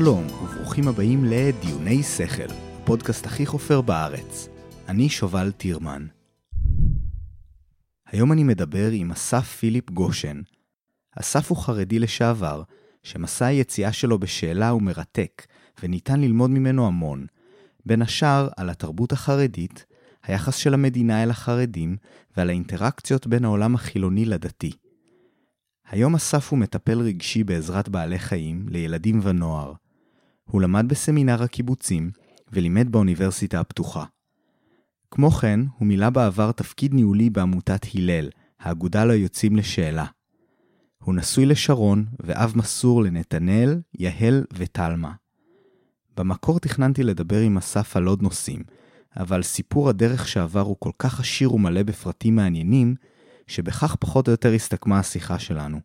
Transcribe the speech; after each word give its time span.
שלום, 0.00 0.26
וברוכים 0.26 0.88
הבאים 0.88 1.24
לדיוני 1.24 2.02
שכל, 2.02 2.54
הפודקאסט 2.82 3.26
הכי 3.26 3.46
חופר 3.46 3.80
בארץ. 3.80 4.48
אני 4.88 5.08
שובל 5.08 5.50
טירמן. 5.50 6.06
היום 8.06 8.32
אני 8.32 8.44
מדבר 8.44 8.90
עם 8.90 9.10
אסף 9.10 9.56
פיליפ 9.56 9.90
גושן. 9.90 10.40
אסף 11.16 11.50
הוא 11.50 11.58
חרדי 11.58 11.98
לשעבר, 11.98 12.62
שמסע 13.02 13.46
היציאה 13.46 13.92
שלו 13.92 14.18
בשאלה 14.18 14.68
הוא 14.68 14.82
מרתק, 14.82 15.46
וניתן 15.82 16.20
ללמוד 16.20 16.50
ממנו 16.50 16.86
המון. 16.86 17.26
בין 17.86 18.02
השאר 18.02 18.48
על 18.56 18.70
התרבות 18.70 19.12
החרדית, 19.12 19.86
היחס 20.22 20.56
של 20.56 20.74
המדינה 20.74 21.22
אל 21.22 21.30
החרדים, 21.30 21.96
ועל 22.36 22.48
האינטראקציות 22.48 23.26
בין 23.26 23.44
העולם 23.44 23.74
החילוני 23.74 24.24
לדתי. 24.24 24.72
היום 25.90 26.14
אסף 26.14 26.50
הוא 26.50 26.58
מטפל 26.58 26.98
רגשי 26.98 27.44
בעזרת 27.44 27.88
בעלי 27.88 28.18
חיים 28.18 28.66
לילדים 28.68 29.20
ונוער. 29.22 29.72
הוא 30.50 30.62
למד 30.62 30.88
בסמינר 30.88 31.42
הקיבוצים 31.42 32.10
ולימד 32.52 32.92
באוניברסיטה 32.92 33.60
הפתוחה. 33.60 34.04
כמו 35.10 35.30
כן, 35.30 35.60
הוא 35.78 35.86
מילא 35.88 36.10
בעבר 36.10 36.52
תפקיד 36.52 36.94
ניהולי 36.94 37.30
בעמותת 37.30 37.86
הלל, 37.94 38.28
האגודה 38.60 39.04
ליוצאים 39.04 39.56
לשאלה. 39.56 40.04
הוא 41.04 41.14
נשוי 41.14 41.46
לשרון 41.46 42.06
ואב 42.20 42.52
מסור 42.56 43.02
לנתנאל, 43.02 43.80
יהל 43.94 44.44
וטלמה. 44.52 45.12
במקור 46.16 46.60
תכננתי 46.60 47.02
לדבר 47.02 47.40
עם 47.40 47.56
אסף 47.56 47.96
על 47.96 48.06
עוד 48.06 48.22
נושאים, 48.22 48.62
אבל 49.16 49.42
סיפור 49.42 49.88
הדרך 49.88 50.28
שעבר 50.28 50.60
הוא 50.60 50.76
כל 50.78 50.90
כך 50.98 51.20
עשיר 51.20 51.54
ומלא 51.54 51.82
בפרטים 51.82 52.36
מעניינים, 52.36 52.94
שבכך 53.46 53.96
פחות 54.00 54.26
או 54.26 54.30
יותר 54.30 54.52
הסתכמה 54.52 54.98
השיחה 54.98 55.38
שלנו. 55.38 55.80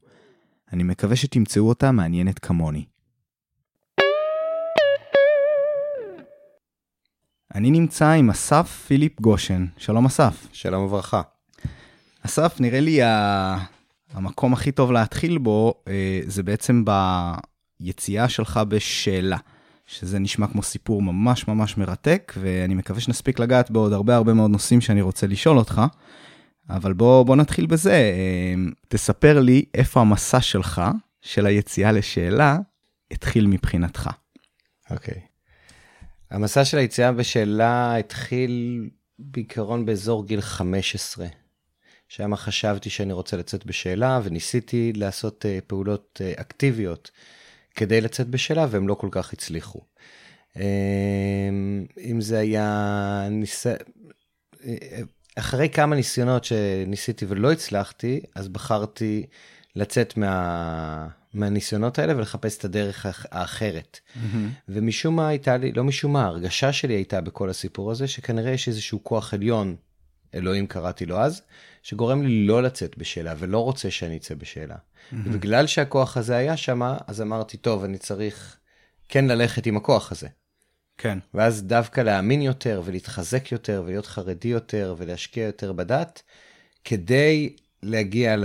אני 0.74 0.84
מקווה 0.84 1.16
שתמצאו 1.16 1.70
אותה 1.70 1.92
מעניינת 1.92 2.40
כמוני. 2.40 2.86
אני 7.56 7.72
נמצא 7.72 8.12
עם 8.12 8.30
אסף 8.30 8.84
פיליפ 8.88 9.22
גושן. 9.22 9.66
שלום 9.78 10.06
אסף. 10.06 10.48
שלום 10.54 10.84
וברכה. 10.84 11.22
אסף, 12.26 12.56
נראה 12.60 12.80
לי 12.80 13.00
המקום 14.14 14.54
הכי 14.54 14.72
טוב 14.72 14.92
להתחיל 14.92 15.38
בו 15.38 15.74
אה, 15.88 16.22
זה 16.26 16.44
בעצם 16.44 16.84
ביציאה 17.80 18.30
שלך 18.30 18.60
בשאלה, 18.68 19.38
שזה 19.86 20.20
נשמע 20.20 20.48
כמו 20.48 20.64
סיפור 20.64 21.02
ממש 21.02 21.48
ממש 21.48 21.78
מרתק, 21.78 22.34
ואני 22.38 22.76
מקווה 22.76 23.00
שנספיק 23.02 23.40
לגעת 23.40 23.72
בעוד 23.72 23.94
הרבה 23.94 24.16
הרבה 24.16 24.34
מאוד 24.34 24.52
נושאים 24.52 24.82
שאני 24.82 25.02
רוצה 25.02 25.28
לשאול 25.28 25.58
אותך. 25.58 25.82
אבל 26.70 26.94
בוא, 26.94 27.24
בוא 27.24 27.36
נתחיל 27.36 27.66
בזה. 27.66 27.94
אה, 27.94 28.54
תספר 28.88 29.40
לי 29.40 29.66
איפה 29.74 30.02
המסע 30.02 30.42
שלך, 30.42 30.82
של 31.22 31.46
היציאה 31.46 31.92
לשאלה, 31.92 32.58
התחיל 33.12 33.48
מבחינתך. 33.48 34.10
אוקיי. 34.92 35.14
Okay. 35.14 35.33
המסע 36.34 36.66
של 36.66 36.78
היציאה 36.78 37.12
בשאלה 37.12 37.96
התחיל 37.96 38.90
בעיקרון 39.20 39.86
באזור 39.86 40.26
גיל 40.26 40.42
15. 40.42 41.28
שם 42.08 42.36
חשבתי 42.36 42.90
שאני 42.90 43.14
רוצה 43.14 43.38
לצאת 43.38 43.66
בשאלה 43.66 44.20
וניסיתי 44.24 44.94
לעשות 44.96 45.46
uh, 45.46 45.62
פעולות 45.68 46.22
uh, 46.22 46.42
אקטיביות 46.42 47.12
כדי 47.76 48.02
לצאת 48.02 48.28
בשאלה 48.28 48.66
והם 48.70 48.88
לא 48.88 48.94
כל 48.94 49.08
כך 49.12 49.34
הצליחו. 49.34 49.82
Uh, 50.54 50.60
אם 52.02 52.22
זה 52.22 52.40
היה 52.40 53.28
ניס... 53.32 53.66
אחרי 55.36 55.70
כמה 55.70 55.96
ניסיונות 55.96 56.44
שניסיתי 56.44 57.26
ולא 57.30 57.52
הצלחתי, 57.52 58.22
אז 58.36 58.48
בחרתי 58.48 59.26
לצאת 59.76 60.18
מה... 60.18 61.08
מהניסיונות 61.34 62.00
האלה 62.00 62.18
ולחפש 62.18 62.58
את 62.58 62.66
הדרך 62.66 63.06
האחרת. 63.32 64.00
Mm-hmm. 64.00 64.38
ומשום 64.70 65.16
מה 65.16 65.28
הייתה 65.28 65.58
לי, 65.58 65.72
לא 65.72 65.84
משום 65.84 66.14
מה, 66.14 66.24
ההרגשה 66.24 66.74
שלי 66.74 66.94
הייתה 66.94 67.22
בכל 67.22 67.50
הסיפור 67.50 67.92
הזה, 67.92 68.08
שכנראה 68.08 68.52
יש 68.52 68.68
איזשהו 68.68 69.04
כוח 69.04 69.34
עליון, 69.34 69.76
אלוהים 70.36 70.68
קראתי 70.68 71.06
לו 71.06 71.18
אז, 71.18 71.42
שגורם 71.84 72.24
לי 72.24 72.46
לא 72.46 72.64
לצאת 72.64 72.98
בשאלה 72.98 73.34
ולא 73.38 73.60
רוצה 73.60 73.92
שאני 73.92 74.18
אצא 74.18 74.36
בשאלה. 74.36 74.76
Mm-hmm. 74.76 75.16
ובגלל 75.26 75.68
שהכוח 75.68 76.18
הזה 76.18 76.36
היה 76.36 76.58
שם, 76.58 76.82
אז 77.08 77.22
אמרתי, 77.22 77.58
טוב, 77.58 77.84
אני 77.84 77.98
צריך 77.98 78.58
כן 79.10 79.26
ללכת 79.26 79.66
עם 79.66 79.78
הכוח 79.78 80.12
הזה. 80.12 80.28
כן. 80.98 81.20
ואז 81.34 81.64
דווקא 81.64 82.02
להאמין 82.02 82.42
יותר 82.42 82.82
ולהתחזק 82.86 83.52
יותר 83.52 83.84
ולהיות 83.86 84.06
חרדי 84.06 84.48
יותר 84.48 84.96
ולהשקיע 84.98 85.46
יותר 85.46 85.74
בדת, 85.74 86.22
כדי 86.84 87.56
להגיע 87.84 88.36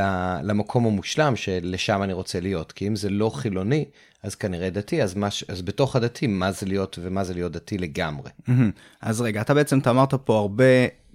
למקום 0.42 0.86
המושלם 0.86 1.36
שלשם 1.36 2.02
אני 2.02 2.12
רוצה 2.12 2.40
להיות. 2.40 2.72
כי 2.72 2.86
אם 2.86 2.96
זה 2.96 3.10
לא 3.10 3.30
חילוני, 3.30 3.84
אז 4.22 4.34
כנראה 4.34 4.70
דתי, 4.70 5.02
אז, 5.02 5.14
מה, 5.14 5.28
אז 5.48 5.62
בתוך 5.62 5.96
הדתי, 5.96 6.26
מה 6.26 6.52
זה 6.52 6.66
להיות 6.66 6.98
ומה 7.02 7.24
זה 7.24 7.34
להיות 7.34 7.52
דתי 7.52 7.78
לגמרי. 7.78 8.30
אז 9.00 9.20
רגע, 9.20 9.40
אתה 9.40 9.54
בעצם, 9.54 9.78
אתה 9.78 9.90
אמרת 9.90 10.14
פה 10.14 10.38
הרבה 10.38 10.64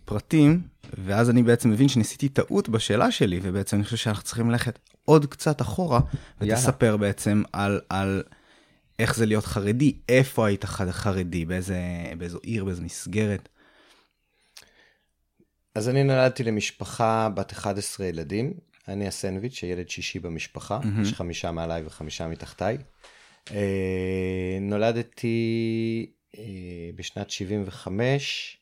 פרטים, 0.05 0.61
ואז 1.05 1.29
אני 1.29 1.43
בעצם 1.43 1.69
מבין 1.69 1.87
שניסיתי 1.87 2.29
טעות 2.29 2.69
בשאלה 2.69 3.11
שלי, 3.11 3.39
ובעצם 3.43 3.77
אני 3.77 3.83
חושב 3.83 3.97
שאנחנו 3.97 4.23
צריכים 4.23 4.51
ללכת 4.51 4.79
עוד 5.05 5.25
קצת 5.25 5.61
אחורה, 5.61 5.99
ותספר 6.41 6.85
יאללה. 6.85 6.97
בעצם 6.97 7.43
על, 7.53 7.79
על 7.89 8.23
איך 8.99 9.15
זה 9.15 9.25
להיות 9.25 9.45
חרדי, 9.45 9.95
איפה 10.09 10.47
היית 10.47 10.65
חרדי, 10.65 11.45
באיזה, 11.45 11.77
באיזו 12.17 12.39
עיר, 12.43 12.65
באיזו 12.65 12.81
מסגרת. 12.81 13.49
אז 15.75 15.89
אני 15.89 16.03
נולדתי 16.03 16.43
למשפחה 16.43 17.29
בת 17.35 17.51
11 17.51 18.05
ילדים. 18.05 18.53
אני 18.87 19.07
הסנדוויץ', 19.07 19.63
הילד 19.63 19.89
שישי 19.89 20.19
במשפחה, 20.19 20.79
mm-hmm. 20.83 21.01
יש 21.01 21.13
חמישה 21.13 21.51
מעליי 21.51 21.83
וחמישה 21.85 22.27
מתחתיי. 22.27 22.77
אה, 23.51 24.57
נולדתי 24.61 26.05
אה, 26.37 26.43
בשנת 26.95 27.29
75, 27.29 28.57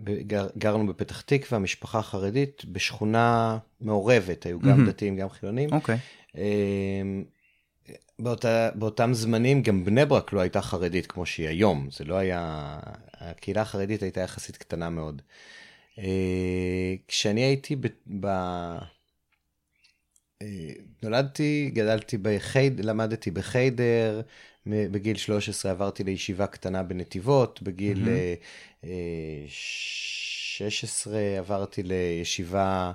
גר, 0.00 0.46
גרנו 0.58 0.86
בפתח 0.86 1.20
תקווה, 1.20 1.58
משפחה 1.58 2.02
חרדית, 2.02 2.64
בשכונה 2.64 3.58
מעורבת, 3.80 4.46
היו 4.46 4.60
גם 4.60 4.84
mm-hmm. 4.84 4.88
דתיים, 4.88 5.16
גם 5.16 5.30
חילונים. 5.30 5.72
אוקיי. 5.72 5.94
Okay. 5.96 6.38
אה, 6.38 7.02
באותה, 8.18 8.70
באותם 8.74 9.14
זמנים 9.14 9.62
גם 9.62 9.84
בני 9.84 10.04
ברק 10.04 10.32
לא 10.32 10.40
הייתה 10.40 10.62
חרדית 10.62 11.06
כמו 11.06 11.26
שהיא 11.26 11.48
היום, 11.48 11.88
זה 11.92 12.04
לא 12.04 12.14
היה, 12.14 12.78
הקהילה 13.14 13.62
החרדית 13.62 14.02
הייתה 14.02 14.20
יחסית 14.20 14.56
קטנה 14.56 14.90
מאוד. 14.90 15.22
אה, 15.98 16.94
כשאני 17.08 17.40
הייתי 17.40 17.76
ב... 17.76 17.86
ב... 18.20 18.26
אה, 20.42 20.70
נולדתי, 21.02 21.70
גדלתי 21.74 22.18
בחיידר, 22.22 22.82
למדתי 22.86 23.30
בחיידר, 23.30 24.20
בגיל 24.66 25.16
13 25.16 25.70
עברתי 25.70 26.04
לישיבה 26.04 26.46
קטנה 26.46 26.82
בנתיבות, 26.82 27.62
בגיל 27.62 28.04
mm-hmm. 28.04 28.86
16 29.48 31.20
עברתי 31.38 31.82
לישיבה 31.82 32.92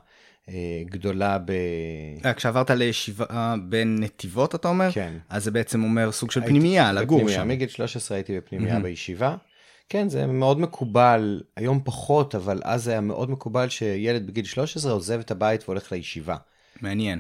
גדולה 0.86 1.38
ב... 1.38 1.52
כשעברת 2.36 2.70
לישיבה 2.70 3.56
בנתיבות, 3.70 4.56
אתה 4.56 4.68
אומר? 4.68 4.92
כן. 4.92 5.18
אז 5.30 5.44
זה 5.44 5.52
בעצם 5.52 5.84
אומר 5.84 6.12
סוג 6.12 6.32
של 6.32 6.42
פנימייה, 6.42 6.94
לגור 6.94 7.30
שם. 7.30 7.48
מגיל 7.48 7.70
13 7.70 8.18
הייתי 8.18 8.38
בפנימייה 8.38 8.78
mm-hmm. 8.78 8.84
בישיבה. 8.84 9.36
כן, 9.92 10.10
זה 10.10 10.28
מאוד 10.28 10.60
מקובל, 10.60 11.42
היום 11.56 11.80
פחות, 11.84 12.36
אבל 12.36 12.62
אז 12.64 12.88
היה 12.88 13.02
מאוד 13.02 13.30
מקובל 13.30 13.70
שילד 13.70 14.28
בגיל 14.28 14.46
13 14.46 14.92
עוזב 14.92 15.20
את 15.20 15.32
הבית 15.32 15.64
והולך 15.64 15.92
לישיבה. 15.92 16.36
מעניין. 16.82 17.20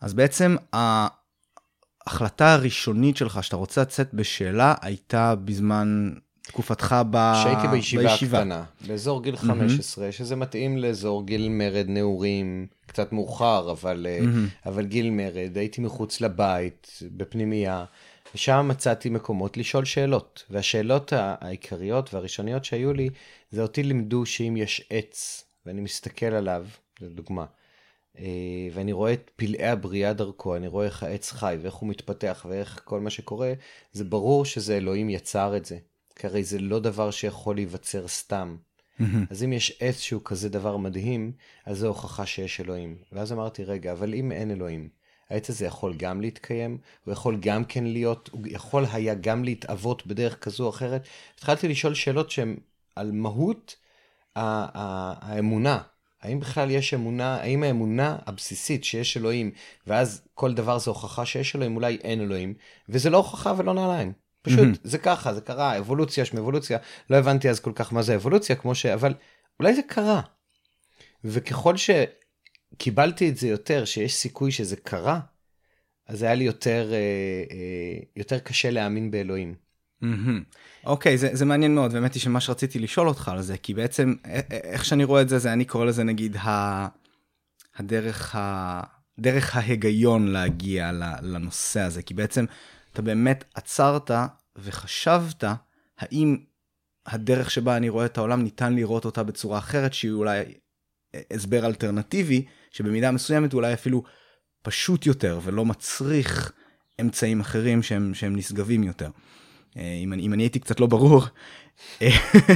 אז 0.00 0.14
בעצם 0.14 0.56
ההחלטה 0.72 2.52
הראשונית 2.52 3.16
שלך 3.16 3.44
שאתה 3.44 3.56
רוצה 3.56 3.80
לצאת 3.80 4.14
בשאלה 4.14 4.74
הייתה 4.82 5.34
בזמן 5.34 6.12
תקופתך 6.42 6.96
ב... 7.10 7.32
שהייתי 7.42 7.68
בישיבה, 7.68 8.02
בישיבה 8.02 8.38
הקטנה, 8.38 8.64
באזור 8.86 9.22
גיל 9.22 9.36
15, 9.36 10.08
mm-hmm. 10.08 10.12
שזה 10.12 10.36
מתאים 10.36 10.78
לאזור 10.78 11.26
גיל 11.26 11.48
מרד 11.48 11.86
נעורים, 11.88 12.66
קצת 12.86 13.12
מאוחר, 13.12 13.70
אבל, 13.70 14.06
mm-hmm. 14.20 14.68
אבל 14.68 14.86
גיל 14.86 15.10
מרד, 15.10 15.58
הייתי 15.58 15.80
מחוץ 15.80 16.20
לבית, 16.20 16.98
בפנימייה. 17.16 17.84
ושם 18.34 18.66
מצאתי 18.68 19.08
מקומות 19.08 19.56
לשאול 19.56 19.84
שאלות. 19.84 20.44
והשאלות 20.50 21.12
העיקריות 21.16 22.14
והראשוניות 22.14 22.64
שהיו 22.64 22.92
לי, 22.92 23.08
זה 23.50 23.62
אותי 23.62 23.82
לימדו 23.82 24.26
שאם 24.26 24.56
יש 24.56 24.86
עץ, 24.90 25.44
ואני 25.66 25.80
מסתכל 25.80 26.26
עליו, 26.26 26.66
לדוגמה, 27.00 27.44
אה, 28.18 28.68
ואני 28.72 28.92
רואה 28.92 29.12
את 29.12 29.30
פלאי 29.36 29.66
הבריאה 29.66 30.12
דרכו, 30.12 30.56
אני 30.56 30.66
רואה 30.66 30.86
איך 30.86 31.02
העץ 31.02 31.32
חי 31.32 31.56
ואיך 31.62 31.74
הוא 31.74 31.88
מתפתח 31.88 32.46
ואיך 32.48 32.80
כל 32.84 33.00
מה 33.00 33.10
שקורה, 33.10 33.52
זה 33.92 34.04
ברור 34.04 34.44
שזה 34.44 34.76
אלוהים 34.76 35.10
יצר 35.10 35.56
את 35.56 35.64
זה. 35.64 35.78
כי 36.16 36.26
הרי 36.26 36.44
זה 36.44 36.58
לא 36.58 36.78
דבר 36.78 37.10
שיכול 37.10 37.54
להיווצר 37.54 38.08
סתם. 38.08 38.56
אז 39.30 39.44
אם 39.44 39.52
יש 39.52 39.78
עץ 39.80 39.98
שהוא 39.98 40.22
כזה 40.24 40.48
דבר 40.48 40.76
מדהים, 40.76 41.32
אז 41.66 41.78
זו 41.78 41.86
הוכחה 41.86 42.26
שיש 42.26 42.60
אלוהים. 42.60 42.98
ואז 43.12 43.32
אמרתי, 43.32 43.64
רגע, 43.64 43.92
אבל 43.92 44.14
אם 44.14 44.32
אין 44.32 44.50
אלוהים, 44.50 44.88
העץ 45.30 45.50
הזה 45.50 45.66
יכול 45.66 45.94
גם 45.96 46.20
להתקיים, 46.20 46.78
הוא 47.04 47.12
יכול 47.12 47.36
גם 47.40 47.64
כן 47.64 47.84
להיות, 47.84 48.30
הוא 48.32 48.42
יכול 48.46 48.84
היה 48.92 49.14
גם 49.14 49.44
להתאבות 49.44 50.06
בדרך 50.06 50.38
כזו 50.38 50.64
או 50.64 50.70
אחרת. 50.70 51.06
התחלתי 51.34 51.68
לשאול 51.68 51.94
שאלות 51.94 52.30
שהן 52.30 52.56
על 52.96 53.12
מהות 53.12 53.76
האמונה. 54.36 55.78
האם 56.22 56.40
בכלל 56.40 56.70
יש 56.70 56.94
אמונה, 56.94 57.36
האם 57.36 57.62
האמונה 57.62 58.16
הבסיסית 58.26 58.84
שיש 58.84 59.16
אלוהים, 59.16 59.50
ואז 59.86 60.22
כל 60.34 60.54
דבר 60.54 60.78
זה 60.78 60.90
הוכחה 60.90 61.26
שיש 61.26 61.56
אלוהים, 61.56 61.76
אולי 61.76 61.98
אין 62.04 62.20
אלוהים, 62.20 62.54
וזה 62.88 63.10
לא 63.10 63.16
הוכחה 63.16 63.52
ולא 63.56 63.74
נעליים. 63.74 64.12
פשוט 64.42 64.68
mm-hmm. 64.68 64.78
זה 64.84 64.98
ככה 64.98 65.34
זה 65.34 65.40
קרה 65.40 65.78
אבולוציה 65.78 66.24
שמאבולוציה 66.24 66.78
לא 67.10 67.16
הבנתי 67.16 67.50
אז 67.50 67.60
כל 67.60 67.72
כך 67.74 67.92
מה 67.92 68.02
זה 68.02 68.14
אבולוציה 68.14 68.56
כמו 68.56 68.74
ש... 68.74 68.86
אבל 68.86 69.14
אולי 69.60 69.74
זה 69.74 69.82
קרה. 69.82 70.20
וככל 71.24 71.76
שקיבלתי 72.76 73.28
את 73.28 73.36
זה 73.36 73.48
יותר 73.48 73.84
שיש 73.84 74.14
סיכוי 74.14 74.52
שזה 74.52 74.76
קרה 74.76 75.20
אז 76.06 76.22
היה 76.22 76.34
לי 76.34 76.44
יותר 76.44 76.92
אה, 76.92 76.98
אה, 77.50 77.98
יותר 78.16 78.38
קשה 78.38 78.70
להאמין 78.70 79.10
באלוהים. 79.10 79.54
אוקיי 80.84 81.14
mm-hmm. 81.14 81.16
okay, 81.16 81.20
זה, 81.20 81.28
זה 81.32 81.44
מעניין 81.44 81.74
מאוד 81.74 81.92
באמת 81.92 82.14
היא 82.14 82.22
שמה 82.22 82.40
שרציתי 82.40 82.78
לשאול 82.78 83.08
אותך 83.08 83.28
על 83.28 83.42
זה 83.42 83.56
כי 83.56 83.74
בעצם 83.74 84.14
איך 84.50 84.84
שאני 84.84 85.04
רואה 85.04 85.22
את 85.22 85.28
זה 85.28 85.38
זה 85.38 85.52
אני 85.52 85.64
קורא 85.64 85.84
לזה 85.84 86.04
נגיד 86.04 86.36
ה... 86.36 86.88
הדרך 87.76 88.36
ה... 88.36 88.80
דרך 89.18 89.56
ההיגיון 89.56 90.28
להגיע 90.28 90.92
לנושא 91.22 91.80
הזה 91.80 92.02
כי 92.02 92.14
בעצם 92.14 92.44
אתה 92.92 93.02
באמת 93.02 93.44
עצרת 93.54 94.10
וחשבת 94.56 95.44
האם 95.98 96.36
הדרך 97.06 97.50
שבה 97.50 97.76
אני 97.76 97.88
רואה 97.88 98.06
את 98.06 98.18
העולם 98.18 98.42
ניתן 98.42 98.74
לראות 98.74 99.04
אותה 99.04 99.22
בצורה 99.22 99.58
אחרת 99.58 99.94
שהיא 99.94 100.12
אולי 100.12 100.44
הסבר 101.30 101.66
אלטרנטיבי 101.66 102.44
שבמידה 102.76 103.10
מסוימת 103.10 103.54
אולי 103.54 103.72
אפילו 103.72 104.02
פשוט 104.62 105.06
יותר 105.06 105.40
ולא 105.42 105.64
מצריך 105.64 106.52
אמצעים 107.00 107.40
אחרים 107.40 107.82
שהם, 107.82 108.14
שהם 108.14 108.36
נשגבים 108.36 108.82
יותר. 108.82 109.10
אה, 109.76 110.00
אם 110.02 110.12
אני, 110.12 110.22
אם 110.22 110.32
אני 110.32 110.42
הייתי 110.42 110.58
קצת 110.58 110.80
לא 110.80 110.86
ברור, 110.86 111.22
אה, 112.02 112.08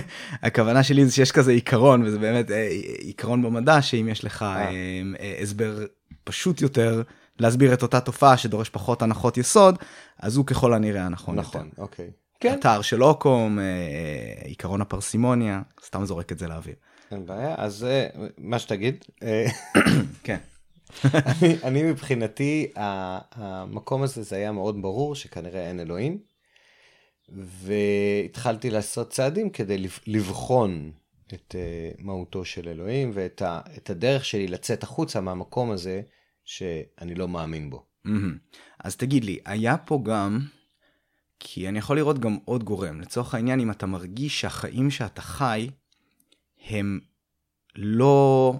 הכוונה 0.42 0.82
שלי 0.82 1.06
זה 1.06 1.12
שיש 1.12 1.32
כזה 1.32 1.52
עיקרון 1.52 2.02
וזה 2.02 2.18
באמת 2.18 2.50
אה, 2.50 2.68
עיקרון 2.98 3.42
במדע 3.42 3.82
שאם 3.82 4.08
יש 4.10 4.24
לך 4.24 4.44
הסבר 5.42 5.86
פשוט 6.24 6.60
יותר 6.60 7.02
להסביר 7.38 7.74
את 7.74 7.82
אותה 7.82 8.00
תופעה 8.00 8.36
שדורש 8.36 8.68
פחות 8.68 9.02
הנחות 9.02 9.38
יסוד 9.38 9.78
אז 10.18 10.36
הוא 10.36 10.46
ככל 10.46 10.74
הנראה 10.74 11.06
הנכון 11.06 11.36
נכון, 11.36 11.66
יותר. 11.66 11.82
אוקיי. 11.82 12.10
כן. 12.40 12.54
אתר 12.58 12.82
של 12.82 13.02
אוקום, 13.04 13.58
עיקרון 14.44 14.80
הפרסימוניה, 14.80 15.62
סתם 15.84 16.04
זורק 16.04 16.32
את 16.32 16.38
זה 16.38 16.48
לאוויר. 16.48 16.74
אין 17.10 17.26
בעיה, 17.26 17.54
אז 17.58 17.86
מה 18.38 18.58
שתגיד. 18.58 19.04
כן. 20.24 20.38
אני, 21.04 21.56
אני 21.64 21.82
מבחינתי, 21.82 22.72
המקום 22.76 24.02
הזה 24.02 24.22
זה 24.22 24.36
היה 24.36 24.52
מאוד 24.52 24.82
ברור 24.82 25.14
שכנראה 25.14 25.68
אין 25.68 25.80
אלוהים. 25.80 26.18
והתחלתי 27.32 28.70
לעשות 28.70 29.10
צעדים 29.10 29.50
כדי 29.50 29.86
לבחון 30.06 30.92
את 31.34 31.54
uh, 31.54 32.02
מהותו 32.02 32.44
של 32.44 32.68
אלוהים 32.68 33.10
ואת 33.14 33.42
ה, 33.42 33.60
הדרך 33.88 34.24
שלי 34.24 34.48
לצאת 34.48 34.82
החוצה 34.82 35.20
מהמקום 35.20 35.70
הזה 35.70 36.02
שאני 36.44 37.14
לא 37.14 37.28
מאמין 37.28 37.70
בו. 37.70 37.84
אז 38.84 38.96
תגיד 38.96 39.24
לי, 39.24 39.38
היה 39.44 39.76
פה 39.76 40.00
גם, 40.04 40.40
כי 41.38 41.68
אני 41.68 41.78
יכול 41.78 41.96
לראות 41.96 42.18
גם 42.18 42.38
עוד 42.44 42.64
גורם, 42.64 43.00
לצורך 43.00 43.34
העניין 43.34 43.60
אם 43.60 43.70
אתה 43.70 43.86
מרגיש 43.86 44.40
שהחיים 44.40 44.90
שאתה 44.90 45.22
חי 45.22 45.70
הם 46.68 47.00
לא 47.76 48.54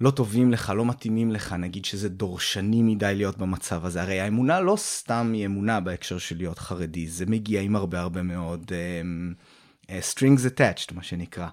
לא 0.00 0.10
טובים 0.10 0.52
לך, 0.52 0.72
לא 0.76 0.84
מתאימים 0.84 1.30
לך, 1.30 1.52
נגיד 1.52 1.84
שזה 1.84 2.08
דורשני 2.08 2.82
מדי 2.82 3.14
להיות 3.16 3.38
במצב 3.38 3.84
הזה. 3.84 4.02
הרי 4.02 4.20
האמונה 4.20 4.60
לא 4.60 4.76
סתם 4.76 5.30
היא 5.34 5.46
אמונה 5.46 5.80
בהקשר 5.80 6.18
של 6.18 6.36
להיות 6.36 6.58
חרדי, 6.58 7.08
זה 7.08 7.26
מגיע 7.26 7.60
עם 7.60 7.76
הרבה 7.76 8.00
הרבה 8.00 8.22
מאוד 8.22 8.72
um, 8.72 9.90
strings 9.90 10.40
attached, 10.40 10.94
מה 10.94 11.02
שנקרא. 11.02 11.48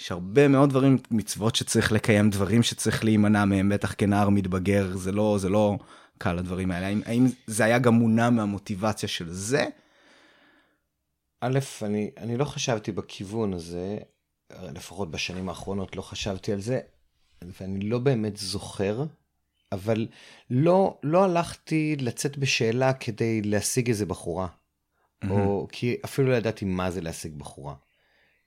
יש 0.00 0.12
הרבה 0.12 0.48
מאוד 0.48 0.70
דברים, 0.70 0.98
מצוות 1.10 1.54
שצריך 1.54 1.92
לקיים, 1.92 2.30
דברים 2.30 2.62
שצריך 2.62 3.04
להימנע 3.04 3.44
מהם, 3.44 3.68
בטח 3.68 3.94
כנער 3.98 4.28
מתבגר, 4.28 4.96
זה 4.96 5.12
לא, 5.12 5.36
זה 5.40 5.48
לא 5.48 5.78
קל 6.18 6.38
הדברים 6.38 6.70
האלה. 6.70 6.86
האם, 6.86 7.00
האם 7.06 7.26
זה 7.46 7.64
היה 7.64 7.78
גם 7.78 7.94
מונע 7.94 8.30
מהמוטיבציה 8.30 9.08
של 9.08 9.32
זה? 9.32 9.66
א', 11.40 11.58
אני, 11.82 12.10
אני 12.16 12.36
לא 12.36 12.44
חשבתי 12.44 12.92
בכיוון 12.92 13.52
הזה, 13.52 13.98
לפחות 14.50 15.10
בשנים 15.10 15.48
האחרונות 15.48 15.96
לא 15.96 16.02
חשבתי 16.02 16.52
על 16.52 16.60
זה. 16.60 16.80
ואני 17.42 17.80
לא 17.80 17.98
באמת 17.98 18.36
זוכר, 18.36 19.04
אבל 19.72 20.06
לא, 20.50 20.98
לא 21.02 21.24
הלכתי 21.24 21.96
לצאת 22.00 22.38
בשאלה 22.38 22.92
כדי 22.92 23.42
להשיג 23.42 23.88
איזה 23.88 24.06
בחורה. 24.06 24.46
Mm-hmm. 24.48 25.30
או 25.30 25.68
כי 25.72 25.96
אפילו 26.04 26.28
לא 26.28 26.34
ידעתי 26.34 26.64
מה 26.64 26.90
זה 26.90 27.00
להשיג 27.00 27.34
בחורה. 27.34 27.74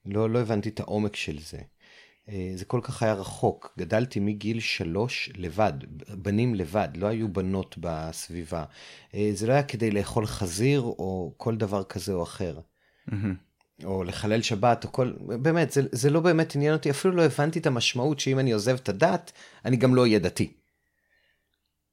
לא, 0.06 0.30
לא 0.30 0.40
הבנתי 0.40 0.70
את 0.70 0.80
העומק 0.80 1.16
של 1.16 1.40
זה. 1.40 1.60
אה, 2.30 2.52
זה 2.56 2.66
כל 2.66 2.80
כך 2.84 3.04
היה 3.04 3.14
רחוק. 3.14 3.74
גדלתי 3.78 4.20
מגיל 4.20 4.60
שלוש 4.60 5.30
לבד, 5.36 5.74
בנים 6.10 6.56
לבד, 6.56 6.90
לא 6.96 7.08
היו 7.08 7.34
בנות 7.34 7.76
בסביבה. 7.80 8.66
אה, 9.14 9.30
זה 9.34 9.48
לא 9.48 9.54
היה 9.54 9.64
כדי 9.64 9.92
לאכול 9.92 10.26
חזיר 10.26 10.82
או 10.82 11.34
כל 11.38 11.56
דבר 11.56 11.84
כזה 11.84 12.14
או 12.14 12.24
אחר. 12.24 12.60
Mm-hmm. 13.10 13.14
או 13.84 14.04
לחלל 14.04 14.42
שבת, 14.42 14.84
או 14.84 14.92
כל, 14.92 15.12
באמת, 15.20 15.72
זה, 15.72 15.82
זה 15.92 16.10
לא 16.10 16.20
באמת 16.20 16.56
עניין 16.56 16.74
אותי, 16.74 16.90
אפילו 16.90 17.16
לא 17.16 17.22
הבנתי 17.22 17.60
את 17.60 17.68
המשמעות 17.68 18.20
שאם 18.20 18.40
אני 18.40 18.52
עוזב 18.52 18.76
את 18.84 18.90
הדת, 18.90 19.32
אני 19.66 19.78
גם 19.78 19.96
לא 19.96 20.02
אהיה 20.02 20.20
דתי. 20.20 20.52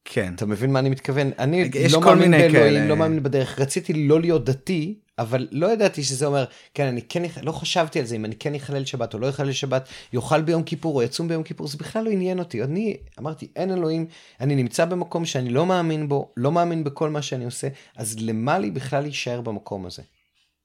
כן. 0.04 0.34
אתה 0.34 0.46
מבין 0.46 0.72
מה 0.72 0.78
אני 0.78 0.88
מתכוון? 0.88 1.30
אני 1.38 1.70
לא 1.92 2.00
מאמין 2.00 2.30
באלוהים. 2.30 2.88
לא 2.88 2.96
מאמין 2.96 3.22
בדרך. 3.22 3.60
רציתי 3.60 3.92
לא 3.92 4.20
להיות 4.20 4.44
דתי, 4.44 4.98
אבל 5.18 5.48
לא 5.50 5.72
ידעתי 5.72 6.02
שזה 6.02 6.26
אומר, 6.26 6.44
כן, 6.74 6.86
אני 6.86 7.02
כן, 7.02 7.22
לא 7.42 7.52
חשבתי 7.52 8.00
על 8.00 8.06
זה, 8.06 8.16
אם 8.16 8.24
אני 8.24 8.36
כן 8.36 8.54
אחלל 8.54 8.84
שבת 8.84 9.14
או 9.14 9.18
לא 9.18 9.28
אחלל 9.28 9.52
שבת, 9.52 9.88
יאכל 10.12 10.42
ביום 10.42 10.62
כיפור 10.62 10.94
או 10.94 11.02
יצום 11.02 11.28
ביום 11.28 11.42
כיפור, 11.42 11.68
זה 11.68 11.78
בכלל 11.78 12.04
לא 12.04 12.10
עניין 12.10 12.38
אותי. 12.38 12.62
אני 12.62 12.96
אמרתי, 13.18 13.48
אין 13.56 13.70
אלוהים, 13.70 14.06
אני 14.40 14.54
נמצא 14.54 14.84
במקום 14.84 15.24
שאני 15.24 15.50
לא 15.50 15.66
מאמין 15.66 16.08
בו, 16.08 16.32
לא 16.36 16.52
מאמין 16.52 16.84
בכל 16.84 17.10
מה 17.10 17.22
שאני 17.22 17.44
עושה, 17.44 17.68
אז 17.96 18.16
למה 18.20 18.58
לי 18.58 18.70
בכלל 18.70 19.02
להישאר 19.02 19.40
במקום 19.40 19.86
הזה? 19.86 20.02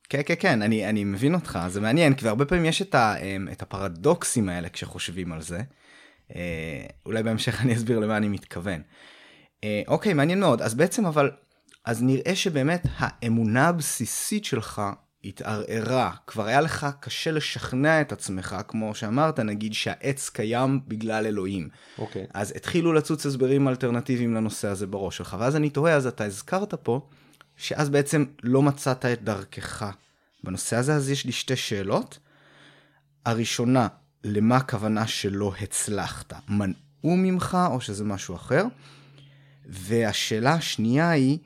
כן 0.10 0.22
כן 0.26 0.34
כן 0.40 0.62
אני 0.62 0.90
אני 0.90 1.04
מבין 1.04 1.34
אותך 1.34 1.60
זה 1.68 1.82
מעניין 1.82 2.14
כי 2.14 2.28
הרבה 2.28 2.46
פעמים 2.46 2.66
יש 2.66 2.82
את, 2.82 2.96
ה, 2.96 3.16
אמ, 3.16 3.48
את 3.52 3.62
הפרדוקסים 3.62 4.50
האלה 4.50 4.70
כשחושבים 4.70 5.32
על 5.32 5.42
זה. 5.42 5.62
אה, 6.36 6.86
אולי 7.06 7.24
בהמשך 7.24 7.62
אני 7.62 7.74
אסביר 7.74 8.00
למה 8.00 8.18
אני 8.18 8.28
מתכוון. 8.28 8.82
אה, 9.64 9.82
אוקיי 9.88 10.14
מעניין 10.14 10.40
מאוד 10.40 10.62
אז 10.62 10.76
בעצם 10.76 11.06
אבל 11.06 11.32
אז 11.86 12.04
נראה 12.04 12.36
שבאמת 12.36 12.88
האמונה 12.98 13.68
הבסיסית 13.68 14.46
שלך 14.46 14.82
התערערה 15.24 16.12
כבר 16.28 16.46
היה 16.46 16.62
לך 16.62 16.88
קשה 17.00 17.32
לשכנע 17.32 18.02
את 18.02 18.12
עצמך 18.12 18.56
כמו 18.68 18.96
שאמרת 18.96 19.40
נגיד 19.40 19.74
שהעץ 19.74 20.30
קיים 20.30 20.80
בגלל 20.88 21.26
אלוהים. 21.26 21.70
אוקיי. 21.98 22.26
אז 22.34 22.54
התחילו 22.56 22.94
לצוץ 22.94 23.26
הסברים 23.26 23.68
אלטרנטיביים 23.68 24.34
לנושא 24.34 24.68
הזה 24.68 24.88
בראש 24.88 25.18
שלך 25.18 25.38
ואז 25.40 25.56
אני 25.56 25.70
תוהה 25.70 25.96
אז 25.96 26.08
אתה 26.08 26.26
הזכרת 26.26 26.74
פה. 26.74 27.08
שאז 27.64 27.90
בעצם 27.90 28.26
לא 28.44 28.62
מצאת 28.62 29.06
את 29.06 29.24
דרכך 29.24 29.92
בנושא 30.44 30.76
הזה, 30.76 30.96
אז 30.96 31.10
יש 31.10 31.26
לי 31.26 31.32
שתי 31.32 31.56
שאלות. 31.56 32.20
הראשונה, 33.26 33.88
למה 34.24 34.58
הכוונה 34.58 35.08
שלא 35.08 35.54
הצלחת? 35.62 36.34
מנעו 36.50 36.74
ממך 37.04 37.58
או 37.72 37.82
שזה 37.82 38.04
משהו 38.04 38.36
אחר? 38.36 38.66
והשאלה 39.66 40.54
השנייה 40.54 41.10
היא, 41.10 41.38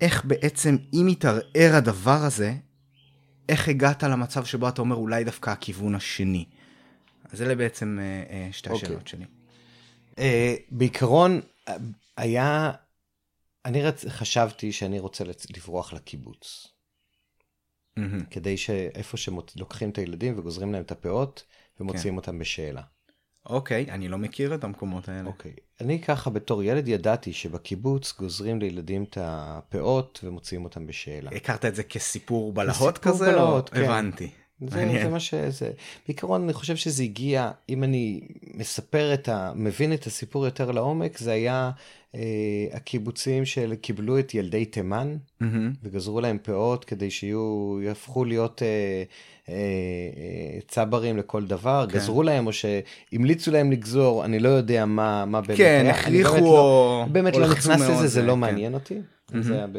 איך 0.00 0.24
בעצם, 0.24 0.76
אם 0.92 1.08
יתערער 1.08 1.74
הדבר 1.74 2.24
הזה, 2.24 2.54
איך 3.48 3.68
הגעת 3.68 4.02
למצב 4.02 4.44
שבו 4.44 4.68
אתה 4.68 4.80
אומר 4.80 4.96
אולי 4.96 5.24
דווקא 5.24 5.50
הכיוון 5.50 5.94
השני? 5.94 6.44
אז 7.32 7.42
אלה 7.42 7.54
בעצם 7.54 7.98
אה, 8.00 8.34
אה, 8.34 8.48
שתי 8.52 8.70
okay. 8.70 8.72
אוקיי. 8.72 8.86
השאלות 8.86 9.08
שלי. 9.08 9.24
Uh, 10.10 10.18
בעיקרון, 10.70 11.40
היה 12.16 12.72
אני 13.64 13.82
רצ... 13.82 14.04
חשבתי 14.08 14.72
שאני 14.72 14.98
רוצה 14.98 15.24
לצ... 15.24 15.46
לברוח 15.56 15.92
לקיבוץ. 15.92 16.66
Mm-hmm. 17.98 18.24
כדי 18.30 18.56
שאיפה 18.56 19.16
שלוקחים 19.16 19.90
את 19.90 19.98
הילדים 19.98 20.38
וגוזרים 20.38 20.72
להם 20.72 20.82
את 20.82 20.92
הפאות 20.92 21.44
ומוציאים 21.80 22.14
כן. 22.14 22.18
אותם 22.18 22.38
בשאלה. 22.38 22.82
אוקיי, 23.46 23.86
okay, 23.88 23.92
אני 23.92 24.08
לא 24.08 24.18
מכיר 24.18 24.54
את 24.54 24.64
המקומות 24.64 25.08
האלה. 25.08 25.28
אוקיי, 25.28 25.52
okay. 25.56 25.84
אני 25.84 26.02
ככה 26.02 26.30
בתור 26.30 26.62
ילד 26.62 26.88
ידעתי 26.88 27.32
שבקיבוץ 27.32 28.12
גוזרים 28.18 28.60
לילדים 28.60 29.04
את 29.04 29.18
הפאות 29.20 30.20
ומוציאים 30.24 30.64
אותם 30.64 30.86
בשאלה. 30.86 31.30
הכרת 31.30 31.64
את 31.64 31.74
זה 31.74 31.82
כסיפור 31.82 32.52
בלהות 32.52 32.98
כזה? 32.98 33.32
בלהות, 33.32 33.68
או... 33.68 33.74
כן. 33.74 33.84
הבנתי. 33.84 34.30
זה, 34.68 34.98
זה 35.02 35.08
מה 35.08 35.20
שזה, 35.20 35.70
בעיקרון 36.06 36.42
אני 36.44 36.52
חושב 36.52 36.76
שזה 36.76 37.02
הגיע, 37.02 37.50
אם 37.68 37.84
אני 37.84 38.20
מספר 38.54 39.14
את 39.14 39.28
ה... 39.28 39.52
מבין 39.54 39.92
את 39.92 40.06
הסיפור 40.06 40.44
יותר 40.44 40.70
לעומק, 40.70 41.18
זה 41.18 41.32
היה 41.32 41.70
אה, 42.14 42.20
הקיבוצים 42.72 43.44
שקיבלו 43.44 44.18
את 44.18 44.34
ילדי 44.34 44.64
תימן, 44.64 45.16
mm-hmm. 45.42 45.44
וגזרו 45.82 46.20
להם 46.20 46.38
פאות 46.42 46.84
כדי 46.84 47.10
שיהיו, 47.10 47.78
יהפכו 47.82 48.24
להיות 48.24 48.62
אה, 48.62 48.68
אה, 49.48 49.54
אה, 49.54 50.60
צברים 50.68 51.16
לכל 51.16 51.46
דבר, 51.46 51.86
כן. 51.88 51.94
גזרו 51.94 52.22
להם 52.22 52.46
או 52.46 52.52
שהמליצו 52.52 53.50
להם 53.50 53.72
לגזור, 53.72 54.24
אני 54.24 54.38
לא 54.38 54.48
יודע 54.48 54.84
מה, 54.84 55.24
מה 55.24 55.40
באמת 55.40 55.58
כן, 55.58 55.82
היה. 55.84 55.94
כן, 55.94 56.00
הכריחו 56.00 56.36
או... 56.36 56.42
לא, 56.42 57.06
באמת 57.12 57.36
לא 57.36 57.50
נכנס 57.50 57.80
לזה, 57.80 58.06
זה 58.06 58.22
לא 58.22 58.32
כן. 58.32 58.38
מעניין 58.38 58.74
אותי. 58.74 58.94
Mm-hmm. 58.94 59.40
זה 59.40 59.54
היה 59.54 59.66
ב... 59.66 59.78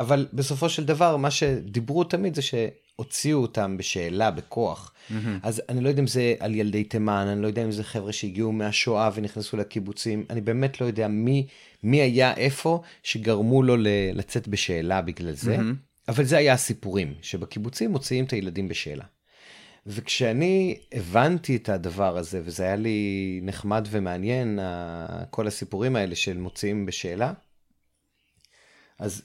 אבל 0.00 0.26
בסופו 0.32 0.68
של 0.68 0.84
דבר 0.84 1.16
מה 1.16 1.30
שדיברו 1.30 2.04
תמיד 2.04 2.34
זה 2.34 2.42
הוציאו 2.96 3.38
אותם 3.38 3.76
בשאלה, 3.76 4.30
בכוח. 4.30 4.92
Mm-hmm. 4.92 5.14
אז 5.42 5.62
אני 5.68 5.80
לא 5.80 5.88
יודע 5.88 6.00
אם 6.00 6.06
זה 6.06 6.34
על 6.38 6.54
ילדי 6.54 6.84
תימן, 6.84 7.26
אני 7.32 7.42
לא 7.42 7.46
יודע 7.46 7.64
אם 7.64 7.70
זה 7.70 7.84
חבר'ה 7.84 8.12
שהגיעו 8.12 8.52
מהשואה 8.52 9.10
ונכנסו 9.14 9.56
לקיבוצים, 9.56 10.24
אני 10.30 10.40
באמת 10.40 10.80
לא 10.80 10.86
יודע 10.86 11.08
מי, 11.08 11.46
מי 11.82 12.00
היה 12.00 12.34
איפה 12.36 12.82
שגרמו 13.02 13.62
לו 13.62 13.76
לצאת 14.14 14.48
בשאלה 14.48 15.02
בגלל 15.02 15.32
זה, 15.32 15.56
mm-hmm. 15.56 16.08
אבל 16.08 16.24
זה 16.24 16.36
היה 16.36 16.52
הסיפורים, 16.52 17.14
שבקיבוצים 17.22 17.90
מוציאים 17.90 18.24
את 18.24 18.32
הילדים 18.32 18.68
בשאלה. 18.68 19.04
וכשאני 19.86 20.78
הבנתי 20.92 21.56
את 21.56 21.68
הדבר 21.68 22.16
הזה, 22.16 22.40
וזה 22.44 22.64
היה 22.64 22.76
לי 22.76 23.40
נחמד 23.42 23.88
ומעניין, 23.90 24.58
כל 25.30 25.46
הסיפורים 25.46 25.96
האלה 25.96 26.14
של 26.14 26.38
מוציאים 26.38 26.86
בשאלה, 26.86 27.32
אז 28.98 29.22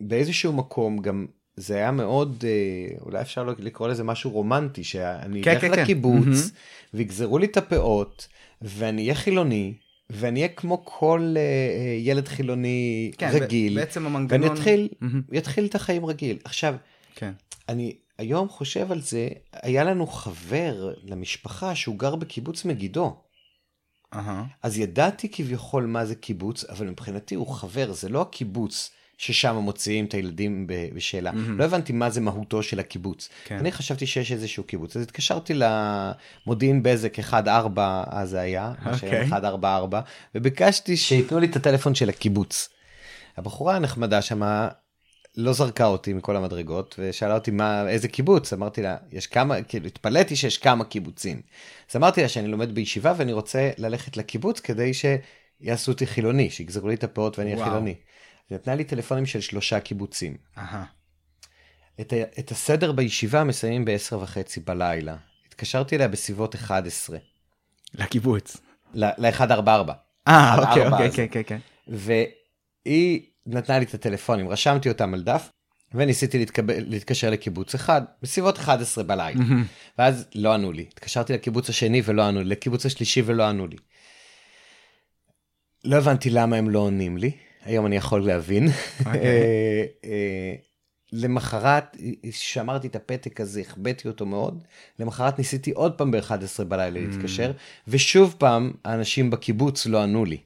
באיזשהו 0.00 0.52
מקום 0.52 0.98
גם 0.98 1.26
זה 1.56 1.74
היה 1.76 1.90
מאוד, 1.90 2.44
אה, 2.46 2.96
אולי 3.00 3.20
אפשר 3.20 3.44
לקרוא 3.58 3.88
לזה 3.88 4.04
משהו 4.04 4.30
רומנטי, 4.30 4.84
שאני 4.84 5.42
כן, 5.42 5.50
אלך 5.50 5.60
כן, 5.60 5.74
כן. 5.74 5.82
לקיבוץ, 5.82 6.50
כן. 6.50 6.96
ויגזרו 6.96 7.38
לי 7.38 7.46
את 7.46 7.56
הפאות, 7.56 8.28
ואני 8.62 9.02
אהיה 9.02 9.14
חילוני, 9.14 9.74
ואני 10.10 10.40
אהיה 10.40 10.52
כמו 10.52 10.84
כל 10.84 11.34
uh, 11.34 11.38
ילד 11.98 12.28
חילוני 12.28 13.10
כן, 13.18 13.30
רגיל. 13.32 13.74
בעצם 13.74 14.06
המנגנון... 14.06 14.42
ואני 14.42 14.54
אתחיל, 14.54 14.88
mm-hmm. 15.02 15.38
אתחיל 15.38 15.66
את 15.66 15.74
החיים 15.74 16.06
רגיל. 16.06 16.38
עכשיו, 16.44 16.74
כן. 17.14 17.32
אני 17.68 17.96
היום 18.18 18.48
חושב 18.48 18.92
על 18.92 19.00
זה, 19.00 19.28
היה 19.52 19.84
לנו 19.84 20.06
חבר 20.06 20.94
למשפחה 21.04 21.74
שהוא 21.74 21.98
גר 21.98 22.16
בקיבוץ 22.16 22.64
מגידו. 22.64 23.16
Uh-huh. 24.14 24.18
אז 24.62 24.78
ידעתי 24.78 25.28
כביכול 25.28 25.86
מה 25.86 26.06
זה 26.06 26.14
קיבוץ, 26.14 26.64
אבל 26.64 26.90
מבחינתי 26.90 27.34
הוא 27.34 27.46
חבר, 27.46 27.92
זה 27.92 28.08
לא 28.08 28.22
הקיבוץ 28.22 28.90
ששם 29.18 29.56
מוציאים 29.56 30.04
את 30.04 30.14
הילדים 30.14 30.66
בשאלה. 30.94 31.30
Mm-hmm. 31.30 31.58
לא 31.58 31.64
הבנתי 31.64 31.92
מה 31.92 32.10
זה 32.10 32.20
מהותו 32.20 32.62
של 32.62 32.80
הקיבוץ. 32.80 33.28
כן. 33.44 33.58
אני 33.58 33.72
חשבתי 33.72 34.06
שיש 34.06 34.32
איזשהו 34.32 34.64
קיבוץ, 34.64 34.96
אז 34.96 35.02
התקשרתי 35.02 35.54
למודיעין 35.54 36.82
בזק 36.82 37.18
1-4, 37.18 37.32
אז 38.06 38.30
זה 38.30 38.40
היה, 38.40 38.72
okay. 38.84 39.26
144, 39.30 40.00
וביקשתי 40.34 40.96
שייתנו 40.96 41.38
לי 41.38 41.46
את 41.46 41.56
הטלפון 41.56 41.94
של 41.94 42.08
הקיבוץ. 42.08 42.68
הבחורה 43.36 43.76
הנחמדה 43.76 44.22
שמה 44.22 44.68
לא 45.36 45.52
זרקה 45.52 45.86
אותי 45.86 46.12
מכל 46.12 46.36
המדרגות 46.36 46.94
ושאלה 46.98 47.34
אותי 47.34 47.50
מה 47.50 47.88
איזה 47.88 48.08
קיבוץ 48.08 48.52
אמרתי 48.52 48.82
לה 48.82 48.96
יש 49.12 49.26
כמה 49.26 49.62
כאילו 49.62 49.86
התפלאתי 49.86 50.36
שיש 50.36 50.58
כמה 50.58 50.84
קיבוצים. 50.84 51.40
אז 51.90 51.96
אמרתי 51.96 52.22
לה 52.22 52.28
שאני 52.28 52.48
לומד 52.48 52.74
בישיבה 52.74 53.14
ואני 53.16 53.32
רוצה 53.32 53.70
ללכת 53.78 54.16
לקיבוץ 54.16 54.60
כדי 54.60 54.92
שיעשו 54.94 55.92
אותי 55.92 56.06
חילוני 56.06 56.50
שיגזרו 56.50 56.88
לי 56.88 56.94
את 56.94 57.04
הפאות 57.04 57.38
ואני 57.38 57.52
אהיה 57.54 57.64
חילוני. 57.64 57.94
נתנה 58.50 58.74
לי 58.74 58.84
טלפונים 58.84 59.26
של 59.26 59.40
שלושה 59.40 59.80
קיבוצים. 59.80 60.36
את, 62.00 62.12
ה, 62.12 62.16
את 62.38 62.50
הסדר 62.50 62.92
בישיבה 62.92 63.44
מסיימים 63.44 63.84
ב-10 63.84 64.14
וחצי 64.14 64.60
בלילה. 64.60 65.16
התקשרתי 65.48 65.96
אליה 65.96 66.08
בסביבות 66.08 66.54
11. 66.54 67.18
לקיבוץ. 67.94 68.56
ל-144. 68.94 69.92
אה, 70.28 70.56
אוקיי, 70.58 70.86
אוקיי, 70.86 71.10
כן, 71.12 71.26
כן, 71.30 71.42
כן. 71.46 71.58
והיא 71.88 73.22
נתנה 73.46 73.78
לי 73.78 73.84
את 73.84 73.94
הטלפונים, 73.94 74.48
רשמתי 74.48 74.88
אותם 74.88 75.14
על 75.14 75.22
דף, 75.22 75.50
וניסיתי 75.94 76.38
להתקבל, 76.38 76.74
להתקשר 76.78 77.30
לקיבוץ 77.30 77.74
אחד, 77.74 78.02
בסביבות 78.22 78.58
11 78.58 79.04
בלילה. 79.04 79.44
ואז 79.98 80.28
לא 80.34 80.54
ענו 80.54 80.72
לי. 80.72 80.86
התקשרתי 80.92 81.32
לקיבוץ 81.32 81.68
השני 81.68 82.02
ולא 82.04 82.22
ענו 82.22 82.38
לי, 82.38 82.44
לקיבוץ 82.44 82.86
השלישי 82.86 83.22
ולא 83.26 83.48
ענו 83.48 83.66
לי. 83.66 83.76
לא 85.84 85.96
הבנתי 85.96 86.30
למה 86.30 86.56
הם 86.56 86.70
לא 86.70 86.78
עונים 86.78 87.18
לי. 87.18 87.32
היום 87.66 87.86
אני 87.86 87.96
יכול 87.96 88.26
להבין. 88.26 88.68
אוקיי. 89.06 89.20
אה, 89.20 89.84
אה, 90.04 90.54
למחרת, 91.12 91.96
שמרתי 92.30 92.86
את 92.86 92.96
הפתק 92.96 93.40
הזה, 93.40 93.60
החבאתי 93.60 94.08
אותו 94.08 94.26
מאוד. 94.26 94.62
למחרת 94.98 95.38
ניסיתי 95.38 95.70
עוד 95.70 95.92
פעם 95.98 96.10
ב-11 96.10 96.64
בלילה 96.68 97.00
mm. 97.00 97.02
להתקשר, 97.02 97.52
ושוב 97.88 98.34
פעם 98.38 98.72
האנשים 98.84 99.30
בקיבוץ 99.30 99.86
לא 99.86 100.02
ענו 100.02 100.24
לי. 100.24 100.38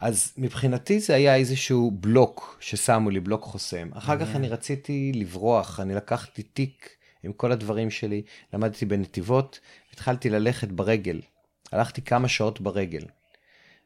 אז 0.00 0.32
מבחינתי 0.38 1.00
זה 1.00 1.14
היה 1.14 1.36
איזשהו 1.36 1.90
בלוק 1.90 2.58
ששמו 2.60 3.10
לי, 3.10 3.20
בלוק 3.20 3.42
חוסם. 3.42 3.88
אחר 3.94 4.18
כך 4.20 4.36
אני 4.36 4.48
רציתי 4.48 5.12
לברוח, 5.14 5.80
אני 5.80 5.94
לקחתי 5.94 6.42
תיק 6.42 6.88
עם 7.22 7.32
כל 7.32 7.52
הדברים 7.52 7.90
שלי, 7.90 8.22
למדתי 8.52 8.86
בנתיבות, 8.86 9.60
התחלתי 9.92 10.30
ללכת 10.30 10.68
ברגל. 10.68 11.20
הלכתי 11.72 12.02
כמה 12.02 12.28
שעות 12.28 12.60
ברגל. 12.60 13.02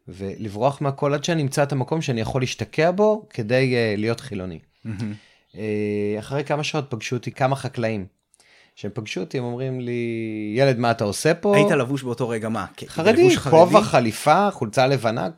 ולברוח 0.09 0.81
מהכל 0.81 1.15
עד 1.15 1.25
שאני 1.25 1.43
אמצא 1.43 1.63
את 1.63 1.73
המקום 1.73 2.03
שאני 2.03 2.21
יכול 2.21 2.43
להשתקע 2.43 2.91
בו 2.91 3.27
כדי 3.31 3.75
uh, 3.75 4.01
להיות 4.01 4.21
חילוני. 4.21 4.59
uh, 4.85 5.57
אחרי 6.19 6.45
כמה 6.45 6.65
שעות 6.65 6.87
פגשו 6.89 7.17
אותי 7.17 7.31
כמה 7.31 7.57
חקלאים. 7.57 8.07
כשהם 8.77 8.91
פגשו 8.95 9.21
אותי 9.21 9.39
הם 9.39 9.45
אומרים 9.45 9.81
לי 9.81 10.55
ילד 10.57 10.79
מה 10.79 10.91
אתה 10.91 11.05
עושה 11.05 11.35
פה 11.35 11.57
היית 11.57 11.71
לבוש 11.71 12.03
באותו 12.03 12.29
רגע 12.29 12.49
מה 12.49 12.67
חרדי 12.87 13.37
כובע 13.37 13.83
חליפה 13.83 14.51
חולצה 14.51 14.87
לבנה 14.87 15.29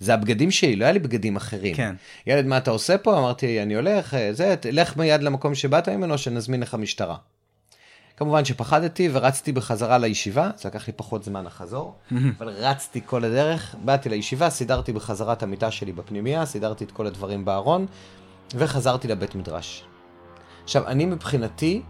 זה 0.00 0.14
הבגדים 0.14 0.50
שלי 0.50 0.76
לא 0.76 0.84
היה 0.84 0.92
לי 0.92 0.98
בגדים 0.98 1.36
אחרים 1.36 1.74
כן. 1.74 1.94
ילד 2.26 2.46
מה 2.46 2.58
אתה 2.58 2.70
עושה 2.70 2.98
פה 2.98 3.18
אמרתי 3.18 3.62
אני 3.62 3.74
הולך 3.74 4.14
אה, 4.14 4.32
זה 4.32 4.54
לך 4.72 4.96
מיד 4.96 5.22
למקום 5.22 5.54
שבאת 5.54 5.88
ממנו 5.88 6.18
שנזמין 6.18 6.60
לך 6.60 6.74
משטרה. 6.74 7.16
כמובן 8.16 8.44
שפחדתי 8.44 9.08
ורצתי 9.12 9.52
בחזרה 9.52 9.98
לישיבה, 9.98 10.50
זה 10.56 10.68
לקח 10.68 10.86
לי 10.86 10.92
פחות 10.92 11.24
זמן 11.24 11.44
לחזור, 11.44 11.94
אבל 12.38 12.48
רצתי 12.48 13.00
כל 13.06 13.24
הדרך, 13.24 13.74
באתי 13.84 14.08
לישיבה, 14.08 14.50
סידרתי 14.50 14.92
בחזרה 14.92 15.32
את 15.32 15.42
המיטה 15.42 15.70
שלי 15.70 15.92
בפנימייה, 15.92 16.46
סידרתי 16.46 16.84
את 16.84 16.92
כל 16.92 17.06
הדברים 17.06 17.44
בארון, 17.44 17.86
וחזרתי 18.54 19.08
לבית 19.08 19.34
מדרש. 19.34 19.84
עכשיו, 20.64 20.86
אני 20.86 21.06
מבחינתי, 21.06 21.82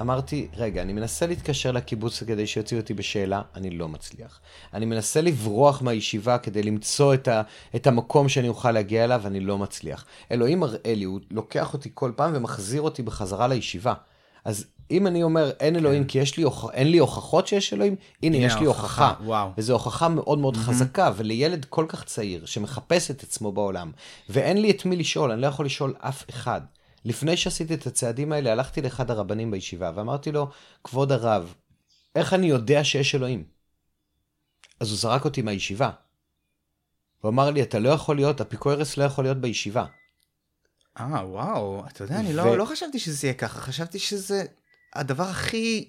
אמרתי, 0.00 0.48
רגע, 0.56 0.82
אני 0.82 0.92
מנסה 0.92 1.26
להתקשר 1.26 1.72
לקיבוץ 1.72 2.22
כדי 2.22 2.46
שיוציאו 2.46 2.80
אותי 2.80 2.94
בשאלה, 2.94 3.42
אני 3.54 3.70
לא 3.70 3.88
מצליח. 3.88 4.40
אני 4.74 4.86
מנסה 4.86 5.20
לברוח 5.20 5.82
מהישיבה 5.82 6.38
כדי 6.38 6.62
למצוא 6.62 7.14
את, 7.14 7.28
ה, 7.28 7.42
את 7.76 7.86
המקום 7.86 8.28
שאני 8.28 8.48
אוכל 8.48 8.72
להגיע 8.72 9.04
אליו, 9.04 9.22
אני 9.26 9.40
לא 9.40 9.58
מצליח. 9.58 10.04
אלוהים 10.30 10.60
מראה 10.60 10.94
לי, 10.94 11.04
הוא 11.04 11.20
לוקח 11.30 11.74
אותי 11.74 11.90
כל 11.94 12.12
פעם 12.16 12.32
ומחזיר 12.34 12.82
אותי 12.82 13.02
בחזרה 13.02 13.48
לישיבה. 13.48 13.94
אז 14.44 14.66
אם 14.90 15.06
אני 15.06 15.22
אומר 15.22 15.50
אין 15.60 15.76
אלוהים 15.76 16.02
כן. 16.02 16.08
כי 16.08 16.18
יש 16.18 16.36
לי, 16.36 16.44
אין 16.72 16.90
לי 16.90 16.98
הוכחות 16.98 17.46
שיש 17.46 17.72
אלוהים, 17.72 17.96
הנה 18.22 18.36
יש 18.36 18.54
לי 18.54 18.66
הוכחה. 18.66 19.14
וואו. 19.24 19.50
וזו 19.58 19.72
הוכחה 19.72 20.08
מאוד 20.08 20.38
מאוד 20.38 20.54
mm-hmm. 20.54 20.58
חזקה, 20.58 21.12
ולילד 21.16 21.64
כל 21.64 21.84
כך 21.88 22.04
צעיר 22.04 22.46
שמחפש 22.46 23.10
את 23.10 23.22
עצמו 23.22 23.52
בעולם, 23.52 23.92
ואין 24.28 24.62
לי 24.62 24.70
את 24.70 24.84
מי 24.84 24.96
לשאול, 24.96 25.30
אני 25.30 25.40
לא 25.40 25.46
יכול 25.46 25.66
לשאול 25.66 25.94
אף 25.98 26.30
אחד. 26.30 26.60
לפני 27.04 27.36
שעשיתי 27.36 27.74
את 27.74 27.86
הצעדים 27.86 28.32
האלה, 28.32 28.52
הלכתי 28.52 28.82
לאחד 28.82 29.10
הרבנים 29.10 29.50
בישיבה 29.50 29.90
ואמרתי 29.94 30.32
לו, 30.32 30.48
כבוד 30.84 31.12
הרב, 31.12 31.54
איך 32.14 32.34
אני 32.34 32.46
יודע 32.46 32.84
שיש 32.84 33.14
אלוהים? 33.14 33.44
אז 34.80 34.90
הוא 34.90 34.98
זרק 34.98 35.24
אותי 35.24 35.42
מהישיבה. 35.42 35.90
הוא 37.20 37.28
אמר 37.28 37.50
לי, 37.50 37.62
אתה 37.62 37.78
לא 37.78 37.88
יכול 37.88 38.16
להיות, 38.16 38.40
אפיקורס 38.40 38.96
לא 38.96 39.04
יכול 39.04 39.24
להיות 39.24 39.38
בישיבה. 39.38 39.84
אה, 41.00 41.26
וואו, 41.26 41.84
אתה 41.86 42.04
יודע. 42.04 42.20
אני 42.20 42.32
לא, 42.32 42.58
לא 42.58 42.64
חשבתי 42.64 42.98
שזה 42.98 43.26
יהיה 43.26 43.34
ככה, 43.34 43.60
חשבתי 43.60 43.98
שזה 43.98 44.44
הדבר 44.94 45.24
הכי 45.24 45.88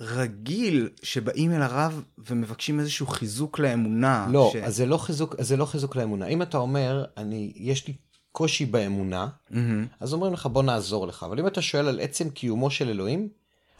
רגיל 0.00 0.88
שבאים 1.02 1.52
אל 1.52 1.62
הרב 1.62 2.02
ומבקשים 2.18 2.80
איזשהו 2.80 3.06
חיזוק 3.06 3.58
לאמונה. 3.58 4.26
לא, 4.30 4.50
ש... 4.52 4.56
אז 4.56 4.76
זה 4.76 4.86
לא 4.86 4.96
חיזוק, 4.96 5.34
זה 5.42 5.56
לא 5.56 5.64
חיזוק 5.64 5.96
לאמונה. 5.96 6.26
אם 6.26 6.42
אתה 6.42 6.58
אומר, 6.58 7.04
אני, 7.16 7.52
יש 7.56 7.86
לי 7.86 7.94
קושי 8.32 8.66
באמונה, 8.66 9.28
mm-hmm. 9.50 9.54
אז 10.00 10.12
אומרים 10.12 10.32
לך, 10.32 10.46
בוא 10.46 10.62
נעזור 10.62 11.06
לך. 11.06 11.22
אבל 11.22 11.40
אם 11.40 11.46
אתה 11.46 11.62
שואל 11.62 11.88
על 11.88 12.00
עצם 12.00 12.30
קיומו 12.30 12.70
של 12.70 12.88
אלוהים, 12.88 13.28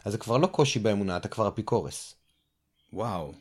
אז 0.05 0.11
זה 0.11 0.17
כבר 0.17 0.37
לא 0.37 0.47
קושי 0.47 0.79
באמונה, 0.79 1.17
אתה 1.17 1.27
כבר 1.27 1.47
אפיקורס. 1.47 2.15
וואו. 2.93 3.33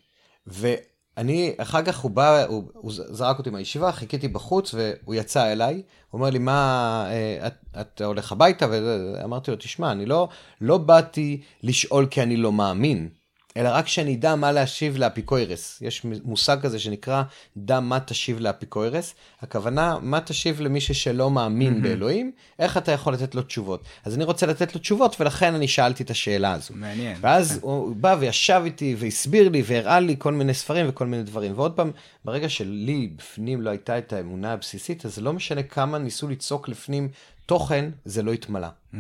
אני, 1.17 1.55
אחר 1.59 1.83
כך 1.83 1.99
הוא 1.99 2.11
בא, 2.11 2.45
הוא, 2.45 2.65
הוא 2.75 2.93
זרק 2.93 3.39
אותי 3.39 3.51
מהישיבה, 3.51 3.93
חיכיתי 3.93 4.29
בחוץ 4.29 4.75
והוא 4.75 5.15
יצא 5.15 5.53
אליי, 5.53 5.75
הוא 5.75 5.83
אומר 6.19 6.31
לי, 6.31 6.39
מה, 6.39 7.07
אה, 7.11 7.47
את, 7.47 7.55
את 7.81 8.01
הולך 8.01 8.33
הביתה? 8.33 8.67
ואמרתי 8.71 9.51
לו, 9.51 9.57
תשמע, 9.57 9.93
אני 9.93 10.07
לא, 10.07 10.29
לא 10.61 10.79
באתי 10.79 11.41
לשאול 11.63 12.07
כי 12.07 12.23
אני 12.23 12.37
לא 12.37 12.53
מאמין. 12.53 13.09
אלא 13.57 13.69
רק 13.73 13.89
שאני 13.89 14.15
אדע 14.15 14.35
מה 14.35 14.53
להשיב 14.53 14.97
לאפיקוירס. 14.97 15.79
יש 15.83 16.03
מושג 16.25 16.57
כזה 16.63 16.79
שנקרא 16.79 17.23
דע 17.57 17.81
מה 17.81 18.01
תשיב 18.01 18.41
לאפיקוירס. 18.41 19.15
הכוונה, 19.41 19.99
מה 20.03 20.21
תשיב 20.21 20.61
למישהו 20.61 20.95
שלא 20.95 21.31
מאמין 21.31 21.79
mm-hmm. 21.79 21.83
באלוהים, 21.83 22.33
איך 22.59 22.77
אתה 22.77 22.93
יכול 22.93 23.13
לתת 23.13 23.35
לו 23.35 23.43
תשובות. 23.43 23.85
אז 24.05 24.15
אני 24.15 24.25
רוצה 24.25 24.47
לתת 24.47 24.75
לו 24.75 24.81
תשובות, 24.81 25.21
ולכן 25.21 25.55
אני 25.55 25.69
שאלתי 25.69 26.03
את 26.03 26.11
השאלה 26.11 26.53
הזו. 26.53 26.75
מעניין. 26.75 27.17
ואז 27.21 27.53
כן. 27.53 27.59
הוא 27.63 27.97
בא 27.97 28.17
וישב 28.21 28.63
איתי 28.65 28.97
והסביר 28.99 29.49
לי 29.49 29.63
והראה 29.67 30.01
לי 30.01 30.17
כל 30.19 30.33
מיני 30.33 30.55
ספרים 30.55 30.89
וכל 30.89 31.07
מיני 31.07 31.23
דברים. 31.23 31.53
ועוד 31.57 31.73
פעם, 31.73 31.91
ברגע 32.25 32.49
שלי 32.49 33.11
בפנים 33.17 33.63
לא 33.63 33.71
הייתה 33.71 33.99
את 33.99 34.13
האמונה 34.13 34.53
הבסיסית, 34.53 35.07
אז 35.07 35.19
לא 35.19 35.33
משנה 35.33 35.63
כמה 35.63 35.99
ניסו 35.99 36.29
לצעוק 36.29 36.69
לפנים 36.69 37.09
תוכן, 37.47 37.91
זה 38.05 38.23
לא 38.23 38.33
התמלא. 38.33 38.69
Mm-hmm. 38.95 38.97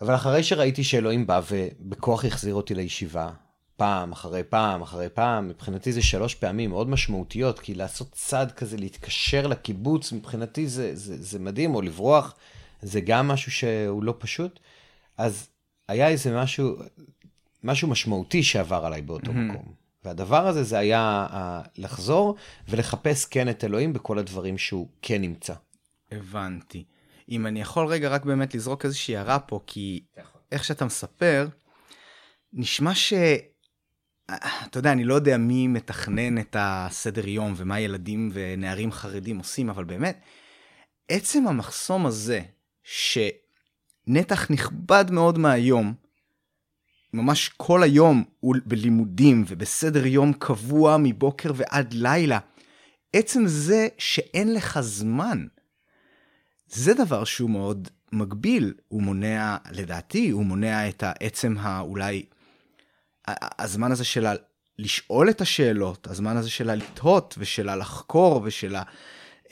אבל 0.00 0.14
אחרי 0.14 0.42
שראיתי 0.42 0.84
שאלוהים 0.84 1.26
בא 1.26 1.40
ובכוח 1.50 2.24
החזיר 2.24 2.54
אותי 2.54 2.74
לישיבה, 2.74 3.30
פעם 3.76 4.12
אחרי 4.12 4.42
פעם 4.42 4.82
אחרי 4.82 5.08
פעם, 5.08 5.48
מבחינתי 5.48 5.92
זה 5.92 6.02
שלוש 6.02 6.34
פעמים 6.34 6.70
מאוד 6.70 6.88
משמעותיות, 6.88 7.58
כי 7.58 7.74
לעשות 7.74 8.12
צעד 8.12 8.52
כזה, 8.52 8.76
להתקשר 8.76 9.46
לקיבוץ, 9.46 10.12
מבחינתי 10.12 10.66
זה, 10.66 10.96
זה, 10.96 11.22
זה 11.22 11.38
מדהים, 11.38 11.74
או 11.74 11.82
לברוח 11.82 12.34
זה 12.82 13.00
גם 13.00 13.28
משהו 13.28 13.52
שהוא 13.52 14.04
לא 14.04 14.14
פשוט. 14.18 14.60
אז 15.16 15.48
היה 15.88 16.08
איזה 16.08 16.36
משהו, 16.36 16.76
משהו 17.64 17.88
משמעותי 17.88 18.42
שעבר 18.42 18.84
עליי 18.86 19.02
באותו 19.02 19.30
mm-hmm. 19.30 19.34
מקום. 19.34 19.74
והדבר 20.04 20.46
הזה 20.46 20.62
זה 20.62 20.78
היה 20.78 21.26
uh, 21.30 21.34
לחזור 21.78 22.36
ולחפש 22.68 23.24
כן 23.24 23.48
את 23.48 23.64
אלוהים 23.64 23.92
בכל 23.92 24.18
הדברים 24.18 24.58
שהוא 24.58 24.88
כן 25.02 25.20
נמצא. 25.20 25.54
הבנתי. 26.12 26.84
אם 27.28 27.46
אני 27.46 27.60
יכול 27.60 27.86
רגע 27.86 28.08
רק 28.08 28.24
באמת 28.24 28.54
לזרוק 28.54 28.84
איזושהי 28.84 29.16
הערה 29.16 29.38
פה, 29.38 29.60
כי 29.66 30.04
איך 30.52 30.64
שאתה 30.64 30.84
מספר, 30.84 31.48
נשמע 32.52 32.94
ש... 32.94 33.12
אתה 34.66 34.78
יודע, 34.78 34.92
אני 34.92 35.04
לא 35.04 35.14
יודע 35.14 35.36
מי 35.36 35.68
מתכנן 35.68 36.38
את 36.38 36.56
הסדר 36.58 37.28
יום 37.28 37.54
ומה 37.56 37.80
ילדים 37.80 38.30
ונערים 38.32 38.92
חרדים 38.92 39.38
עושים, 39.38 39.70
אבל 39.70 39.84
באמת, 39.84 40.20
עצם 41.08 41.48
המחסום 41.48 42.06
הזה, 42.06 42.40
שנתח 42.82 44.50
נכבד 44.50 45.04
מאוד 45.10 45.38
מהיום, 45.38 45.94
ממש 47.12 47.48
כל 47.56 47.82
היום 47.82 48.24
הוא 48.40 48.56
בלימודים 48.64 49.44
ובסדר 49.48 50.06
יום 50.06 50.32
קבוע 50.32 50.96
מבוקר 50.98 51.52
ועד 51.54 51.92
לילה, 51.92 52.38
עצם 53.12 53.42
זה 53.46 53.88
שאין 53.98 54.54
לך 54.54 54.80
זמן, 54.80 55.46
זה 56.74 56.94
דבר 56.94 57.24
שהוא 57.24 57.50
מאוד 57.50 57.88
מגביל, 58.12 58.74
הוא 58.88 59.02
מונע, 59.02 59.56
לדעתי, 59.70 60.30
הוא 60.30 60.44
מונע 60.44 60.88
את 60.88 61.02
העצם 61.02 61.56
האולי 61.60 62.24
הזמן 63.58 63.92
הזה 63.92 64.04
שלה 64.04 64.34
לשאול 64.78 65.30
את 65.30 65.40
השאלות, 65.40 66.06
הזמן 66.10 66.36
הזה 66.36 66.50
שלה 66.50 66.74
לתהות 66.74 67.34
ושלה 67.38 67.76
לחקור 67.76 68.40
ושלה 68.44 68.82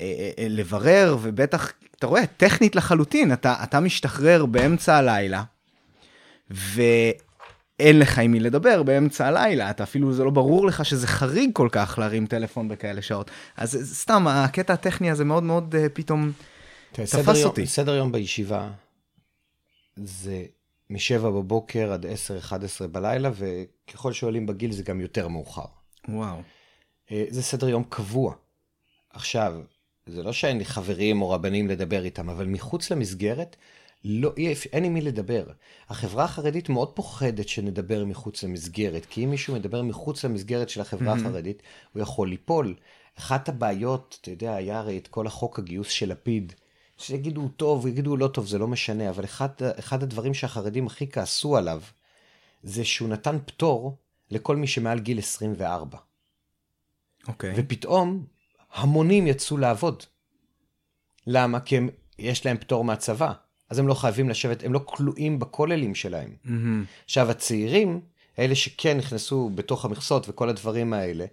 אה, 0.01 0.05
אה, 0.05 0.31
אה, 0.39 0.47
לברר, 0.49 1.17
ובטח, 1.23 1.73
אתה 1.97 2.07
רואה, 2.07 2.27
טכנית 2.27 2.77
לחלוטין, 2.77 3.33
אתה, 3.33 3.55
אתה 3.63 3.81
משתחרר 3.81 4.47
באמצע 4.47 4.97
הלילה, 4.97 5.43
ואין 6.51 7.99
לך 7.99 8.19
עם 8.19 8.33
מי 8.33 8.41
לדבר 8.41 8.83
באמצע 8.83 9.27
הלילה, 9.27 9.71
אתה 9.71 9.83
אפילו, 9.83 10.13
זה 10.13 10.25
לא 10.25 10.31
ברור 10.31 10.67
לך 10.67 10.85
שזה 10.85 11.07
חריג 11.07 11.51
כל 11.53 11.69
כך 11.73 11.99
להרים 11.99 12.27
טלפון 12.27 12.69
בכאלה 12.69 13.03
שעות. 13.03 13.31
אז 13.57 13.95
סתם, 13.95 14.29
הקטע 14.29 14.73
הטכני 14.73 15.11
הזה 15.11 15.25
מאוד 15.25 15.43
מאוד 15.43 15.75
פתאום 15.93 16.33
תפס 16.93 17.13
סדר 17.13 17.47
אותי. 17.47 17.61
יום, 17.61 17.69
סדר 17.69 17.95
יום 17.95 18.13
בישיבה 18.13 18.71
זה 19.97 20.45
מ-7 20.91 21.23
בבוקר 21.23 21.93
עד 21.93 22.07
10-11 22.07 22.87
בלילה, 22.87 23.31
וככל 23.35 24.13
שעולים 24.13 24.47
בגיל 24.47 24.73
זה 24.73 24.83
גם 24.83 25.01
יותר 25.01 25.29
מאוחר. 25.29 25.65
וואו. 26.09 26.37
אה, 27.11 27.25
זה 27.29 27.43
סדר 27.43 27.69
יום 27.69 27.85
קבוע. 27.89 28.35
עכשיו, 29.11 29.61
זה 30.07 30.23
לא 30.23 30.33
שאין 30.33 30.59
לי 30.59 30.65
חברים 30.65 31.23
או 31.23 31.31
רבנים 31.31 31.69
לדבר 31.69 32.05
איתם, 32.05 32.31
אבל 32.31 32.47
מחוץ 32.47 32.91
למסגרת, 32.91 33.57
לא, 34.05 34.33
אין 34.73 34.85
עם 34.85 34.95
מי 34.95 35.01
לדבר. 35.01 35.45
החברה 35.89 36.25
החרדית 36.25 36.69
מאוד 36.69 36.93
פוחדת 36.93 37.49
שנדבר 37.49 38.05
מחוץ 38.05 38.43
למסגרת, 38.43 39.07
כי 39.07 39.25
אם 39.25 39.31
מישהו 39.31 39.55
מדבר 39.55 39.83
מחוץ 39.83 40.25
למסגרת 40.25 40.69
של 40.69 40.81
החברה 40.81 41.15
mm-hmm. 41.15 41.21
החרדית, 41.21 41.63
הוא 41.93 42.03
יכול 42.03 42.29
ליפול. 42.29 42.75
אחת 43.19 43.49
הבעיות, 43.49 44.19
אתה 44.21 44.31
יודע, 44.31 44.55
היה 44.55 44.79
הרי 44.79 44.99
את 44.99 45.09
כל 45.09 45.27
החוק 45.27 45.59
הגיוס 45.59 45.89
של 45.89 46.09
לפיד, 46.09 46.53
שיגידו 47.03 47.49
טוב, 47.49 47.87
יגידו 47.87 48.17
לא 48.17 48.29
טוב, 48.29 48.47
זה 48.47 48.59
לא 48.59 48.69
משנה, 48.69 49.11
אבל 49.11 49.25
אחד, 49.25 49.49
אחד 49.79 50.03
הדברים 50.03 50.35
שהחרדים 50.35 50.87
הכי 50.87 51.11
כעסו 51.11 51.57
עליו, 51.57 51.83
זה 52.63 52.85
שהוא 52.85 53.09
נתן 53.09 53.39
פטור 53.47 53.97
לכל 54.31 54.57
מי 54.57 54.67
שמעל 54.67 54.99
גיל 54.99 55.19
24. 55.19 55.99
אוקיי. 57.29 57.51
Okay. 57.51 57.55
ופתאום 57.57 58.25
המונים 58.73 59.27
יצאו 59.27 59.57
לעבוד. 59.57 60.03
למה? 61.27 61.61
כי 61.61 61.77
הם, 61.77 61.89
יש 62.19 62.47
להם 62.47 62.57
פטור 62.57 62.85
מהצבא, 62.85 63.33
אז 63.71 63.79
הם 63.79 63.89
לא 63.89 63.95
חייבים 63.95 64.29
לשבת, 64.29 64.65
הם 64.65 64.73
לא 64.73 64.81
כלואים 64.85 65.39
בכוללים 65.39 65.95
שלהם. 65.95 66.37
Mm-hmm. 66.45 67.05
עכשיו, 67.05 67.31
הצעירים, 67.31 68.01
אלה 68.39 68.55
שכן 68.55 68.97
נכנסו 68.99 69.51
בתוך 69.55 69.85
המכסות 69.85 70.29
וכל 70.29 70.49
הדברים 70.49 70.93
האלה, 70.93 71.25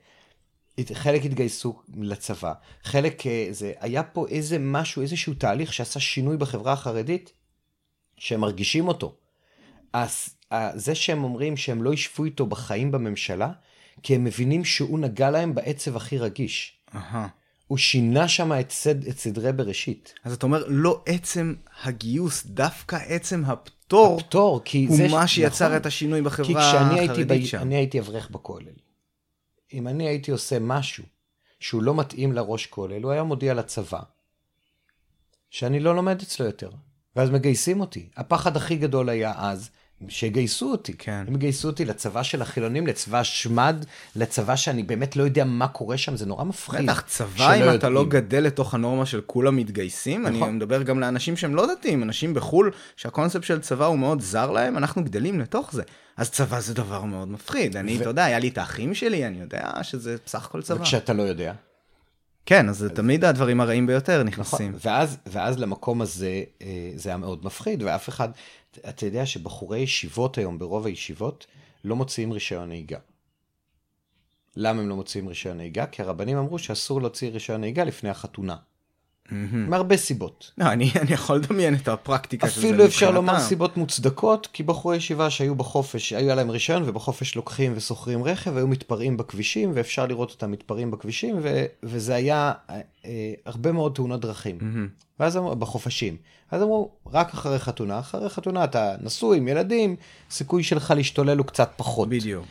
חלק 0.93 1.25
התגייסו 1.25 1.81
לצבא, 1.97 2.53
חלק 2.83 3.27
אה, 3.27 3.47
זה, 3.51 3.73
היה 3.79 4.03
פה 4.03 4.27
איזה 4.27 4.57
משהו, 4.59 5.01
איזשהו 5.01 5.33
תהליך 5.33 5.73
שעשה 5.73 5.99
שינוי 5.99 6.37
בחברה 6.37 6.73
החרדית, 6.73 7.33
שהם 8.17 8.39
מרגישים 8.39 8.87
אותו. 8.87 9.15
אז 9.93 10.29
זה 10.75 10.95
שהם 10.95 11.23
אומרים 11.23 11.57
שהם 11.57 11.83
לא 11.83 11.93
ישבו 11.93 12.25
איתו 12.25 12.45
בחיים 12.45 12.91
בממשלה, 12.91 13.51
כי 14.03 14.15
הם 14.15 14.23
מבינים 14.23 14.65
שהוא 14.65 14.99
נגע 14.99 15.29
להם 15.29 15.55
בעצב 15.55 15.95
הכי 15.95 16.17
רגיש. 16.17 16.77
Aha. 16.93 16.97
הוא 17.67 17.77
שינה 17.77 18.27
שם 18.27 18.51
את, 18.59 18.71
סד, 18.71 19.07
את 19.07 19.19
סדרי 19.19 19.53
בראשית. 19.53 20.13
אז 20.23 20.33
אתה 20.33 20.45
אומר, 20.45 20.63
לא 20.67 21.03
עצם 21.05 21.53
הגיוס, 21.83 22.45
דווקא 22.45 22.97
עצם 23.07 23.43
הפטור, 23.45 24.17
הפטור, 24.19 24.61
כי 24.65 24.85
הוא 24.85 24.97
זה 24.97 25.07
מה 25.07 25.27
שיצר 25.27 25.65
נכון, 25.65 25.77
את 25.77 25.85
השינוי 25.85 26.21
בחברה 26.21 26.69
החרדית 26.69 27.27
שם. 27.27 27.35
כי 27.35 27.47
כשאני 27.47 27.75
הייתי 27.75 27.99
אברך 27.99 28.29
בכולל, 28.29 28.71
אם 29.73 29.87
אני 29.87 30.07
הייתי 30.07 30.31
עושה 30.31 30.59
משהו 30.59 31.03
שהוא 31.59 31.83
לא 31.83 31.95
מתאים 31.95 32.31
לראש 32.33 32.65
כולל, 32.65 33.03
הוא 33.03 33.11
היה 33.11 33.23
מודיע 33.23 33.53
לצבא 33.53 34.01
שאני 35.49 35.79
לא 35.79 35.95
לומד 35.95 36.21
אצלו 36.21 36.45
יותר. 36.45 36.69
ואז 37.15 37.29
מגייסים 37.29 37.81
אותי. 37.81 38.09
הפחד 38.15 38.57
הכי 38.57 38.75
גדול 38.75 39.09
היה 39.09 39.33
אז, 39.37 39.69
שיגייסו 40.07 40.71
אותי. 40.71 40.93
כן. 40.93 41.23
הם 41.27 41.35
גייסו 41.35 41.67
אותי 41.67 41.85
לצבא 41.85 42.23
של 42.23 42.41
החילונים, 42.41 42.87
לצבא 42.87 43.23
שמד, 43.23 43.85
לצבא 44.15 44.55
שאני 44.55 44.83
באמת 44.83 45.15
לא 45.15 45.23
יודע 45.23 45.43
מה 45.43 45.67
קורה 45.67 45.97
שם, 45.97 46.15
זה 46.17 46.25
נורא 46.25 46.43
מפחיד. 46.43 46.83
בטח, 46.83 47.01
צבא, 47.01 47.53
אם. 47.53 47.75
אתה 47.75 47.89
לא 47.89 48.05
גדל 48.05 48.43
לתוך 48.43 48.73
הנורמה 48.73 49.05
של 49.05 49.21
כולם 49.25 49.55
מתגייסים, 49.55 50.27
נכון. 50.27 50.43
אני 50.43 50.51
מדבר 50.51 50.83
גם 50.83 50.99
לאנשים 50.99 51.37
שהם 51.37 51.55
לא 51.55 51.65
דתיים, 51.73 52.03
אנשים 52.03 52.33
בחו"ל, 52.33 52.71
שהקונספט 52.95 53.43
של 53.43 53.59
צבא 53.59 53.85
הוא 53.85 53.99
מאוד 53.99 54.21
זר 54.21 54.51
להם, 54.51 54.77
אנחנו 54.77 55.03
גדלים 55.03 55.39
לתוך 55.39 55.73
זה. 55.73 55.83
אז 56.17 56.31
צבא 56.31 56.59
זה 56.59 56.73
דבר 56.73 57.03
מאוד 57.03 57.27
מפחיד. 57.27 57.77
אני, 57.77 57.97
ו... 57.97 58.01
אתה 58.01 58.09
יודע, 58.09 58.25
היה 58.25 58.39
לי 58.39 58.47
את 58.47 58.57
האחים 58.57 58.93
שלי, 58.93 59.27
אני 59.27 59.39
יודע 59.39 59.71
שזה 59.81 60.15
בסך 60.25 60.45
הכל 60.45 60.61
צבא. 60.61 60.81
וכשאתה 60.81 61.13
לא 61.13 61.23
יודע. 61.23 61.53
כן, 62.45 62.69
אז, 62.69 62.85
אז 62.85 62.91
תמיד 62.91 63.25
הדברים 63.25 63.61
הרעים 63.61 63.87
ביותר 63.87 64.23
נכנסים. 64.23 64.69
נכון, 64.69 64.91
ואז, 64.91 65.17
ואז 65.25 65.59
למקום 65.59 66.01
הזה 66.01 66.43
אה, 66.61 66.91
זה 66.95 67.09
היה 67.09 67.17
מאוד 67.17 67.45
מפחיד, 67.45 67.83
ואף 67.83 68.09
אחד, 68.09 68.29
אתה 68.89 69.05
יודע 69.05 69.25
שבחורי 69.25 69.79
ישיבות 69.79 70.37
היום, 70.37 70.59
ברוב 70.59 70.85
הישיבות, 70.85 71.47
לא 71.83 71.95
מוציאים 71.95 72.31
רישיון 72.31 72.69
נהיגה. 72.69 72.99
למה 74.55 74.81
הם 74.81 74.89
לא 74.89 74.95
מוציאים 74.95 75.27
רישיון 75.27 75.57
נהיגה? 75.57 75.85
כי 75.85 76.01
הרבנים 76.01 76.37
אמרו 76.37 76.59
שאסור 76.59 77.01
להוציא 77.01 77.29
רישיון 77.29 77.61
נהיגה 77.61 77.83
לפני 77.83 78.09
החתונה. 78.09 78.55
מהרבה 79.51 79.97
סיבות. 79.97 80.51
לא, 80.57 80.65
אני, 80.65 80.91
אני 81.01 81.13
יכול 81.13 81.35
לדמיין 81.35 81.75
את 81.75 81.87
הפרקטיקה 81.87 82.49
של 82.49 82.61
זה 82.61 82.67
אפילו 82.67 82.85
אפשר 82.85 83.11
לומר 83.11 83.39
סיבות 83.39 83.77
מוצדקות, 83.77 84.47
כי 84.53 84.63
בחורי 84.63 84.97
ישיבה 84.97 85.29
שהיו 85.29 85.55
בחופש, 85.55 86.13
היה 86.13 86.35
להם 86.35 86.49
רישיון 86.49 86.83
ובחופש 86.85 87.35
לוקחים 87.35 87.73
ושוכרים 87.75 88.23
רכב, 88.23 88.57
היו 88.57 88.67
מתפרעים 88.67 89.17
בכבישים, 89.17 89.71
ואפשר 89.73 90.05
לראות 90.05 90.31
אותם 90.31 90.51
מתפרעים 90.51 90.91
בכבישים, 90.91 91.39
ו, 91.41 91.65
וזה 91.83 92.15
היה 92.15 92.53
אה, 92.69 92.81
אה, 93.05 93.33
הרבה 93.45 93.71
מאוד 93.71 93.93
תאונות 93.95 94.21
דרכים. 94.21 94.57
Mm-hmm. 94.59 95.05
ואז 95.19 95.37
אמרו, 95.37 95.55
בחופשים. 95.55 96.17
אז 96.51 96.61
אמרו, 96.61 96.91
רק 97.11 97.33
אחרי 97.33 97.59
חתונה, 97.59 97.99
אחרי 97.99 98.29
חתונה 98.29 98.63
אתה 98.63 98.95
נשוי 99.01 99.37
עם 99.37 99.47
ילדים, 99.47 99.95
סיכוי 100.31 100.63
שלך 100.63 100.93
להשתולל 100.95 101.37
הוא 101.37 101.45
קצת 101.45 101.71
פחות. 101.75 102.09
בדיוק. 102.09 102.45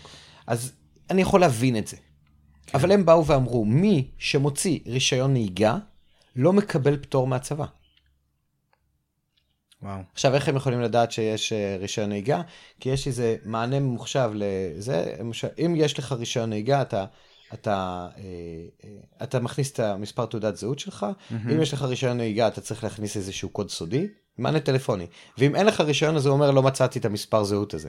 אז 0.46 0.72
אני 1.10 1.22
יכול 1.22 1.40
להבין 1.40 1.76
את 1.76 1.86
זה. 1.86 1.96
כן. 2.66 2.78
אבל 2.78 2.92
הם 2.92 3.06
באו 3.06 3.26
ואמרו, 3.26 3.64
מי 3.64 4.06
שמוציא 4.18 4.78
רישיון 4.86 5.32
נהיגה, 5.32 5.78
לא 6.36 6.52
מקבל 6.52 6.96
פטור 7.02 7.26
מהצבא. 7.26 7.64
וואו. 9.82 10.00
עכשיו, 10.12 10.34
איך 10.34 10.48
הם 10.48 10.56
יכולים 10.56 10.80
לדעת 10.80 11.12
שיש 11.12 11.52
אה, 11.52 11.76
רישיון 11.80 12.08
נהיגה? 12.08 12.42
כי 12.80 12.88
יש 12.88 13.06
איזה 13.06 13.36
מענה 13.44 13.80
ממוחשב 13.80 14.30
לזה, 14.34 15.14
אם 15.64 15.74
יש 15.76 15.98
לך 15.98 16.12
רישיון 16.12 16.50
נהיגה, 16.50 16.82
אתה, 16.82 17.04
אתה, 17.54 18.08
אה, 18.16 18.22
אה, 18.84 18.90
אתה 19.22 19.40
מכניס 19.40 19.72
את 19.72 19.80
המספר 19.80 20.26
תעודת 20.26 20.56
זהות 20.56 20.78
שלך, 20.78 21.06
mm-hmm. 21.06 21.34
אם 21.52 21.62
יש 21.62 21.72
לך 21.72 21.82
רישיון 21.82 22.16
נהיגה, 22.16 22.48
אתה 22.48 22.60
צריך 22.60 22.84
להכניס 22.84 23.16
איזשהו 23.16 23.48
קוד 23.48 23.70
סודי, 23.70 24.06
מענה 24.38 24.60
טלפוני. 24.60 25.06
ואם 25.38 25.56
אין 25.56 25.66
לך 25.66 25.80
רישיון, 25.80 26.16
אז 26.16 26.26
הוא 26.26 26.34
אומר, 26.34 26.50
לא 26.50 26.62
מצאתי 26.62 26.98
את 26.98 27.04
המספר 27.04 27.44
זהות 27.44 27.74
הזה. 27.74 27.88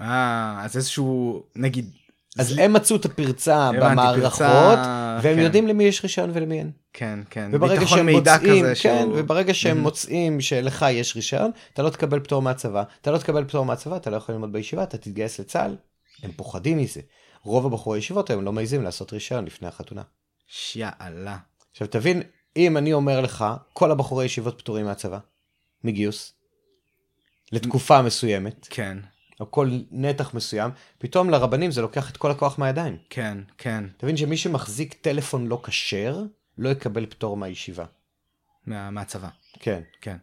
אה, 0.00 0.64
אז 0.64 0.76
איזשהו, 0.76 1.42
נגיד, 1.56 1.90
אז 2.38 2.58
הם 2.58 2.72
מצאו 2.72 2.96
את 2.96 3.04
הפרצה 3.04 3.70
במערכות, 3.72 4.78
והם 5.22 5.36
כן. 5.36 5.38
יודעים 5.38 5.66
למי 5.66 5.84
יש 5.84 6.02
רישיון 6.02 6.30
ולמי 6.34 6.58
אין. 6.58 6.70
כן, 6.92 7.18
כן. 7.30 7.50
וברגע 7.52 7.86
שהם 7.86 8.08
מוצאים, 8.08 8.64
כן, 8.64 8.74
שהוא... 8.74 9.14
וברגע 9.16 9.54
שהם. 9.54 9.78
מוצאים 9.78 10.40
שלך 10.40 10.86
יש 10.90 11.16
רישיון, 11.16 11.50
אתה 11.72 11.82
לא 11.82 11.90
תקבל 11.90 12.20
פטור 12.20 12.42
מהצבא. 12.42 12.82
אתה 13.00 13.10
לא 13.10 13.18
תקבל 13.18 13.44
פטור 13.44 13.64
מהצבא, 13.64 13.96
אתה 13.96 14.10
לא 14.10 14.16
יכול 14.16 14.34
ללמוד 14.34 14.52
בישיבה, 14.52 14.82
אתה 14.82 14.98
תתגייס 14.98 15.40
לצה"ל. 15.40 15.76
הם 16.22 16.32
פוחדים 16.32 16.78
מזה. 16.78 17.00
רוב 17.42 17.66
הבחורי 17.66 17.98
ישיבות 17.98 18.30
היום 18.30 18.44
לא 18.44 18.52
מעזים 18.52 18.82
לעשות 18.82 19.12
רישיון 19.12 19.44
לפני 19.44 19.68
החתונה. 19.68 20.02
שיאללה. 20.46 21.36
עכשיו 21.70 21.86
תבין, 21.86 22.22
אם 22.56 22.76
אני 22.76 22.92
אומר 22.92 23.20
לך, 23.20 23.44
כל 23.72 23.90
הבחורי 23.90 24.24
ישיבות 24.24 24.58
פטורים 24.58 24.86
מהצבא, 24.86 25.18
מגיוס, 25.84 26.32
לתקופה 27.52 28.02
מסוימת. 28.02 28.66
כן. 28.70 28.98
או 29.40 29.50
כל 29.50 29.70
נתח 29.90 30.34
מסוים, 30.34 30.70
פתאום 30.98 31.30
לרבנים 31.30 31.70
זה 31.70 31.82
לוקח 31.82 32.10
את 32.10 32.16
כל 32.16 32.30
הכוח 32.30 32.58
מהידיים. 32.58 32.96
כן, 33.10 33.38
כן. 33.58 33.84
תבין 33.96 34.16
שמי 34.16 34.36
שמחזיק 34.36 34.94
טלפון 34.94 35.46
לא 35.46 35.60
כשר, 35.64 36.22
לא 36.58 36.68
יקבל 36.68 37.06
פטור 37.06 37.36
מהישיבה. 37.36 37.84
מה, 38.66 38.90
מהצבא. 38.90 39.28
כן. 39.60 39.80
כן. 40.00 40.16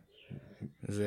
זה... 0.87 1.05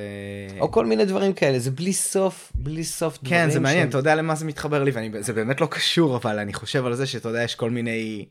או 0.60 0.72
כל 0.72 0.86
מיני 0.86 1.04
דברים 1.04 1.32
כאלה, 1.32 1.58
זה 1.58 1.70
בלי 1.70 1.92
סוף, 1.92 2.52
בלי 2.54 2.84
סוף 2.84 3.18
דברים. 3.18 3.30
כן, 3.30 3.50
זה 3.50 3.60
מעניין, 3.60 3.84
שם... 3.84 3.88
אתה 3.88 3.98
יודע 3.98 4.14
למה 4.14 4.34
זה 4.34 4.44
מתחבר 4.44 4.84
לי, 4.84 4.90
וזה 5.12 5.32
באמת 5.32 5.60
לא 5.60 5.66
קשור, 5.66 6.16
אבל 6.16 6.38
אני 6.38 6.52
חושב 6.52 6.86
על 6.86 6.94
זה 6.94 7.06
שאתה 7.06 7.28
יודע, 7.28 7.42
יש 7.42 7.54
כל 7.54 7.70
מיני 7.70 8.26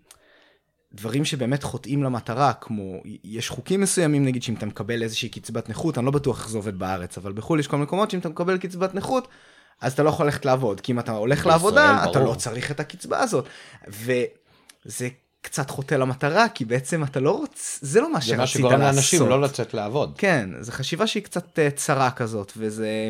דברים 0.94 1.26
שבאמת 1.26 1.64
חוטאים 1.64 2.04
למטרה, 2.04 2.54
כמו, 2.54 3.02
יש 3.24 3.50
חוקים 3.50 3.82
מסוימים, 3.82 4.26
נגיד 4.26 4.44
שאם 4.44 4.54
אתה 4.54 4.66
מקבל 4.66 5.04
איזושהי 5.04 5.30
קצבת 5.30 5.70
נכות, 5.70 5.98
אני 5.98 6.06
לא 6.06 6.12
בטוח 6.12 6.40
איך 6.40 6.50
זה 6.50 6.58
עובד 6.58 6.80
בארץ, 6.80 7.18
אבל 7.18 7.32
בחו"ל 7.34 7.60
יש 7.60 7.68
כל 7.68 7.76
מיני 7.76 7.86
מקומות 7.86 8.12
שאם 8.12 8.20
אתה 8.20 8.30
מקבל 8.30 8.58
קצבת 8.58 8.96
נכות, 8.96 9.28
אז 9.82 9.94
אתה 9.94 10.04
לא 10.04 10.10
יכול 10.10 10.26
ללכת 10.26 10.46
לעבוד, 10.46 10.82
כי 10.82 10.92
אם 10.92 11.00
אתה 11.00 11.12
הולך 11.12 11.46
לעבודה, 11.46 11.98
ברור. 12.02 12.12
אתה 12.12 12.20
לא 12.20 12.34
צריך 12.34 12.72
את 12.72 12.80
הקצבה 12.80 13.20
הזאת. 13.20 13.46
וזה 13.88 15.10
קצת 15.42 15.70
חוטא 15.70 15.96
למטרה, 15.96 16.50
כי 16.50 16.66
בעצם 16.66 17.04
אתה 17.04 17.20
לא 17.20 17.32
רוצה, 17.32 17.78
זה 17.82 18.02
לא 18.02 18.14
מה 18.14 18.22
שרצית 18.22 18.40
לעשות. 18.40 18.54
זה 18.56 18.62
מה 18.64 18.70
שגורם 18.70 18.82
לאנשים 18.82 19.28
לא 19.28 19.42
לצאת 19.42 19.74
לעבוד. 19.74 20.14
כן, 20.18 20.50
זו 20.60 20.72
חשיבה 20.72 21.08
שהיא 21.08 21.24
קצת 21.24 21.60
uh, 21.60 21.76
צרה 21.76 22.12
כזאת, 22.12 22.54
וזה... 22.58 23.10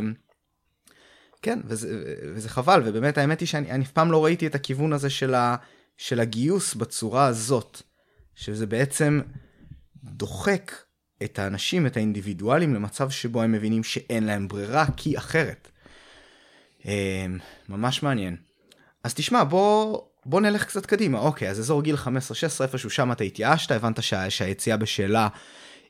כן, 1.41 1.59
וזה, 1.65 2.03
וזה 2.35 2.49
חבל, 2.49 2.81
ובאמת 2.85 3.17
האמת 3.17 3.39
היא 3.39 3.47
שאני 3.47 3.83
אף 3.83 3.91
פעם 3.91 4.11
לא 4.11 4.25
ראיתי 4.25 4.47
את 4.47 4.55
הכיוון 4.55 4.93
הזה 4.93 5.09
של, 5.09 5.33
ה, 5.33 5.55
של 5.97 6.19
הגיוס 6.19 6.73
בצורה 6.73 7.25
הזאת, 7.25 7.81
שזה 8.35 8.65
בעצם 8.65 9.21
דוחק 10.03 10.71
את 11.23 11.39
האנשים, 11.39 11.85
את 11.85 11.97
האינדיבידואלים, 11.97 12.75
למצב 12.75 13.09
שבו 13.09 13.41
הם 13.41 13.51
מבינים 13.51 13.83
שאין 13.83 14.23
להם 14.23 14.47
ברירה, 14.47 14.85
כי 14.97 15.17
אחרת. 15.17 15.67
אמ, 16.85 17.37
ממש 17.69 18.03
מעניין. 18.03 18.35
אז 19.03 19.13
תשמע, 19.13 19.43
בוא, 19.43 19.99
בוא 20.25 20.41
נלך 20.41 20.65
קצת 20.65 20.85
קדימה. 20.85 21.19
אוקיי, 21.19 21.49
אז 21.49 21.59
אזור 21.59 21.81
גיל 21.81 21.95
15-16, 21.95 22.07
איפשהו 22.61 22.89
שם 22.89 23.11
אתה 23.11 23.23
התייאשת, 23.23 23.71
הבנת 23.71 24.03
שה, 24.03 24.29
שהיציאה 24.29 24.77
בשאלה 24.77 25.27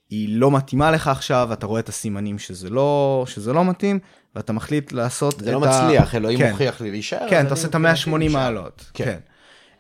היא 0.10 0.40
לא 0.40 0.52
מתאימה 0.52 0.92
לך 0.92 1.08
עכשיו, 1.08 1.54
אתה 1.54 1.66
רואה 1.66 1.80
את 1.80 1.90
הסימנים 1.90 2.40
שזה 2.40 2.70
לא, 2.70 3.24
שזה 3.28 3.54
לא 3.54 3.66
מתאים, 3.66 4.00
ואתה 4.36 4.54
מחליט 4.54 4.92
לעשות 4.92 5.40
זה 5.40 5.52
לא 5.52 5.60
מצליח, 5.60 6.16
אלוהים 6.16 6.40
כן. 6.40 6.52
מוכיח 6.52 6.82
לי 6.82 6.92
להישאר. 6.92 7.30
כן, 7.30 7.46
אתה 7.46 7.54
עושה 7.54 7.68
את 7.68 7.76
ה-180 7.76 8.30
מעלות. 8.32 8.92
כן. 8.94 9.06
כן. 9.06 9.20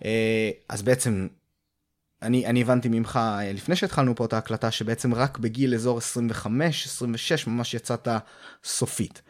אה, 0.05 0.49
אז 0.69 0.81
בעצם, 0.81 1.27
אני, 2.21 2.45
אני 2.45 2.61
הבנתי 2.61 2.89
ממך, 2.89 3.19
אה, 3.21 3.53
לפני 3.53 3.75
שהתחלנו 3.75 4.15
פה 4.15 4.25
את 4.25 4.33
ההקלטה, 4.33 4.71
שבעצם 4.71 5.13
רק 5.13 5.37
בגיל 5.37 5.73
אזור 5.73 5.99
25-26 5.99 6.47
ממש 7.47 7.73
יצאת 7.73 8.07
סופית. 8.63 9.21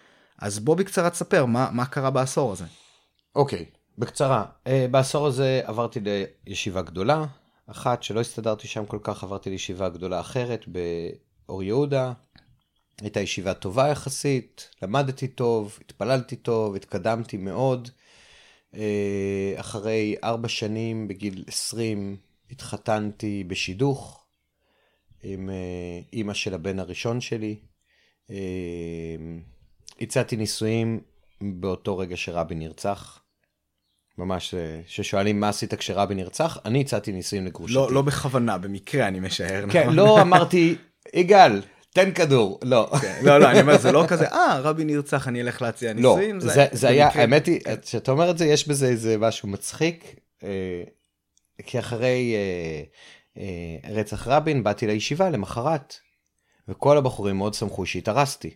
אז 0.42 0.60
בוא 0.60 0.76
בקצרה 0.76 1.10
תספר, 1.10 1.46
מה, 1.46 1.70
מה 1.72 1.86
קרה 1.86 2.10
בעשור 2.10 2.52
הזה? 2.52 2.66
אוקיי, 3.36 3.60
okay, 3.60 3.78
בקצרה. 3.98 4.46
Uh, 4.66 4.72
בעשור 4.92 5.28
הזה 5.28 5.62
עברתי 5.64 6.00
לישיבה 6.48 6.82
גדולה, 6.82 7.26
אחת 7.68 8.04
שלא 8.04 8.20
הסתדרתי 8.20 8.68
שם 8.68 8.86
כל 8.86 9.00
כך, 9.04 9.24
עברתי 9.24 9.50
לישיבה 9.50 9.90
גדולה 9.90 10.20
אחרת 10.20 10.66
באור 10.68 11.64
יהודה. 11.64 12.14
הייתה 13.02 13.20
ישיבה 13.20 13.54
טובה 13.54 13.88
יחסית, 13.88 14.70
למדתי 14.82 15.28
טוב, 15.28 15.78
התפללתי 15.82 16.36
טוב, 16.36 16.76
התקדמתי 16.76 17.38
מאוד. 17.38 17.90
Uh, 18.74 18.78
אחרי 19.56 20.16
ארבע 20.24 20.48
שנים, 20.48 21.08
בגיל 21.08 21.44
20, 21.48 22.18
התחתנתי 22.52 23.44
בשידוך 23.44 24.24
עם 25.24 25.50
uh, 25.50 26.14
אימא 26.14 26.34
של 26.34 26.54
הבן 26.54 26.80
הראשון 26.80 27.22
שלי. 27.22 27.60
Uh, 28.28 28.32
הצעתי 30.02 30.36
נישואים 30.36 31.00
באותו 31.42 31.98
רגע 31.98 32.18
שרבין 32.18 32.60
נרצח. 32.60 33.22
ממש, 34.18 34.56
ששואלים 34.88 35.40
מה 35.40 35.50
עשית 35.50 35.74
כשרבין 35.74 36.18
נרצח, 36.18 36.58
אני 36.66 36.82
הצעתי 36.82 37.12
נישואים 37.12 37.46
לגרושתי. 37.46 37.76
לא, 37.76 37.92
לא 37.92 38.02
בכוונה, 38.02 38.58
במקרה 38.58 39.08
אני 39.08 39.20
משער. 39.20 39.66
כן, 39.70 39.82
נכון? 39.82 39.96
לא 39.96 40.22
אמרתי, 40.22 40.76
יגאל, 41.14 41.62
תן 41.94 42.12
כדור, 42.12 42.60
לא. 42.64 42.90
כן, 43.02 43.22
לא, 43.24 43.38
לא, 43.38 43.52
אני 43.52 43.62
אומר, 43.62 43.78
זה 43.78 43.92
לא 43.92 44.06
כזה, 44.08 44.28
אה, 44.28 44.60
רבין 44.60 44.88
נרצח, 44.88 45.28
אני 45.28 45.42
אלך 45.42 45.62
להציע 45.62 45.94
נישואים. 45.94 46.36
לא, 46.36 46.54
זה, 46.72 46.88
היה, 46.88 47.10
האמת 47.14 47.46
היא, 47.46 47.60
כשאתה 47.82 48.12
אומר 48.12 48.32
את 48.32 48.38
זה, 48.38 48.46
יש 48.46 48.68
בזה 48.68 48.88
איזה 48.88 49.18
משהו 49.18 49.50
מצחיק, 49.50 50.16
אה, 50.44 50.84
כי 51.66 51.80
אחרי 51.80 52.36
אה, 52.36 52.84
אה, 53.38 53.94
רצח 53.94 54.28
רבין, 54.28 54.64
באתי 54.64 54.88
לישיבה 54.88 55.30
למחרת, 55.30 55.96
וכל 56.68 56.98
הבחורים 56.98 57.38
מאוד 57.38 57.54
שמחו 57.54 57.86
שהתארסתי. 57.86 58.56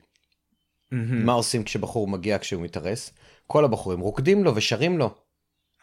Mm-hmm. 0.96 1.26
מה 1.26 1.34
עושים 1.34 1.64
כשבחור 1.64 2.08
מגיע 2.08 2.40
כשהוא 2.40 2.64
מתארס? 2.64 3.12
כל 3.48 3.66
הבחורים 3.66 4.00
רוקדים 4.00 4.44
לו 4.44 4.56
ושרים 4.56 4.98
לו. 4.98 5.14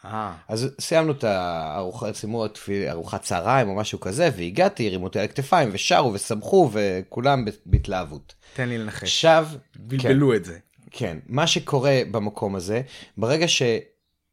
אה. 0.05 0.33
אז 0.47 0.75
סיימנו 0.81 1.11
את 1.11 1.23
הארוחה, 1.23 2.13
סיימו 2.13 2.45
את 2.45 2.59
ארוחת 2.89 3.21
צהריים 3.21 3.69
או 3.69 3.75
משהו 3.75 3.99
כזה, 3.99 4.29
והגעתי, 4.37 4.87
הרימו 4.87 5.03
אותי 5.03 5.19
על 5.19 5.25
הכתפיים 5.25 5.69
ושרו 5.71 6.13
ושמחו 6.13 6.69
וכולם 6.73 7.45
בהתלהבות. 7.65 8.35
תן 8.53 8.69
לי 8.69 8.77
לנחש. 8.77 9.03
עכשיו... 9.03 9.47
בלבלו 9.75 10.29
כן, 10.29 10.35
את 10.35 10.45
זה. 10.45 10.57
כן, 10.91 11.17
מה 11.27 11.47
שקורה 11.47 12.01
במקום 12.11 12.55
הזה, 12.55 12.81
ברגע 13.17 13.47
ש... 13.47 13.61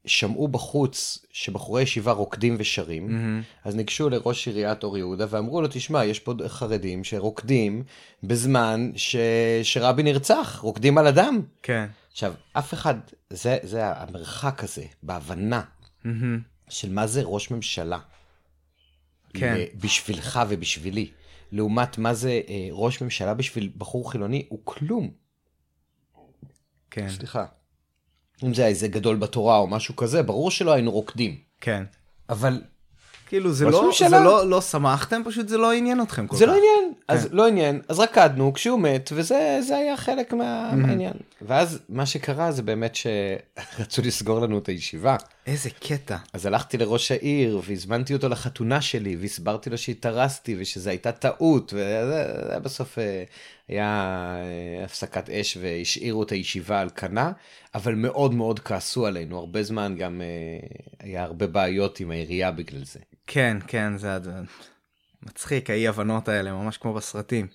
שמעו 0.07 0.49
בחוץ 0.49 1.27
שבחורי 1.33 1.83
ישיבה 1.83 2.13
רוקדים 2.13 2.57
ושרים, 2.59 3.09
mm-hmm. 3.09 3.69
אז 3.69 3.77
ניגשו 3.77 4.11
לראש 4.11 4.49
עיריית 4.49 4.83
אור 4.83 4.99
יהודה 4.99 5.27
ואמרו 5.29 5.63
לו, 5.63 5.69
תשמע, 5.71 6.05
יש 6.05 6.19
פה 6.21 6.35
חרדים 6.47 7.05
שרוקדים 7.05 7.83
בזמן 8.23 8.91
ש... 8.97 9.17
שרבי 9.63 10.03
נרצח, 10.03 10.59
רוקדים 10.63 10.99
על 10.99 11.07
אדם. 11.07 11.41
כן. 11.63 11.87
עכשיו, 12.13 12.35
אף 12.53 12.75
אחד, 12.75 12.95
זה, 13.31 13.59
זה 13.63 13.87
המרחק 13.87 14.65
הזה 14.65 14.85
בהבנה 15.03 15.63
mm-hmm. 16.05 16.09
של 16.69 16.93
מה 16.93 17.07
זה 17.07 17.23
ראש 17.25 17.51
ממשלה. 17.51 17.99
כן. 19.35 19.65
בשבילך 19.81 20.41
ובשבילי. 20.49 21.11
לעומת 21.53 21.99
מה 21.99 22.15
זה 22.15 22.41
אה, 22.49 22.69
ראש 22.73 23.03
ממשלה 23.03 23.35
בשביל 23.35 23.71
בחור 23.79 24.11
חילוני, 24.11 24.47
הוא 24.49 24.59
כלום. 24.65 25.11
כן. 26.91 27.09
סליחה. 27.09 27.47
אם 28.44 28.55
זה 28.55 28.62
היה 28.62 28.68
איזה 28.68 28.88
גדול 28.88 29.16
בתורה 29.16 29.59
או 29.59 29.66
משהו 29.66 29.96
כזה, 29.96 30.22
ברור 30.22 30.50
שלא 30.50 30.72
היינו 30.72 30.90
רוקדים. 30.90 31.37
כן. 31.61 31.85
אבל... 32.29 32.61
כאילו 33.31 33.53
זה 33.53 33.64
לא, 33.64 33.90
זה 33.98 34.09
לא, 34.09 34.50
לא 34.50 34.61
שמחתם, 34.61 35.22
פשוט 35.24 35.48
זה 35.48 35.59
לא 35.59 35.72
עניין 35.72 36.03
אתכם 36.03 36.26
כל 36.26 36.37
זה 36.37 36.46
לא 36.46 36.53
כך. 36.53 36.59
זה 36.59 36.62
לא 36.62 36.66
עניין, 36.66 36.92
כן. 36.94 37.14
אז 37.14 37.29
לא 37.31 37.46
עניין, 37.46 37.81
אז 37.88 37.98
רקדנו 37.98 38.53
כשהוא 38.53 38.81
מת, 38.81 39.11
וזה 39.14 39.76
היה 39.76 39.96
חלק 39.96 40.33
מה, 40.33 40.70
mm-hmm. 40.70 40.74
מהעניין. 40.74 41.12
ואז 41.42 41.79
מה 41.88 42.07
שקרה 42.07 42.53
זה 42.53 42.62
באמת 42.62 42.94
שרצו 42.94 44.03
לסגור 44.07 44.40
לנו 44.40 44.59
את 44.59 44.68
הישיבה. 44.68 45.16
איזה 45.51 45.71
קטע. 45.71 46.17
אז 46.33 46.47
הלכתי 46.47 46.79
לראש 46.79 47.13
העיר, 47.13 47.61
והזמנתי 47.65 48.15
אותו 48.15 48.29
לחתונה 48.29 48.81
שלי, 48.81 49.17
והסברתי 49.17 49.71
לו 49.71 49.79
שהתארסתי, 49.79 50.57
ושזו 50.59 50.91
הייתה 50.91 51.13
טעות, 51.13 51.73
וזה 51.77 52.59
בסוף 52.63 52.99
אה, 52.99 53.25
היה 53.69 53.87
אה, 54.79 54.85
הפסקת 54.85 55.31
אש 55.31 55.59
והשאירו 55.61 56.23
את 56.23 56.33
הישיבה 56.33 56.81
על 56.81 56.91
כנה, 56.91 57.33
אבל 57.75 57.95
מאוד 57.95 58.35
מאוד 58.35 58.61
כעסו 58.61 59.07
עלינו, 59.07 59.39
הרבה 59.39 59.63
זמן 59.63 59.95
גם 59.99 60.23
אה, 60.23 60.67
היה 61.01 61.23
הרבה 61.23 61.47
בעיות 61.47 62.01
עם 62.01 62.11
העירייה 62.11 62.51
בגלל 62.51 62.85
זה. 62.85 62.99
כן, 63.27 63.57
כן, 63.67 63.99
זה 63.99 64.19
מצחיק, 65.23 65.71
האי 65.71 65.89
הבנות 65.89 66.29
האלה, 66.29 66.53
ממש 66.53 66.77
כמו 66.77 66.95
בסרטים. 66.95 67.47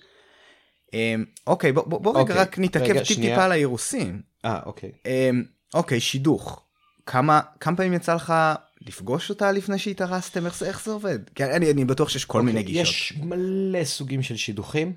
אמ, 0.92 1.24
אוקיי, 1.46 1.72
בוא, 1.72 1.84
בוא, 1.86 2.00
בוא 2.00 2.12
רגע 2.12 2.20
אוקיי, 2.20 2.36
רק 2.36 2.58
נתעכב 2.58 2.98
טיפ-טיפה 2.98 3.44
על 3.44 3.52
האירוסין. 3.52 4.20
אה, 4.44 4.60
אוקיי. 4.66 4.92
אמ, 5.06 5.44
אוקיי, 5.74 6.00
שידוך. 6.00 6.65
כמה, 7.06 7.40
כמה 7.60 7.76
פעמים 7.76 7.92
יצא 7.92 8.14
לך 8.14 8.34
לפגוש 8.80 9.30
אותה 9.30 9.52
לפני 9.52 9.78
שהתארסתם? 9.78 10.46
איך, 10.46 10.62
איך 10.62 10.84
זה 10.84 10.90
עובד? 10.90 11.18
כי 11.34 11.44
אני, 11.44 11.70
אני 11.70 11.84
בטוח 11.84 12.08
שיש 12.08 12.24
כל 12.24 12.38
אוקיי, 12.38 12.52
מיני 12.52 12.62
גישות. 12.62 12.86
יש 12.86 13.12
מלא 13.22 13.84
סוגים 13.84 14.22
של 14.22 14.36
שידוכים. 14.36 14.92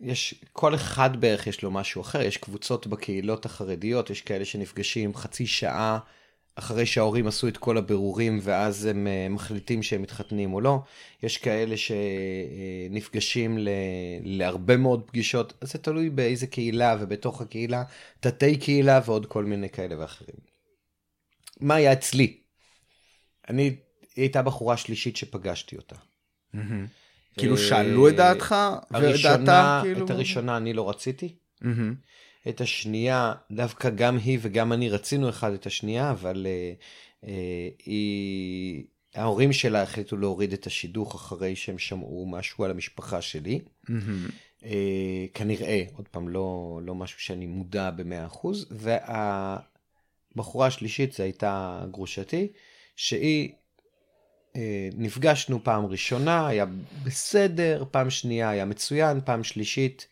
יש, 0.00 0.34
כל 0.52 0.74
אחד 0.74 1.20
בערך 1.20 1.46
יש 1.46 1.62
לו 1.62 1.70
משהו 1.70 2.02
אחר, 2.02 2.22
יש 2.22 2.36
קבוצות 2.36 2.86
בקהילות 2.86 3.46
החרדיות, 3.46 4.10
יש 4.10 4.20
כאלה 4.20 4.44
שנפגשים 4.44 5.14
חצי 5.14 5.46
שעה 5.46 5.98
אחרי 6.54 6.86
שההורים 6.86 7.26
עשו 7.26 7.48
את 7.48 7.56
כל 7.56 7.78
הבירורים 7.78 8.38
ואז 8.42 8.84
הם 8.84 9.06
אה, 9.06 9.26
מחליטים 9.30 9.82
שהם 9.82 10.02
מתחתנים 10.02 10.54
או 10.54 10.60
לא. 10.60 10.78
יש 11.22 11.38
כאלה 11.38 11.74
שנפגשים 11.76 13.58
ל... 13.58 13.68
להרבה 14.22 14.76
מאוד 14.76 15.02
פגישות, 15.06 15.52
אז 15.60 15.72
זה 15.72 15.78
תלוי 15.78 16.10
באיזה 16.10 16.46
קהילה 16.46 16.96
ובתוך 17.00 17.40
הקהילה, 17.40 17.82
תתי 18.20 18.56
קהילה 18.56 19.00
ועוד 19.06 19.26
כל 19.26 19.44
מיני 19.44 19.68
כאלה 19.68 20.00
ואחרים. 20.00 20.51
מה 21.62 21.74
היה 21.74 21.92
אצלי? 21.92 22.36
אני, 23.48 23.62
היא 23.62 23.76
הייתה 24.16 24.42
בחורה 24.42 24.76
שלישית 24.76 25.16
שפגשתי 25.16 25.76
אותה. 25.76 25.96
כאילו 27.38 27.58
שאלו 27.58 28.08
את 28.08 28.16
דעתך? 28.16 28.54
הראשונה, 28.90 29.80
כאילו... 29.84 30.04
את 30.04 30.10
הראשונה 30.10 30.56
אני 30.56 30.72
לא 30.72 30.90
רציתי. 30.90 31.34
את 32.48 32.60
השנייה, 32.60 33.32
דווקא 33.50 33.90
גם 33.90 34.16
היא 34.16 34.38
וגם 34.42 34.72
אני 34.72 34.88
רצינו 34.88 35.28
אחד 35.28 35.52
את 35.52 35.66
השנייה, 35.66 36.10
אבל 36.10 36.46
uh, 36.46 37.24
uh, 37.24 37.28
היא... 37.84 38.84
ההורים 39.14 39.52
שלה 39.52 39.82
החליטו 39.82 40.16
להוריד 40.16 40.52
את 40.52 40.66
השידוך 40.66 41.14
אחרי 41.14 41.56
שהם 41.56 41.78
שמעו 41.78 42.26
משהו 42.30 42.64
על 42.64 42.70
המשפחה 42.70 43.22
שלי. 43.22 43.60
Mm-hmm. 43.60 43.90
Uh, 44.60 44.64
כנראה, 45.34 45.84
עוד 45.96 46.08
פעם, 46.08 46.28
לא, 46.28 46.80
לא 46.82 46.94
משהו 46.94 47.20
שאני 47.20 47.46
מודע 47.46 47.90
במאה 47.90 48.26
אחוז. 48.26 48.66
והבחורה 50.36 50.66
השלישית, 50.66 51.12
זו 51.12 51.22
הייתה 51.22 51.84
גרושתי, 51.90 52.52
שהיא 52.96 53.52
נפגשנו 54.94 55.64
פעם 55.64 55.86
ראשונה, 55.86 56.46
היה 56.46 56.66
בסדר, 57.04 57.84
פעם 57.90 58.10
שנייה 58.10 58.50
היה 58.50 58.64
מצוין, 58.64 59.20
פעם 59.24 59.44
שלישית 59.44 60.06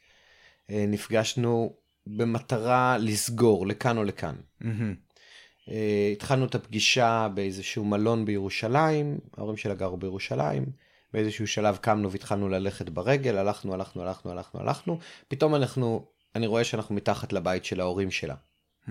אה, 0.70 0.84
נפגשנו 0.88 1.72
במטרה 2.06 2.98
לסגור 2.98 3.66
לכאן 3.66 3.98
או 3.98 4.04
לכאן. 4.04 4.34
Mm-hmm. 4.62 5.70
התחלנו 6.12 6.44
את 6.44 6.54
הפגישה 6.54 7.28
באיזשהו 7.34 7.84
מלון 7.84 8.24
בירושלים, 8.24 9.18
ההורים 9.36 9.56
שלה 9.56 9.74
גרו 9.74 9.96
בירושלים. 9.96 10.64
באיזשהו 11.12 11.46
שלב 11.46 11.76
קמנו 11.76 12.10
והתחלנו 12.10 12.48
ללכת 12.48 12.88
ברגל, 12.88 13.36
הלכנו, 13.36 13.74
הלכנו, 13.74 14.02
הלכנו, 14.02 14.30
הלכנו, 14.30 14.60
הלכנו. 14.60 14.98
פתאום 15.28 15.54
אנחנו, 15.54 16.06
אני 16.34 16.46
רואה 16.46 16.64
שאנחנו 16.64 16.94
מתחת 16.94 17.32
לבית 17.32 17.64
של 17.64 17.80
ההורים 17.80 18.10
שלה. 18.10 18.34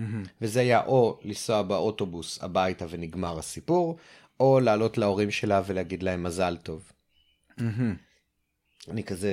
Mm-hmm. 0.00 0.28
וזה 0.40 0.60
היה 0.60 0.84
או 0.86 1.18
לנסוע 1.22 1.62
באוטובוס 1.62 2.38
הביתה 2.42 2.84
ונגמר 2.90 3.38
הסיפור, 3.38 3.96
או 4.40 4.60
לעלות 4.60 4.98
להורים 4.98 5.30
שלה 5.30 5.62
ולהגיד 5.66 6.02
להם 6.02 6.22
מזל 6.22 6.56
טוב. 6.56 6.92
Mm-hmm. 7.58 7.62
אני 8.90 9.04
כזה 9.04 9.32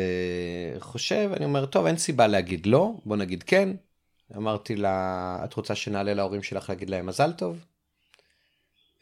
חושב, 0.80 1.32
אני 1.36 1.46
אומר, 1.46 1.66
טוב, 1.66 1.86
אין 1.86 1.98
סיבה 1.98 2.28
להגיד 2.28 2.66
לא, 2.66 2.92
בוא 3.06 3.18
נגיד 3.18 3.44
כן. 3.44 3.70
אמרתי 4.36 4.76
לה, 4.76 5.40
את 5.44 5.54
רוצה 5.54 5.76
שנעלה 5.76 6.14
להורים 6.14 6.44
שלך 6.44 6.70
להגיד 6.70 6.90
להם 6.90 7.06
מזל 7.06 7.32
טוב? 7.32 7.66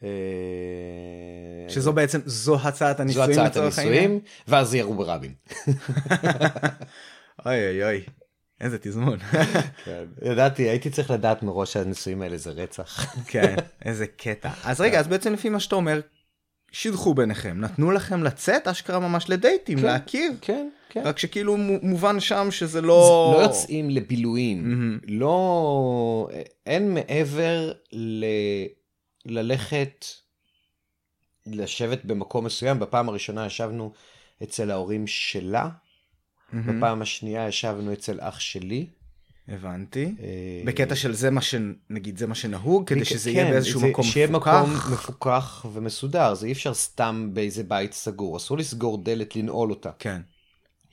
אה, 0.04 0.10
שזו 1.69 1.93
בעצם, 1.93 2.19
זו 2.25 2.60
הצעת 2.60 2.97
זו 2.97 3.04
הנישואים 3.04 3.32
הצעת 3.32 3.51
לצורך 3.51 3.80
העניין? 3.80 3.97
הנישואים, 3.97 4.19
ואז 4.47 4.75
ירו 4.75 4.93
ברבין. 4.93 5.34
אוי 7.45 7.67
אוי 7.67 7.84
אוי, 7.84 8.04
איזה 8.61 8.77
תזמון. 8.81 9.19
כן. 9.85 10.03
ידעתי, 10.21 10.63
הייתי 10.63 10.89
צריך 10.89 11.11
לדעת 11.11 11.43
מראש 11.43 11.73
שהנישואים 11.73 12.21
האלה 12.21 12.37
זה 12.37 12.51
רצח. 12.51 13.15
כן, 13.27 13.55
איזה 13.85 14.07
קטע. 14.07 14.49
אז 14.63 14.81
רגע, 14.81 14.99
אז 14.99 15.07
בעצם 15.07 15.33
לפי 15.33 15.49
מה 15.49 15.59
שאתה 15.59 15.75
אומר, 15.75 16.01
שידכו 16.71 17.13
ביניכם, 17.13 17.57
נתנו 17.59 17.91
לכם 17.91 18.23
לצאת 18.23 18.67
אשכרה 18.67 18.99
ממש 18.99 19.29
לדייטים, 19.29 19.77
כן. 19.77 19.85
להכיר. 19.85 20.31
כן, 20.41 20.69
כן. 20.89 21.01
רק 21.05 21.19
שכאילו 21.19 21.57
מו- 21.57 21.79
מובן 21.81 22.19
שם 22.19 22.47
שזה 22.51 22.81
לא... 22.81 23.33
לא... 23.37 23.43
יוצאים 23.43 23.89
לבילויים. 23.89 24.99
לא... 25.07 26.27
אין 26.65 26.93
מעבר 26.93 27.71
ל... 27.91 28.25
ללכת, 29.25 30.05
לשבת 31.45 32.05
במקום 32.05 32.45
מסוים. 32.45 32.79
בפעם 32.79 33.09
הראשונה 33.09 33.45
ישבנו 33.45 33.91
אצל 34.43 34.71
ההורים 34.71 35.07
שלה, 35.07 35.69
מהמם. 36.53 36.77
בפעם 36.77 37.01
השנייה 37.01 37.47
ישבנו 37.47 37.93
אצל 37.93 38.17
אח 38.21 38.39
שלי. 38.39 38.86
הבנתי. 39.47 40.03
אה, 40.05 40.62
בקטע 40.65 40.95
של 40.95 41.13
זה 41.13 41.29
מה 41.31 41.41
שנגיד 41.41 42.17
זה 42.17 42.27
מה 42.27 42.36
שנהוג 42.36 42.88
כדי 42.88 43.05
שזה 43.05 43.29
כן, 43.29 43.36
יהיה 43.36 43.51
באיזשהו 43.51 43.79
זה- 43.79 43.88
מקום 43.88 44.03
שיהיה 44.05 44.27
מפוקח. 44.27 44.51
מקום 44.67 44.93
מפוקח 44.93 45.65
ומסודר, 45.73 46.34
זה 46.34 46.47
אי 46.47 46.51
אפשר 46.51 46.73
סתם 46.73 47.29
באיזה 47.34 47.63
בית 47.63 47.93
סגור, 47.93 48.38
אסור 48.38 48.58
לסגור 48.58 48.97
דלת, 49.03 49.36
לנעול 49.36 49.69
אותה. 49.69 49.89
כן. 49.99 50.21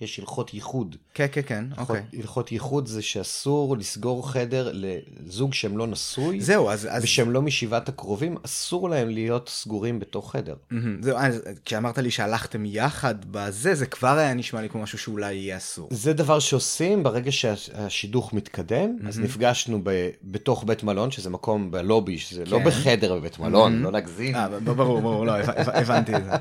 יש 0.02 0.18
הלכות 0.18 0.54
ייחוד. 0.54 0.96
כן 1.14 1.26
כן 1.32 1.40
כן 1.46 1.64
אוקיי. 1.78 2.02
הלכות 2.18 2.52
ייחוד 2.52 2.86
זה 2.86 3.02
שאסור 3.02 3.76
לסגור 3.76 4.30
חדר 4.30 4.70
לזוג 4.74 5.54
שהם 5.54 5.78
לא 5.78 5.86
נשוי, 5.86 6.40
זהו 6.40 6.70
אז 6.70 6.88
אז 6.90 7.04
ושהם 7.04 7.30
לא 7.30 7.42
משבעת 7.42 7.88
הקרובים, 7.88 8.36
אסור 8.44 8.88
להם 8.90 9.08
להיות 9.08 9.48
סגורים 9.48 9.98
בתוך 9.98 10.32
חדר. 10.32 10.54
מהמם. 10.70 11.02
זהו 11.02 11.16
אז 11.18 11.42
כשאמרת 11.64 11.98
לי 11.98 12.10
שהלכתם 12.10 12.62
יחד 12.66 13.14
בזה 13.30 13.74
זה 13.74 13.86
כבר 13.86 14.08
היה 14.18 14.34
נשמע 14.34 14.60
לי 14.60 14.68
כמו 14.68 14.82
משהו 14.82 14.98
שאולי 14.98 15.34
יהיה 15.34 15.56
אסור. 15.56 15.88
זה 15.92 16.12
דבר 16.12 16.38
שעושים 16.38 17.02
ברגע 17.02 17.32
שהשידוך 17.32 18.32
מתקדם, 18.32 18.96
אז 19.08 19.20
נפגשנו 19.20 19.80
ב, 19.84 19.90
בתוך 20.24 20.64
בית 20.66 20.82
מלון, 20.82 21.10
שזה 21.10 21.30
מקום 21.30 21.70
בלובי, 21.70 22.18
שזה 22.18 22.44
לא 22.44 22.58
כן. 22.58 22.64
בחדר 22.64 23.14
בבית 23.14 23.38
מלון, 23.38 23.82
לא 23.82 23.90
נגזים, 23.90 24.34
אה, 24.36 24.48
ברור 24.60 25.00
ברור 25.00 25.26
לא 25.26 25.32
הבנ- 25.40 25.70
הבנתי 25.78 26.16
את 26.16 26.24
זה. 26.24 26.30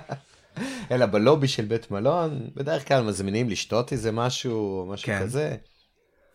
אלא 0.91 1.05
בלובי 1.05 1.47
של 1.47 1.65
בית 1.65 1.91
מלון, 1.91 2.49
בדרך 2.55 2.87
כלל 2.87 3.03
מזמינים 3.03 3.49
לשתות 3.49 3.91
איזה 3.91 4.11
משהו, 4.11 4.85
משהו 4.89 5.05
כן. 5.05 5.19
כזה. 5.21 5.55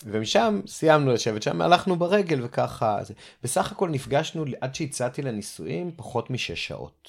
ומשם 0.04 0.60
סיימנו 0.66 1.12
לשבת 1.12 1.42
שם, 1.42 1.60
הלכנו 1.60 1.96
ברגל 1.96 2.44
וככה. 2.44 2.98
זה. 3.02 3.14
בסך 3.42 3.72
הכל 3.72 3.88
נפגשנו 3.88 4.44
עד 4.60 4.74
שהצעתי 4.74 5.22
לנישואים 5.22 5.90
פחות 5.96 6.30
משש 6.30 6.66
שעות. 6.66 7.08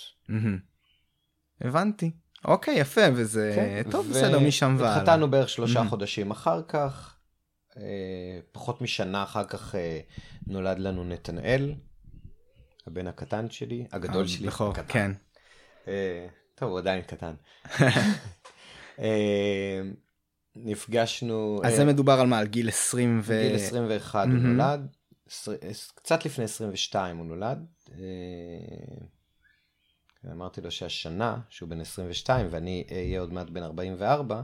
הבנתי. 1.61 2.11
אוקיי 2.45 2.79
יפה 2.79 3.01
וזה 3.15 3.51
כן, 3.55 3.91
טוב 3.91 4.05
ו- 4.07 4.09
בסדר 4.09 4.39
משם 4.39 4.75
והלאה. 4.77 4.97
התחתנו 4.97 5.31
בערך 5.31 5.49
שלושה. 5.49 5.83
חודשים 5.89 6.31
אחר 6.31 6.61
כך, 6.67 7.15
אה, 7.77 7.83
פחות 8.51 8.81
משנה 8.81 9.23
אחר 9.23 9.43
כך 9.43 9.75
אה, 9.75 9.99
נולד 10.47 10.79
לנו 10.79 11.03
נתנאל, 11.03 11.73
הבן 12.87 13.07
הקטן 13.07 13.49
שלי, 13.49 13.85
הגדול 13.91 14.23
אה, 14.23 14.27
שלי, 14.27 14.47
בכור. 14.47 14.73
כן. 14.73 15.11
אה, 16.57 16.59
טוב, 16.59 16.69
הוא 16.71 16.79
עדיין 16.79 17.01
קטן. 17.01 17.33
אה, 18.99 19.81
נפגשנו, 20.55 21.61
אז 21.63 21.71
אה, 21.71 21.77
זה 21.77 21.85
מדובר 21.85 22.13
על 22.19 22.27
מה 22.27 22.39
על 22.39 22.47
גיל 22.47 22.69
20 22.69 23.19
ו... 23.23 23.33
בגיל 23.43 23.55
21 23.55 24.25
הוא 24.27 24.33
Mhm. 24.33 24.37
נולד, 24.37 24.87
קצת 25.95 26.25
לפני 26.25 26.43
22 26.45 27.17
הוא 27.17 27.25
נולד. 27.25 27.65
אה, 27.91 27.97
אמרתי 30.31 30.61
לו 30.61 30.71
שהשנה, 30.71 31.37
שהוא 31.49 31.69
בן 31.69 31.81
22 31.81 32.47
ואני 32.51 32.83
אהיה 32.91 33.19
עוד 33.19 33.33
מעט 33.33 33.49
בן 33.49 33.63
44, 33.63 34.35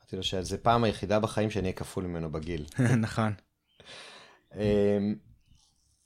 אמרתי 0.00 0.16
לו 0.16 0.22
שזו 0.22 0.56
פעם 0.62 0.84
היחידה 0.84 1.20
בחיים 1.20 1.50
שאני 1.50 1.62
אהיה 1.64 1.72
כפול 1.76 2.04
ממנו 2.04 2.32
בגיל. 2.32 2.64
נכון. 3.06 3.32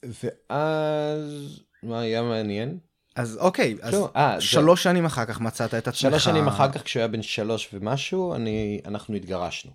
ואז, 0.03 1.61
מה 1.83 2.01
היה 2.01 2.23
מעניין? 2.23 2.79
אז 3.17 3.37
אוקיי 3.41 3.77
אז 3.83 3.95
כלום, 3.95 4.09
אה, 4.17 4.35
זה- 4.39 4.45
שלוש 4.47 4.83
שנים 4.83 5.05
אחר 5.05 5.25
כך 5.25 5.41
מצאת 5.41 5.75
את 5.75 5.89
עצמך. 5.89 6.01
שלוש 6.01 6.25
שנים 6.25 6.47
אחר 6.49 6.73
כך, 6.73 6.83
כשהוא 6.85 7.01
היה 7.01 7.09
בן 7.09 7.23
שלוש 7.23 7.69
ומשהו, 7.73 8.35
אני, 8.35 8.81
אנחנו 8.85 9.15
התגרשנו. 9.15 9.71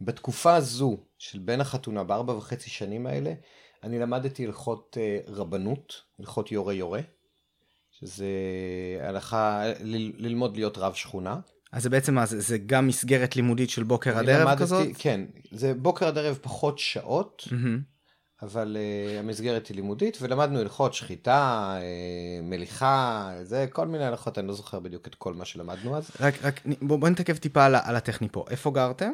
בתקופה 0.00 0.54
הזו 0.54 0.96
של 1.18 1.38
בין 1.38 1.60
החתונה, 1.60 2.04
בארבע 2.04 2.32
וחצי 2.32 2.70
שנים 2.70 3.06
האלה, 3.06 3.32
אני 3.84 3.98
למדתי 3.98 4.46
הלכות 4.46 4.96
אה, 5.00 5.18
רבנות, 5.34 5.92
הלכות 6.20 6.52
יורה 6.52 6.74
יורה, 6.74 7.00
שזה 8.00 8.26
הלכה, 9.00 9.62
ל, 9.80 10.26
ללמוד 10.26 10.56
להיות 10.56 10.78
רב 10.78 10.94
שכונה. 10.94 11.36
אז 11.72 11.82
זה 11.82 11.90
בעצם 11.90 12.14
מה 12.14 12.26
זה 12.26 12.40
זה 12.40 12.58
גם 12.58 12.86
מסגרת 12.86 13.36
לימודית 13.36 13.70
של 13.70 13.82
בוקר 13.82 14.18
עד 14.18 14.28
ערב 14.28 14.40
למדתי- 14.48 14.62
כזאת? 14.62 14.88
כן, 14.98 15.20
זה 15.52 15.74
בוקר 15.74 16.06
עד 16.06 16.18
ערב 16.18 16.38
פחות 16.42 16.78
שעות, 16.78 17.42
מהמם. 17.50 17.80
אבל 18.42 18.76
uh, 18.76 19.18
המסגרת 19.18 19.66
היא 19.66 19.74
לימודית, 19.74 20.18
ולמדנו 20.20 20.60
הלכות 20.60 20.94
שחיטה, 20.94 21.74
uh, 21.78 22.42
מליחה, 22.42 23.32
זה 23.42 23.66
כל 23.72 23.86
מיני 23.86 24.04
הלכות, 24.04 24.38
אני 24.38 24.46
לא 24.46 24.54
זוכר 24.54 24.80
בדיוק 24.80 25.06
את 25.06 25.14
כל 25.14 25.34
מה 25.34 25.44
שלמדנו 25.44 25.96
אז. 25.96 26.10
רק 26.20 26.34
רק 26.42 26.60
בוא 26.82 26.98
בוא 26.98 27.08
נתעכב 27.08 27.36
טיפה 27.36 27.64
על 27.64 27.74
על 27.74 27.96
הטכני 27.96 28.28
פה 28.32 28.44
איפה 28.50 28.70
גרתם? 28.70 29.12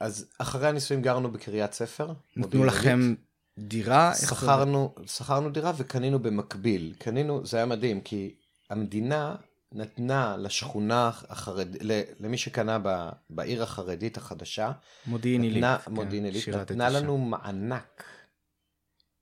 אז 0.00 0.26
אחרי 0.38 0.68
הנישואים 0.68 1.02
גרנו 1.02 1.32
בקריית 1.32 1.72
ספר. 1.72 2.12
נתנו 2.36 2.64
לכם. 2.64 3.14
דירה? 3.58 4.14
שכרנו, 4.14 4.94
שכרנו 5.06 5.50
דירה 5.50 5.72
וקנינו 5.76 6.18
במקביל. 6.18 6.94
קנינו, 6.98 7.46
זה 7.46 7.56
היה 7.56 7.66
מדהים, 7.66 8.00
כי 8.00 8.34
המדינה 8.70 9.34
נתנה 9.72 10.36
לשכונה 10.38 11.10
החרדית, 11.28 11.82
למי 12.20 12.38
שקנה 12.38 12.78
ב, 12.82 13.08
בעיר 13.30 13.62
החרדית 13.62 14.16
החדשה, 14.16 14.72
מודיעין 15.06 15.42
עילית. 15.42 15.64
נתנה, 15.64 15.78
כן, 15.78 15.92
מודיעין 15.92 16.24
עילית, 16.24 16.48
נתנה 16.48 16.90
שם. 16.90 16.96
לנו 16.96 17.18
מענק 17.18 18.04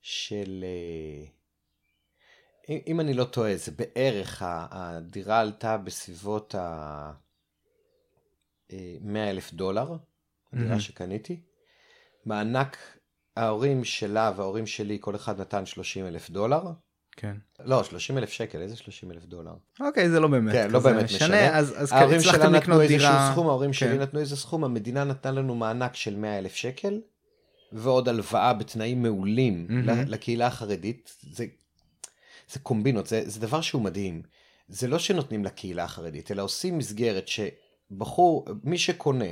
של, 0.03 0.65
אה, 2.69 2.77
אם, 2.87 3.01
אני 3.01 3.15
לא 3.15 3.25
טועה, 3.25 3.57
זה 3.57 3.73
בערך, 3.73 4.43
הדירה 4.47 5.41
עלתה 5.41 5.77
בסביבות 5.79 6.55
ה... 6.55 7.13
100 9.01 9.31
אלף 9.31 9.53
דולר, 9.53 9.97
הדירה 10.53 10.69
מהמם. 10.69 10.81
שקניתי. 10.81 11.41
מענק, 12.27 12.77
ההורים 13.37 13.85
שלה 13.85 14.33
וההורים 14.37 14.67
שלי, 14.67 14.99
כל 15.01 15.17
אחד 15.17 15.41
נתן 15.41 15.67
30 15.67 16.07
אלף 16.07 16.31
דולר. 16.31 16.63
כן. 17.17 17.37
לא, 17.61 17.85
30 17.85 18.19
אלף 18.19 18.31
שקל, 18.31 18.61
איזה 18.61 18.77
30 18.77 19.11
אלף 19.11 19.25
דולר? 19.25 19.53
אוקיי 19.81 20.11
זה 20.11 20.21
לא 20.21 20.29
באמת. 20.29 20.53
כן, 20.53 20.71
לא 20.71 20.79
באמת 20.81 21.05
משנה. 21.05 21.59
אז 21.59 21.75
אז 21.83 21.93
ההורים 21.93 22.21
שלה 22.21 22.31
הצלחתם 22.31 22.55
נתנו 22.55 22.59
לקנות 22.59 22.81
איזשהו 22.81 22.99
דירה. 22.99 23.31
סכום, 23.33 23.47
ההורים 23.47 23.73
שלי 23.73 23.89
כן. 23.89 24.01
נתנו 24.01 24.21
איזה 24.21 24.37
סכום, 24.37 24.65
המדינה 24.65 25.05
נתנה 25.05 25.33
לנו 25.33 25.55
מענק 25.55 25.95
של 25.95 26.17
100 26.17 26.39
אלף 26.39 26.55
שקל, 26.55 27.01
ועוד 27.73 28.09
הלוואה 28.09 28.53
בתנאים 28.55 29.03
מעולים. 29.03 29.67
ל- 29.87 30.15
לקהילה 30.15 30.47
החרדית. 30.47 31.17
זה, 31.23 31.47
זה 32.53 32.59
קומבינות, 32.59 33.07
זה, 33.07 33.23
זה 33.27 33.41
דבר 33.41 33.61
שהוא 33.61 33.83
מדהים. 33.83 34.23
זה 34.69 34.89
לא 34.89 34.99
שנותנים 34.99 35.45
לקהילה 35.45 35.85
החרדית, 35.85 36.31
אלא 36.31 36.43
עושים 36.43 36.79
מסגרת 36.79 37.29
שבחור, 37.29 38.45
מי 38.65 38.79
שקונה 38.79 39.25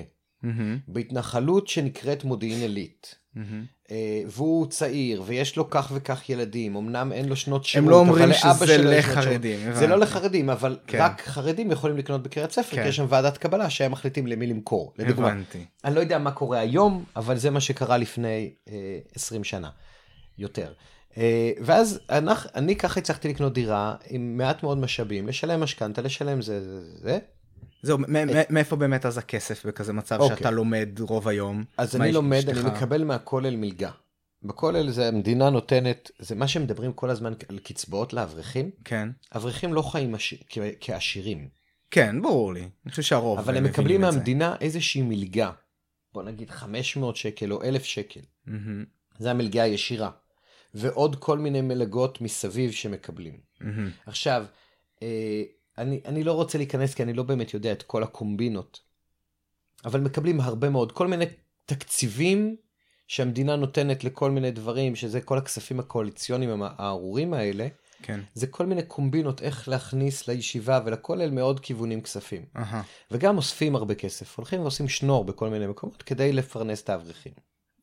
מהמם, 0.43 0.79
בהתנחלות 0.89 1.69
שנקראת 1.69 2.25
מודיעין 2.25 2.61
עילית, 2.61 3.15
מהמם. 3.35 3.65
אה, 3.91 4.23
והוא 4.27 4.67
צעיר 4.67 5.23
ויש 5.27 5.57
לו 5.57 5.71
כך 5.71 5.93
וכך 5.95 6.31
ילדים, 6.31 6.77
אמנם 6.77 7.13
אין 7.13 7.29
לו 7.29 7.37
שנות 7.37 7.65
שירות, 7.65 7.85
הם 7.85 7.91
לא 7.91 7.99
אומרים 7.99 8.25
אבל 8.25 8.33
לאבא 8.33 8.67
שזה 8.67 8.75
שלו 8.75 8.93
יש 8.93 9.05
שנות 9.05 9.15
שירות. 9.15 9.27
לחרדים. 9.27 9.75
זה 9.75 9.87
לא. 9.87 9.99
לחרדים, 9.99 10.51
אבל 10.51 10.79
כן. 10.87 10.99
רק 11.01 11.21
חרדים 11.21 11.71
יכולים 11.71 11.97
לקנות 11.97 12.23
בקריית 12.23 12.51
ספר, 12.51 12.77
כן. 12.77 12.83
כי 12.83 12.89
יש 12.89 12.97
שם 12.97 13.07
ועדת 13.09 13.39
קבלה 13.39 13.71
שהם 13.71 13.93
מחליטים 13.93 14.27
למי 14.27 14.47
למכור. 14.47 14.95
לדוגמה, 14.99 15.29
הבנתי. 15.29 15.65
אני 15.85 15.95
לא 15.95 16.01
יודע 16.01 16.19
מה 16.19 16.31
קורה 16.31 16.59
היום, 16.59 17.05
אבל 17.17 17.37
זה 17.37 17.51
מה 17.51 17.61
שקרה 17.61 17.97
לפני 17.97 18.53
אה, 18.69 18.99
20 19.15 19.45
שנה, 19.45 19.71
יותר. 20.39 20.73
אה, 21.17 21.53
ואז 21.61 22.01
אנחנו, 22.11 22.51
אני 22.55 22.77
ככה 22.77 23.01
הצלחתי 23.01 23.29
לקנות 23.29 23.55
דירה 23.55 23.95
עם 24.09 24.37
מעט 24.37 24.63
מאוד 24.63 24.79
משאבים, 24.79 25.29
לשלם 25.29 25.61
משכנתה, 25.61 26.03
לשלם 26.03 26.43
זה 26.43 26.61
זה 26.61 26.81
זה, 26.81 27.19
זהו, 27.83 27.99
מאיפה 28.51 28.77
באמת 28.77 29.07
אז 29.07 29.19
הכסף 29.19 29.67
בכזה 29.67 29.93
מצב 29.93 30.21
אוקיי. 30.21 30.37
שאתה 30.37 30.51
לומד 30.51 30.89
רוב 31.01 31.29
היום? 31.29 31.65
אז 31.77 31.97
אני 31.97 32.13
לומד, 32.13 32.37
אשתך? 32.39 32.67
אני 32.67 32.77
מקבל 32.77 33.05
מהכולל 33.05 33.57
מלגה. 33.57 33.91
בכולל 34.43 34.91
זה 34.91 35.09
המדינה 35.09 35.51
נותנת, 35.51 36.11
זה 36.19 36.35
מה 36.35 36.49
שמדברים 36.49 36.93
כל 36.93 37.11
הזמן 37.11 37.33
על 37.49 37.59
קצבאות 37.59 38.13
לאברכים. 38.13 38.71
כן. 38.85 39.09
אברכים 39.37 39.75
לא 39.75 39.83
חיים 39.83 40.15
עש... 40.15 40.35
כ- 40.49 40.59
כעשירים, 40.81 41.49
כן, 41.91 42.23
ברור 42.23 42.53
לי. 42.53 42.61
אני 42.61 42.91
חושב 42.91 43.03
שהרוב 43.03 43.39
אבל 43.39 43.57
הם 43.57 43.65
מבינים 43.65 43.73
מקבלים 43.73 44.05
את 44.05 44.11
זה. 44.11 44.17
מהמדינה 44.17 44.57
איזושהי 44.61 45.03
מלגה. 45.03 45.51
בוא 46.13 46.23
נגיד 46.23 46.51
500 46.51 47.17
שקל 47.17 47.53
או 47.53 47.63
1,000 47.63 47.85
שקל. 47.85 48.21
מהמם, 48.47 48.85
זה 49.19 49.31
המלגה 49.31 49.63
הישירה. 49.63 50.11
ועוד 50.75 51.17
כל 51.17 51.39
מיני 51.39 51.61
מלגות 51.61 52.21
מסביב 52.21 52.71
שמקבלים. 52.73 53.41
מהמם. 53.61 53.91
עכשיו, 54.07 54.45
אה, 55.03 55.43
אני, 55.79 56.01
אני 56.05 56.25
לא 56.25 56.33
רוצה 56.33 56.59
להיכנס 56.59 56.95
כי 56.95 57.03
אני 57.03 57.13
לא 57.13 57.23
באמת 57.23 57.55
יודע 57.55 57.73
את 57.73 57.83
כל 57.83 58.03
הקומבינות, 58.03 58.81
אבל 59.85 60.01
מקבלים 60.01 60.41
הרבה 60.41 60.71
מאוד, 60.71 60.93
כל 60.93 61.07
מיני 61.07 61.25
תקציבים 61.67 62.57
שהמדינה 63.07 63.57
נותנת 63.57 64.05
לכל 64.05 64.31
מיני 64.31 64.51
דברים, 64.51 64.97
שזה 64.97 65.21
כל 65.21 65.39
הכספים 65.39 65.81
הקואליציוניים 65.81 66.63
הארורים 66.63 67.35
האלה, 67.35 67.69
כן. 68.03 68.21
זה 68.35 68.47
כל 68.47 68.67
מיני 68.67 68.83
קומבינות 68.83 69.43
איך 69.43 69.69
להכניס 69.69 70.29
לישיבה 70.29 70.81
ולכולל 70.85 71.31
מעוד 71.31 71.61
כיוונים 71.61 72.01
כספים. 72.01 72.45
אהה. 72.57 72.83
וגם 73.11 73.37
אוספים 73.37 73.77
הרבה 73.77 73.95
כסף, 73.95 74.37
הולכים 74.39 74.61
ועושים 74.61 74.89
שנור 74.89 75.25
בכל 75.25 75.49
מיני 75.49 75.67
מקומות 75.67 76.03
כדי 76.03 76.33
לפרנס 76.33 76.83
את 76.83 76.89
האברכים. 76.89 77.33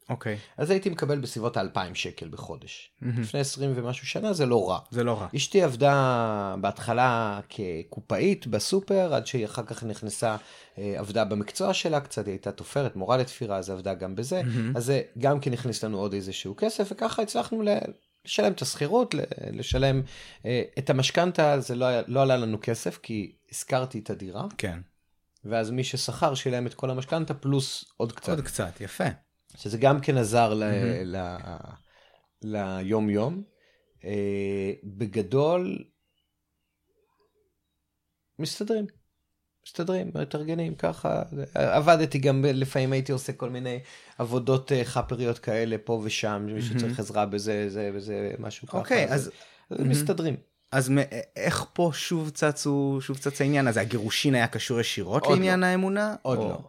אוקיי. 0.10 0.38
אז 0.58 0.70
הייתי 0.70 0.89
מקבל 0.89 1.20
בסביבות 1.20 1.58
ה-2,000 1.58 1.94
שקל 1.96 2.28
בחודש. 2.30 2.91
מהמם. 3.02 3.22
לפני 3.22 3.39
20 3.39 3.72
ומשהו 3.76 4.08
שנה 4.08 4.34
זה 4.34 4.46
לא 4.46 4.70
רע. 4.70 4.80
זה 4.91 5.04
לא 5.04 5.20
רע. 5.22 5.28
אשתי 5.36 5.62
עבדה 5.63 6.56
בהתחלה 6.62 7.39
כקופאית 7.50 8.48
בסופר, 8.48 9.13
עד 9.13 9.28
שהיא 9.28 9.46
אחר 9.46 9.63
כך 9.65 9.84
נכנסה, 9.84 10.36
אה, 10.78 10.96
עבדה 10.98 11.26
במקצוע 11.26 11.74
שלה, 11.74 12.00
קצת 12.00 12.26
היא 12.26 12.32
הייתה 12.32 12.52
תופרת, 12.52 12.96
מורה 12.96 13.18
לתפירה, 13.18 13.58
אז 13.58 13.70
עבדה 13.70 13.94
גם 13.94 14.15
בזה. 14.15 14.41
מהמם. 14.44 14.78
אז 14.78 14.86
זה 14.86 15.02
גם 15.18 15.39
כן 15.39 15.54
הכניס 15.54 15.84
לנו 15.84 15.98
עוד 16.00 16.13
איזשהו 16.13 16.56
כסף, 16.58 16.88
וככה 16.91 17.22
הצלחנו 17.22 17.62
ל- 17.62 17.78
לשלם 18.26 18.52
את 18.52 18.62
השכירות, 18.62 19.15
לשלם 19.54 20.02
אה, 20.46 20.62
את 20.78 20.89
המשכנתה, 20.89 21.60
זה 21.60 21.76
לא, 21.76 21.86
היה- 21.86 22.02
לא 22.08 22.22
עלה 22.22 22.38
לנו 22.38 22.58
כסף, 22.62 23.00
כי 23.04 23.32
השכרתי 23.52 24.00
את 24.00 24.10
הדירה, 24.10 24.46
כן. 24.58 24.80
ואז 25.46 25.72
מי 25.72 25.84
ששכר 25.84 26.36
שילם 26.36 26.68
את 26.68 26.74
כל 26.74 26.89
המשכנתה, 26.89 27.34
פלוס 27.34 27.86
עוד 27.98 28.12
קצת. 28.12 28.30
עוד 28.30 28.41
קצת, 28.41 28.82
יפה. 28.82 29.04
שזה 29.56 29.78
גם 29.78 30.00
כן 30.00 30.18
עזר 30.18 30.54
ל- 30.54 30.60
מהמם. 30.60 31.15
ל- 31.15 31.38
ליום 32.41 33.10
יום. 33.10 33.44
אה, 34.06 34.72
בגדול, 34.84 35.84
מסתדרים. 38.39 38.86
מסתדרים, 39.68 40.12
מתארגנים 40.15 40.76
ככה. 40.76 41.22
עבדתי 41.54 42.20
גם, 42.20 42.46
לפעמים 42.48 42.94
הייתי 42.94 43.12
עושה 43.12 43.34
כל 43.34 43.50
מיני 43.50 43.80
עבודות 44.18 44.72
אה, 44.72 44.86
חאפריות 44.86 45.39
כאלה 45.39 45.76
פה 45.84 46.02
ושם, 46.04 46.48
מישהו 46.54 46.76
מהמם. 46.76 46.88
צריך 46.88 47.00
עזרה 47.00 47.26
בזה, 47.26 47.70
זה 47.70 47.91
וזה, 47.94 48.32
משהו 48.39 48.68
ככה. 48.68 48.78
אוקיי, 48.78 49.08
אז. 49.10 49.32
מסתדרים. 49.72 50.36
אז 50.72 50.91
איך 51.36 51.65
פה 51.74 51.91
שוב 51.94 52.30
צצו, 52.30 52.98
שוב 53.02 53.18
צץ 53.18 53.41
העניין 53.41 53.68
הזה? 53.68 53.82
הגירושין 53.82 54.36
היה 54.36 54.48
קשור 54.48 54.80
ישירות 54.80 55.28
לעניין 55.28 55.63
האמונה? 55.63 56.15
עוד 56.22 56.39
לא. 56.39 56.60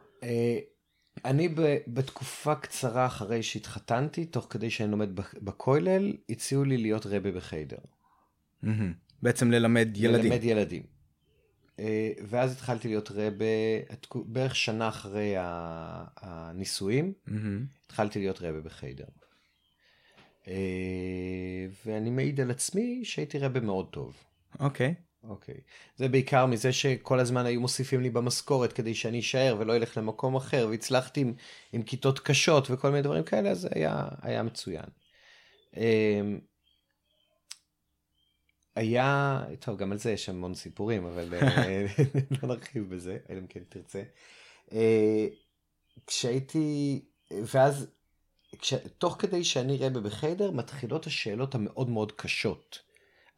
אני 1.27 1.49
ב- 1.49 1.77
בתקופה 1.89 2.55
קצרה 2.55 3.07
אחרי 3.07 3.43
שהתחתנתי, 3.43 4.25
תוך 4.25 4.47
כדי 4.51 4.71
שאני 4.71 4.91
לומד 4.91 5.09
בכולל, 5.43 6.12
הציעו 6.31 6.65
לי 6.65 6.77
להיות 6.77 7.07
רבה 7.07 7.33
בחיידר. 7.33 7.77
מהמם. 8.62 8.93
בעצם 9.23 9.51
ללמד 9.51 9.89
ילדים. 9.95 10.33
ללמד 10.33 10.45
ילדים. 10.45 10.83
אה, 11.79 12.11
ואז 12.27 12.53
התחלתי 12.53 12.89
להיות 12.89 13.11
רבה, 13.11 13.45
בערך 14.15 14.57
שנה 14.57 14.89
אחרי 14.89 15.35
הנישואים, 16.17 17.12
מהמם. 17.27 17.67
התחלתי 17.87 18.19
להיות 18.19 18.43
רבה 18.43 18.61
בחיידר. 18.61 19.05
אה, 20.49 20.55
ואני 21.87 22.11
מעיד 22.11 22.41
על 22.41 22.51
עצמי 22.51 23.05
שהייתי 23.05 23.39
רבה 23.39 23.61
מאוד 23.61 23.89
טוב. 23.91 24.17
אוקיי. 24.61 24.95
אוקיי. 25.29 25.55
זה 25.97 26.09
בעיקר 26.09 26.47
מזה 26.47 26.73
שכל 26.73 27.21
הזמן 27.21 27.47
היו 27.47 27.61
מוסיפים 27.61 28.01
לי 28.01 28.11
במשכורת 28.11 28.73
כדי 28.73 28.95
שאני 28.95 29.21
אשאר 29.21 29.57
ולא 29.59 29.77
אלך 29.77 29.97
למקום 29.97 30.37
אחר, 30.37 30.67
והצלחתי 30.71 31.21
עם, 31.21 31.35
עם 31.73 31.83
כיתות 31.83 32.19
קשות 32.19 32.71
וכל 32.71 32.91
מיני 32.91 33.03
דברים 33.03 33.25
כאלה, 33.25 33.51
אז 33.51 33.61
זה 33.61 33.69
היה, 33.75 34.09
היה 34.23 34.43
מצוין. 34.43 34.87
אמ, 35.77 36.39
היה, 38.77 39.41
טוב, 39.61 39.79
גם 39.79 39.93
על 39.93 39.99
זה 39.99 40.12
יש 40.12 40.29
המון 40.29 40.55
סיפורים, 40.55 41.07
אבל 41.07 41.35
אה, 41.35 41.87
לא 42.43 42.49
נרחיב 42.49 42.95
בזה, 42.95 43.19
אלא 43.31 43.39
אם 43.39 43.47
כן 43.47 43.62
תרצה. 43.69 44.03
אה, 44.73 45.27
כשהייתי, 46.07 47.05
ואז, 47.31 47.87
כש, 48.59 48.75
תוך 48.99 49.17
כדי 49.19 49.45
שאני 49.45 49.77
רבה 49.77 50.01
בחדר, 50.01 50.51
מתחילות 50.51 51.07
השאלות 51.07 51.55
המאוד 51.55 51.91
מאוד 51.91 52.12
קשות 52.12 52.86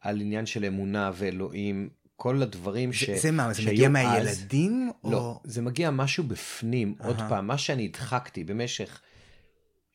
על 0.01 0.21
עניין 0.21 0.45
של 0.45 0.65
אמונה 0.65 1.11
ואלוהים, 1.15 1.89
כל 2.15 2.41
הדברים 2.41 2.93
ש... 2.93 3.09
זה- 3.09 3.17
זה 3.17 3.31
מה, 3.31 3.53
זה 3.53 3.61
מגיע 3.65 3.87
אז. 3.87 3.91
מהילדים? 3.93 4.91
לא, 5.03 5.17
או- 5.17 5.41
זה 5.43 5.61
מגיע 5.61 5.91
משהו 5.91 6.23
בפנים, 6.23 6.95
עוד 7.03 7.19
אהה. 7.19 7.29
פעם, 7.29 7.47
מה 7.47 7.57
שאני 7.57 7.85
הדחקתי 7.85 8.43
במשך 8.43 9.01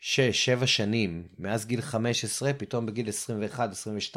6-7 0.01 0.05
שנים, 0.67 1.29
מאז 1.39 1.67
גיל 1.67 1.81
15, 1.81 2.53
פתאום 2.53 2.87
בגיל 2.87 3.09
21-22, 4.13 4.17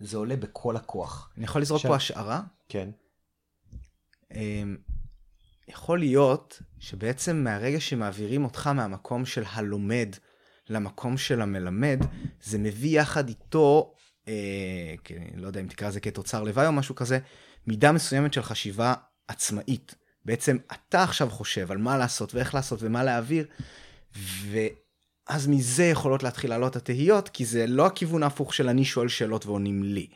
זה 0.00 0.16
עולה 0.16 0.36
בכל 0.36 0.76
הכוח. 0.76 1.30
אני 1.36 1.44
יכול 1.44 1.62
לזרוק 1.62 1.76
עכשיו- 1.78 1.90
פה 1.90 1.96
השערה? 1.96 2.40
כן. 2.68 2.88
אמ, 4.34 4.76
יכול 5.68 5.98
להיות 5.98 6.62
שבעצם 6.78 7.36
מהרגע 7.44 7.80
שמעבירים 7.80 8.44
אותך 8.44 8.66
מהמקום 8.66 9.24
של 9.24 9.42
הלומד 9.52 10.08
למקום 10.68 11.16
של 11.16 11.40
המלמד, 11.42 11.98
זה 12.42 12.58
מביא 12.58 13.00
יחד 13.00 13.28
איתו, 13.28 13.94
אה, 14.28 14.94
כי 15.04 15.14
לא 15.34 15.46
יודע 15.46 15.60
אם 15.60 15.66
תקרא 15.66 15.88
לזה 15.88 16.00
כתוצר 16.00 16.42
לוואי 16.42 16.66
או 16.66 16.72
משהו 16.72 16.94
כזה, 16.94 17.18
מידה 17.66 17.92
מסוימת 17.92 18.32
של 18.32 18.42
חשיבה 18.42 18.94
עצמאית. 19.28 19.94
בעצם 20.24 20.56
אתה 20.72 21.02
עכשיו 21.02 21.30
חושב 21.30 21.70
על 21.70 21.78
מה 21.78 21.98
לעשות 21.98 22.34
ואיך 22.34 22.54
לעשות 22.54 22.78
ומה 22.82 23.04
להעביר, 23.04 23.46
ואז 24.50 25.48
מזה 25.48 25.84
יכולות 25.84 26.22
להתחיל 26.22 26.50
לעלות 26.50 26.76
התהיות, 26.76 27.28
כי 27.28 27.44
זה 27.44 27.66
לא 27.66 27.86
הכיוון 27.86 28.22
ההפוך 28.22 28.54
של 28.54 28.68
אני 28.68 28.84
שואל 28.84 29.08
שאלות 29.08 29.46
ועונים 29.46 29.82
לי. 29.82 30.06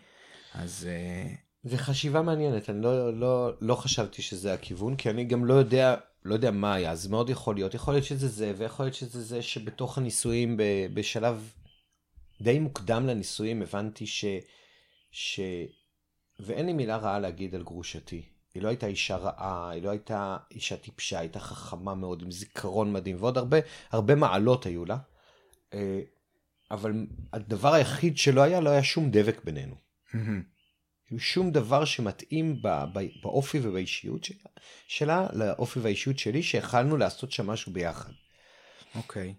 אז 0.55 0.88
אה, 0.90 1.35
זה 1.64 1.79
חשיבה 1.79 2.23
מעניינת, 2.23 2.71
אני 2.71 2.83
לא, 2.83 3.14
לא, 3.14 3.53
לא 3.61 3.75
חשבתי 3.75 4.23
שזה 4.23 4.55
הכיוון, 4.55 4.97
כי 4.97 5.11
אני 5.11 5.25
גם 5.25 5.45
לא 5.45 5.55
יודע, 5.55 5.97
לא 6.25 6.35
יודע 6.35 6.51
מה 6.51 6.75
היה, 6.75 6.90
אז 6.90 7.07
מאוד 7.07 7.31
יכול 7.31 7.55
להיות, 7.55 7.75
יכול 7.75 7.95
להיות 7.95 8.05
שזה 8.05 8.29
זה, 8.29 8.53
ויכול 8.59 8.87
להיות 8.87 8.95
שזה 8.95 9.23
זה 9.23 9.42
שבתוך 9.42 9.99
הנישואים, 9.99 10.57
ב, 10.57 10.62
בשלב 10.95 11.51
די 12.40 12.59
מוקדם 12.59 13.07
לנישואים, 13.07 13.62
הבנתי 13.62 14.07
ש, 14.07 14.25
ש... 15.11 15.40
ואין 16.40 16.66
לי 16.66 16.72
מילה 16.72 16.96
רעה 16.96 17.18
להגיד 17.18 17.55
על 17.55 17.62
גרושתי. 17.62 18.22
היא 18.55 18.62
לא 18.62 18.68
הייתה 18.68 18.87
אישה 18.87 19.16
רעה, 19.16 19.70
היא 19.70 19.83
לא 19.83 19.90
הייתה 19.90 20.37
אישה 20.51 20.77
טיפשה, 20.77 21.18
הייתה 21.18 21.40
חכמה 21.40 21.94
מאוד, 21.94 22.22
עם 22.22 22.31
זיכרון 22.31 22.92
מדהים, 22.92 23.16
ועוד 23.20 23.38
הרבה, 23.38 23.59
הרבה 23.90 24.14
מעלות 24.14 24.66
היו 24.66 24.85
לה. 24.85 24.99
אה, 25.75 26.01
אבל 26.70 26.92
הדבר 27.33 27.72
היחיד 27.72 28.18
שלא 28.18 28.40
היה, 28.42 28.61
לא 28.61 28.70
היה 28.70 28.83
שום 28.83 29.11
דבק 29.11 29.44
בינינו. 29.44 29.75
כאילו 31.07 31.20
שום 31.20 31.51
דבר 31.51 31.85
שמתאים 31.85 32.62
באופי 33.22 33.59
ובאישיות 33.62 34.25
שלה, 34.25 34.51
שלה 34.88 35.27
לאופי 35.33 35.81
והאישיות 35.81 36.18
שלי, 36.18 36.42
שיכלנו 36.42 36.96
לעשות 36.96 37.33
שם 37.33 37.46
משהו 37.46 37.72
ביחד. 37.72 38.12
אוקיי. 38.94 39.35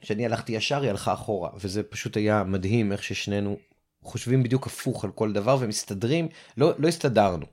כשאני 0.00 0.26
הלכתי 0.26 0.52
ישר, 0.52 0.82
היא 0.82 0.90
הלכה 0.90 1.12
אחורה, 1.12 1.50
וזה 1.54 1.82
פשוט 1.82 2.16
היה 2.16 2.44
מדהים 2.44 2.92
איך 2.92 3.02
ששנינו 3.02 3.56
חושבים 4.02 4.42
בדיוק 4.42 4.66
הפוך 4.66 5.04
על 5.04 5.10
כל 5.10 5.32
דבר 5.32 5.56
ומסתדרים, 5.60 6.28
לא, 6.56 6.72
לא 6.78 6.88
הסתדרנו. 6.88 7.46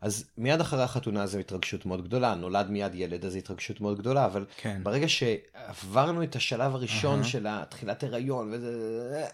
אז 0.00 0.30
מיד 0.38 0.60
אחרי 0.60 0.82
החתונה 0.82 1.26
זו 1.26 1.38
התרגשות 1.38 1.86
מאוד 1.86 2.04
גדולה, 2.04 2.34
נולד 2.34 2.70
מיד 2.70 2.94
ילד, 2.94 3.24
אז 3.24 3.32
זו 3.32 3.38
התרגשות 3.38 3.80
מאוד 3.80 3.98
גדולה, 3.98 4.24
אבל 4.24 4.44
כן. 4.56 4.80
ברגע 4.82 5.08
שעברנו 5.08 6.22
את 6.22 6.36
השלב 6.36 6.74
הראשון 6.74 7.18
אהה. 7.18 7.28
של 7.28 7.46
תחילת 7.68 8.02
הריון, 8.02 8.50
וזה... 8.52 9.26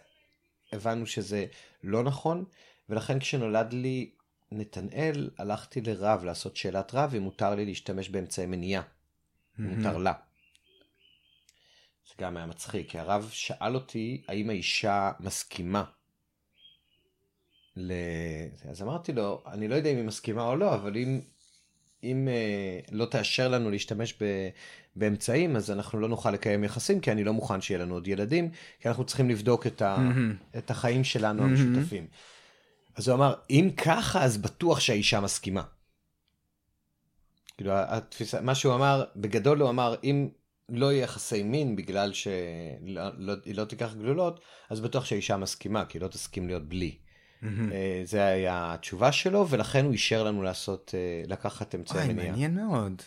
הבנו 0.73 1.07
שזה 1.07 1.47
לא 1.85 2.03
נכון, 2.03 2.45
ולכן 2.89 3.19
כשנולד 3.19 3.73
לי 3.73 4.11
נתנאל, 4.53 5.31
הלכתי 5.39 5.81
לרב 5.81 6.25
לעשות 6.25 6.57
שאלת 6.57 6.95
רב, 6.95 7.15
אם 7.17 7.23
מותר 7.23 7.55
לי 7.55 7.65
להשתמש 7.65 8.09
באמצעי 8.09 8.47
מניעה. 8.47 8.83
מהמם. 9.59 9.77
מותר 9.77 9.99
לה. 9.99 10.13
זה 12.09 12.15
גם 12.21 12.37
היה 12.37 12.47
מצחיק, 12.47 12.91
כי 12.91 12.99
הרב 12.99 13.29
שאל 13.33 13.75
אותי 13.75 14.23
האם 14.29 14.51
האישה 14.51 15.11
מסכימה. 15.21 15.85
ל... 17.77 17.93
אז 18.71 18.83
אמרתי 18.83 19.13
לו, 19.13 19.43
אני 19.47 19.69
לא 19.69 19.75
יודע 19.75 19.91
אם 19.91 19.97
היא 19.97 20.05
מסכימה 20.05 20.45
או 20.45 20.57
לא, 20.57 20.75
אבל 20.75 20.97
אם, 20.97 21.21
אם 22.03 22.29
אה, 22.29 22.81
לא 22.91 23.05
תאשר 23.05 23.49
לנו 23.49 23.71
להשתמש 23.71 24.15
ב... 24.23 24.49
באמצעים, 24.97 25.57
אז 25.57 25.71
אנחנו 25.71 26.01
לא 26.01 26.09
נוכל 26.09 26.31
לקיים 26.31 26.65
יחסים, 26.65 27.01
כי 27.01 27.13
אני 27.13 27.25
לא 27.25 27.33
מוכן 27.33 27.61
שיהיה 27.61 27.81
לנו 27.81 27.95
עוד 27.95 28.09
ילדים, 28.09 28.51
כי 28.81 28.89
אנחנו 28.89 29.05
צריכים 29.05 29.31
לבדוק 29.31 29.67
את, 29.67 29.83
ה... 29.83 29.97
מהמם. 29.99 30.37
את 30.59 30.71
החיים 30.71 31.05
שלנו 31.05 31.43
מהמם. 31.43 31.55
המשותפים. 31.55 32.07
אז 32.95 33.09
הוא 33.09 33.17
אמר, 33.17 33.35
אם 33.51 33.71
ככה, 33.77 34.25
אז 34.25 34.39
בטוח 34.39 34.81
שהאישה 34.81 35.21
מסכימה. 35.21 35.63
כאילו 37.57 37.73
התפיסה, 37.75 38.41
מה 38.41 38.55
שהוא 38.55 38.75
אמר, 38.75 39.05
בגדול 39.17 39.61
הוא 39.61 39.71
אמר, 39.71 39.95
אם 40.05 40.29
לא 40.69 40.93
יהיה 40.93 41.05
יחסי 41.05 41.43
מין 41.43 41.77
בגלל 41.77 42.13
שהיא 42.13 42.35
לא, 42.83 43.03
לא, 43.19 43.35
לא 43.55 43.65
תיקח 43.65 43.95
גלולות, 43.95 44.41
אז 44.71 44.81
בטוח 44.81 45.05
שהאישה 45.05 45.37
מסכימה, 45.37 45.85
כי 45.85 45.99
היא 45.99 46.03
לא 46.03 46.09
תסכים 46.09 46.47
להיות 46.47 46.69
בלי. 46.69 46.97
Mm-hmm. 47.43 47.47
זה 48.05 48.25
היה 48.25 48.75
התשובה 48.75 49.13
שלו, 49.13 49.49
ולכן 49.49 49.85
הוא 49.85 49.93
אישר 49.93 50.25
לנו 50.25 50.43
לעשות, 50.43 50.95
אה, 50.95 51.23
לקחת 51.27 51.75
אמצעי 51.75 52.09
מניעה. 52.09 52.19
אוי, 52.19 52.31
מעניין 52.31 52.55
מאוד. 52.55 53.03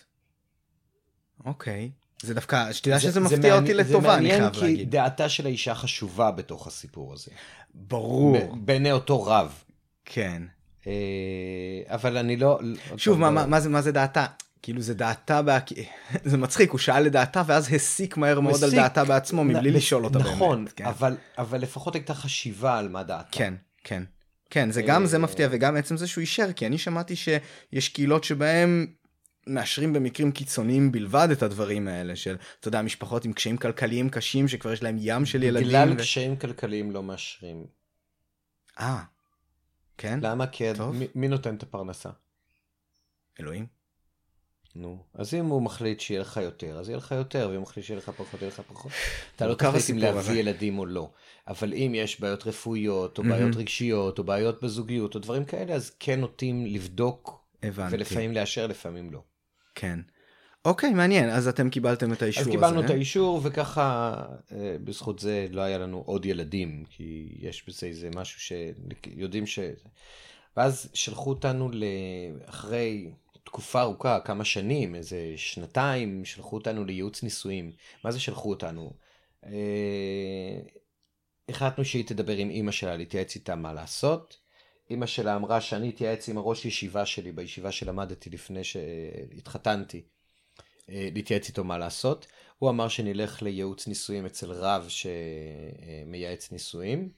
אוקיי. 1.45 1.91
זה 2.21 2.33
דווקא, 2.33 2.73
שתדע 2.73 2.99
שזה 2.99 3.19
מפתיע 3.19 3.37
מעניין, 3.37 3.63
אותי 3.63 3.73
לטובה, 3.73 4.17
אני 4.17 4.29
חייב 4.29 4.41
להגיד. 4.41 4.55
זה 4.55 4.61
מעניין 4.61 4.77
כי 4.77 4.85
דעתה 4.85 5.29
של 5.29 5.45
האישה 5.45 5.75
חשובה 5.75 6.31
בתוך 6.31 6.67
הסיפור 6.67 7.13
הזה. 7.13 7.31
ברור. 7.73 8.55
בעיני 8.55 8.91
אותו 8.91 9.23
רב. 9.23 9.63
כן. 10.05 10.43
אה, 10.87 10.91
אבל 11.87 12.17
אני 12.17 12.37
לא... 12.37 12.59
שוב, 12.97 13.19
מה, 13.19 13.31
לא... 13.31 13.45
מה, 13.45 13.59
זה, 13.59 13.69
מה 13.69 13.81
זה 13.81 13.91
דעתה? 13.91 14.25
כאילו 14.61 14.81
זה 14.81 14.93
דעתה, 14.93 15.41
בה... 15.41 15.57
זה 16.23 16.37
מצחיק, 16.37 16.71
הוא 16.71 16.79
שאל 16.79 17.03
לדעתה 17.03 17.41
ואז 17.45 17.73
הסיק 17.73 18.17
מהר 18.17 18.39
מאוד 18.39 18.63
על 18.63 18.71
דעתה 18.71 19.03
בעצמו 19.05 19.43
מבלי 19.43 19.71
לשאול 19.71 20.05
אותה 20.05 20.19
נכון, 20.19 20.29
באמת. 20.29 20.39
נכון, 20.39 20.65
כן. 20.75 20.85
אבל, 20.85 21.17
אבל 21.37 21.61
לפחות 21.61 21.95
הייתה 21.95 22.13
חשיבה 22.13 22.77
על 22.77 22.89
מה 22.89 23.03
דעתה. 23.03 23.29
כן, 23.31 23.53
כן. 23.83 24.03
כן, 24.49 24.71
זה 24.71 24.81
גם 24.81 25.05
זה 25.05 25.19
מפתיע 25.19 25.47
וגם 25.51 25.75
עצם 25.75 25.97
זה 25.97 26.07
שהוא 26.07 26.21
אישר, 26.21 26.53
כי 26.53 26.67
אני 26.67 26.77
שמעתי 26.77 27.15
שיש 27.15 27.89
קהילות 27.89 28.23
שבהם 28.23 28.87
מאשרים 29.47 29.93
במקרים 29.93 30.31
קיצוניים 30.31 30.91
בלבד 30.91 31.27
את 31.31 31.43
הדברים 31.43 31.87
האלה 31.87 32.15
של, 32.15 32.35
אתה 32.59 32.67
יודע, 32.67 32.81
משפחות 32.81 33.25
עם 33.25 33.33
קשיים 33.33 33.57
כלכליים 33.57 34.09
קשים 34.09 34.47
שכבר 34.47 34.71
יש 34.73 34.83
להם 34.83 34.97
ים 34.99 35.25
של 35.25 35.43
ילדים. 35.43 35.67
בגלל 35.67 35.93
ו... 35.93 35.97
קשיים 35.97 36.35
כלכליים 36.35 36.91
לא 36.91 37.03
מאשרים. 37.03 37.65
אה, 38.79 39.03
כן? 39.97 40.19
למה? 40.21 40.47
כי 40.47 40.63
מי, 40.93 41.07
מי 41.15 41.27
נותן 41.27 41.55
את 41.55 41.63
הפרנסה? 41.63 42.09
אלוהים. 43.39 43.74
נו, 44.75 44.97
אז 45.13 45.33
אם 45.33 45.45
הוא 45.45 45.61
מחליט 45.61 45.99
שיהיה 45.99 46.21
לך 46.21 46.37
יותר, 46.37 46.79
אז 46.79 46.89
יהיה 46.89 46.97
לך 46.97 47.11
יותר, 47.11 47.47
ואם 47.49 47.55
הוא 47.55 47.63
מחליט 47.63 47.85
שיהיה 47.85 47.97
לך 47.97 48.09
פחות, 48.09 48.41
יהיה 48.41 48.51
לך 48.51 48.61
פחות. 48.67 48.91
אתה 49.35 49.47
לא 49.47 49.53
תחליט 49.53 49.89
אם 49.89 49.97
להביא. 49.97 50.33
ילדים 50.33 50.79
או 50.79 50.85
לא. 50.85 51.09
אבל 51.47 51.73
אם 51.73 51.91
יש 51.95 52.19
בעיות 52.19 52.47
רפואיות, 52.47 53.17
או 53.17 53.23
בעיות 53.23 53.55
רגשיות, 53.55 54.19
או 54.19 54.23
בעיות 54.23 54.63
בזוגיות, 54.63 55.15
או 55.15 55.19
דברים 55.19 55.45
כאלה, 55.45 55.73
אז 55.73 55.91
כן 55.99 56.19
נוטים 56.19 56.65
לבדוק, 56.65 57.45
הבנתי. 57.63 57.95
ולפעמים 57.95 58.33
לאשר, 58.33 58.67
לפעמים 58.67 59.11
לא. 59.11 59.21
כן. 59.75 59.99
אוקיי, 60.65 60.93
מעניין, 60.93 61.29
אז 61.29 61.47
אתם 61.47 61.69
קיבלתם 61.69 62.13
את 62.13 62.21
האישור 62.21 62.41
הזה. 62.41 62.49
אז 62.49 62.55
קיבלנו 62.55 62.77
הזה. 62.77 62.85
את 62.85 62.91
האישור, 62.91 63.41
וככה, 63.43 64.15
אה, 64.51 64.75
בזכות 64.83 65.19
זה 65.19 65.47
לא 65.51 65.61
היה 65.61 65.77
לנו 65.77 66.03
עוד 66.05 66.25
ילדים, 66.25 66.83
כי 66.89 67.35
יש 67.39 67.63
בזה 67.67 67.87
איזה 67.87 68.09
משהו 68.15 68.39
שיודעים 68.39 69.45
ש... 69.45 69.59
ואז 70.57 70.89
שלחו 70.93 71.29
אותנו 71.29 71.71
לאחרי 71.73 73.11
תקופה 73.45 73.81
ארוכה, 73.81 74.19
כמה 74.19 74.45
שנים, 74.45 74.95
איזה 74.95 75.33
שנתיים, 75.35 76.25
שלחו 76.25 76.55
אותנו 76.55 76.85
לייעוץ 76.85 77.23
נישואים. 77.23 77.71
מה 78.03 78.11
זה 78.11 78.19
שלחו 78.19 78.49
אותנו? 78.49 78.93
אה, 79.45 80.59
החלטנו 81.49 81.85
שהיא 81.85 82.05
תדבר 82.05 82.37
עם 82.37 82.49
אימא 82.49 82.71
שלה, 82.71 82.97
להתייעץ 82.97 83.35
איתה 83.35 83.55
מה 83.55 83.73
לעשות. 83.73 84.37
אימא 84.89 85.05
שלה 85.05 85.35
אמרה 85.35 85.61
שאני 85.61 85.89
אתייעץ 85.89 86.29
עם 86.29 86.37
הראש 86.37 86.65
ישיבה 86.65 87.05
שלי, 87.05 87.31
בישיבה 87.31 87.71
שלמדתי 87.71 88.29
לפני 88.29 88.63
שהתחתנתי, 88.63 90.01
אה, 90.89 91.09
להתייעץ 91.13 91.47
איתו 91.47 91.63
מה 91.63 91.77
לעשות. 91.77 92.27
הוא 92.57 92.69
אמר 92.69 92.87
שנלך 92.87 93.43
לייעוץ 93.43 93.87
נישואים 93.87 94.25
אצל 94.25 94.51
רב 94.51 94.87
שמייעץ 94.89 96.51
נישואים. 96.51 97.09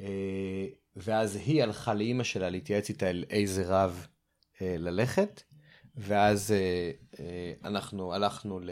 אה, 0.00 0.66
ואז 0.96 1.36
היא 1.36 1.62
הלכה 1.62 1.94
לאימא 1.94 2.24
שלה 2.24 2.50
להתייעץ 2.50 2.88
איתה 2.88 3.10
אל 3.10 3.24
איזה 3.30 3.64
רב 3.66 4.06
ללכת. 4.60 5.42
ואז 5.98 6.52
אה, 6.52 6.90
אה, 7.20 7.52
אנחנו 7.64 8.14
הלכנו 8.14 8.60
ל... 8.60 8.70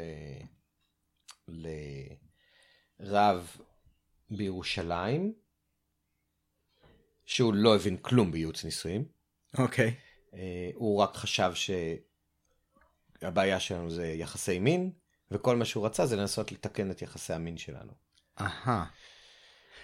לרב 3.01 3.57
בירושלים, 4.31 5.35
שהוא 7.25 7.55
לא 7.55 7.77
הבין 7.77 7.97
כלום 7.97 8.33
בייעוץ 8.33 8.65
נישואים. 8.65 9.05
אוקיי. 9.59 9.89
Okay. 9.89 10.37
הוא 10.75 11.03
רק 11.03 11.17
חשב 11.17 11.53
שהבעיה 13.21 13.61
שלנו 13.61 13.91
זה 13.91 14.07
יחסי 14.07 14.59
מין, 14.59 14.91
וכל 15.31 15.57
מה 15.57 15.65
שהוא 15.65 15.87
רצה 15.87 16.07
זה 16.07 16.17
לנסות 16.17 16.53
לתקן 16.53 16.91
את 16.91 17.03
יחסי 17.03 17.33
המין 17.33 17.59
שלנו. 17.59 17.93
אהה. 18.41 18.85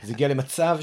זה 0.03 0.13
הגיע 0.13 0.29
למצב 0.29 0.79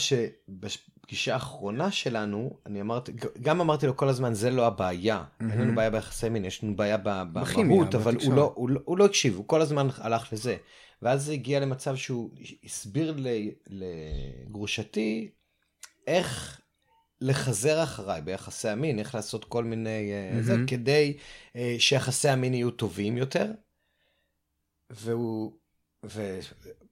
בפגישה 0.50 1.34
האחרונה 1.34 1.92
שלנו, 1.92 2.58
אני 2.66 2.82
אמרתי, 2.82 3.12
גם 3.42 3.62
אמרתי 3.62 3.88
לו 3.88 3.98
כל 3.98 4.10
הזמן, 4.10 4.34
זה 4.34 4.50
לא 4.50 4.68
הבעיה. 4.68 5.24
אין 5.40 5.62
לנו 5.62 5.76
בעיה 5.76 5.90
ביחסי 5.90 6.30
מין, 6.30 6.46
יש 6.46 6.64
לנו 6.64 6.76
בעיה 6.76 6.98
במהות, 6.98 7.96
אבל 7.96 8.16
הוא 8.26 8.34
לא, 8.34 8.54
הוא, 8.56 8.70
לא, 8.70 8.80
הוא 8.86 8.98
לא 8.98 9.06
הקשיב, 9.06 9.36
הוא 9.36 9.48
כל 9.48 9.62
הזמן 9.62 9.88
הלך 9.98 10.34
לזה. 10.34 10.58
ואז 11.02 11.26
זה 11.26 11.32
הגיע 11.32 11.60
למצב 11.60 11.96
שהוא 11.96 12.30
הסביר 12.64 13.16
לגרושתי 13.68 15.30
איך 16.08 16.62
לחזר 17.22 17.84
אחריי 17.84 18.22
ביחסי 18.22 18.70
המין, 18.70 19.00
איך 19.00 19.16
לעשות 19.16 19.46
כל 19.46 19.64
מיני, 19.64 20.12
mm-hmm. 20.12 20.42
זה, 20.42 20.56
כדי 20.68 21.18
uh, 21.54 21.58
שיחסי 21.80 22.30
המין 22.30 22.54
יהיו 22.54 22.72
טובים 22.72 23.18
יותר. 23.18 23.52
והוא, 24.90 25.52
ו, 26.04 26.40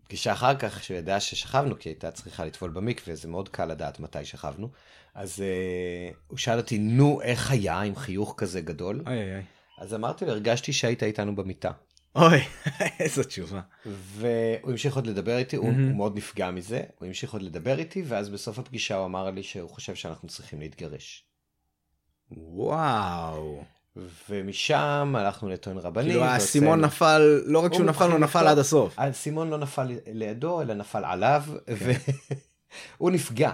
פגישה 0.07 0.33
אחר 0.33 0.55
כך, 0.55 0.83
שהוא 0.83 0.97
ידע 0.97 1.19
ששכבנו, 1.19 1.79
כי 1.79 1.89
הייתה 1.89 2.11
צריכה 2.11 2.45
לטבול 2.45 2.69
במקווה, 2.69 3.15
זה 3.15 3.27
מאוד 3.27 3.49
קל 3.49 3.65
לדעת 3.65 3.99
מתי 3.99 4.25
שכבנו. 4.25 4.69
אז 5.15 5.39
uh, 5.39 6.15
הוא 6.27 6.37
שאל 6.37 6.57
אותי, 6.57 6.77
נו, 6.77 7.21
איך 7.21 7.51
היה 7.51 7.81
עם 7.81 7.95
חיוך 7.95 8.33
כזה 8.37 8.61
גדול? 8.61 9.03
אוי 9.07 9.15
אוי 9.15 9.33
אוי. 9.33 9.43
אז 9.77 9.93
אמרתי 9.93 10.25
לו, 10.25 10.31
הרגשתי 10.31 10.73
שהיית 10.73 11.03
איתנו 11.03 11.35
במיטה. 11.35 11.71
אוי, 12.15 12.39
איזו 12.99 13.23
תשובה. 13.23 13.61
והוא 13.85 14.71
המשיך 14.71 14.95
עוד 14.95 15.07
לדבר 15.07 15.37
איתי, 15.37 15.55
הוא, 15.55 15.69
הוא 15.69 15.95
מאוד 15.95 16.17
נפגע 16.17 16.51
מזה, 16.51 16.83
הוא 16.99 17.07
המשיך 17.07 17.33
עוד 17.33 17.41
לדבר 17.41 17.79
איתי, 17.79 18.03
ואז 18.07 18.29
בסוף 18.29 18.59
הפגישה 18.59 18.95
הוא 18.95 19.05
אמר 19.05 19.31
לי 19.31 19.43
שהוא 19.43 19.69
חושב 19.69 19.95
שאנחנו 19.95 20.27
צריכים 20.27 20.59
להתגרש. 20.59 21.23
וואו. 22.31 23.63
ומשם 24.29 25.15
הלכנו 25.17 25.49
לטוען 25.49 25.77
רבני. 25.77 26.09
כאילו 26.09 26.23
האסימון 26.23 26.81
נפל, 26.81 27.41
לא 27.45 27.59
רק 27.59 27.73
שהוא 27.73 27.85
נפל, 27.85 28.11
הוא 28.11 28.19
נפל 28.19 28.47
עד 28.47 28.57
הסוף. 28.57 28.99
האסימון 28.99 29.49
לא 29.49 29.57
נפל 29.57 29.87
לידו, 30.07 30.61
אלא 30.61 30.73
נפל 30.73 31.05
עליו, 31.05 31.43
כן. 31.65 31.73
והוא 32.97 33.11
נפגע. 33.15 33.51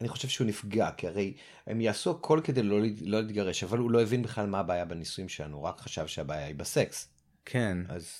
אני 0.00 0.08
חושב 0.08 0.28
שהוא 0.28 0.46
נפגע, 0.46 0.90
כי 0.96 1.06
הרי 1.06 1.34
הם 1.66 1.80
יעשו 1.80 2.10
הכל 2.10 2.40
כדי 2.44 2.62
לא, 2.62 2.78
לא 3.00 3.20
להתגרש, 3.20 3.64
אבל 3.64 3.78
הוא 3.78 3.90
לא 3.90 4.02
הבין 4.02 4.22
בכלל 4.22 4.46
מה 4.46 4.58
הבעיה 4.58 4.84
בנישואים 4.84 5.28
שלנו, 5.28 5.56
הוא 5.56 5.64
רק 5.64 5.80
חשב 5.80 6.06
שהבעיה 6.06 6.46
היא 6.46 6.54
בסקס. 6.54 7.08
כן. 7.44 7.78
אז... 7.88 8.12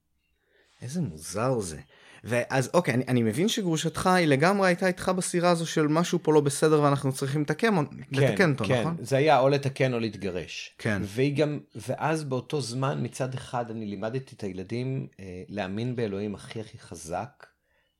איזה 0.82 1.00
מוזר 1.00 1.60
זה. 1.60 1.80
ואז 2.24 2.70
אוקיי, 2.74 2.94
אני, 2.94 3.04
אני 3.08 3.22
מבין 3.22 3.48
שגרושתך 3.48 4.06
היא 4.06 4.26
לגמרי 4.26 4.68
הייתה 4.68 4.86
איתך 4.86 5.08
בסירה 5.08 5.50
הזו 5.50 5.66
של 5.66 5.86
משהו 5.86 6.18
פה 6.22 6.32
לא 6.32 6.40
בסדר 6.40 6.82
ואנחנו 6.82 7.12
צריכים 7.12 7.42
לתקן, 7.42 7.74
כן, 7.86 7.94
לתקן 8.10 8.52
אותו, 8.52 8.64
כן. 8.64 8.80
נכון? 8.80 8.96
זה 9.00 9.16
היה 9.16 9.40
או 9.40 9.48
לתקן 9.48 9.94
או 9.94 9.98
להתגרש. 9.98 10.74
כן. 10.78 11.02
והיא 11.04 11.36
גם, 11.36 11.60
ואז 11.74 12.24
באותו 12.24 12.60
זמן 12.60 12.98
מצד 13.02 13.34
אחד 13.34 13.70
אני 13.70 13.86
לימדתי 13.86 14.34
את 14.34 14.42
הילדים 14.42 15.06
אה, 15.20 15.42
להאמין 15.48 15.96
באלוהים 15.96 16.34
הכי 16.34 16.60
הכי 16.60 16.78
חזק, 16.78 17.46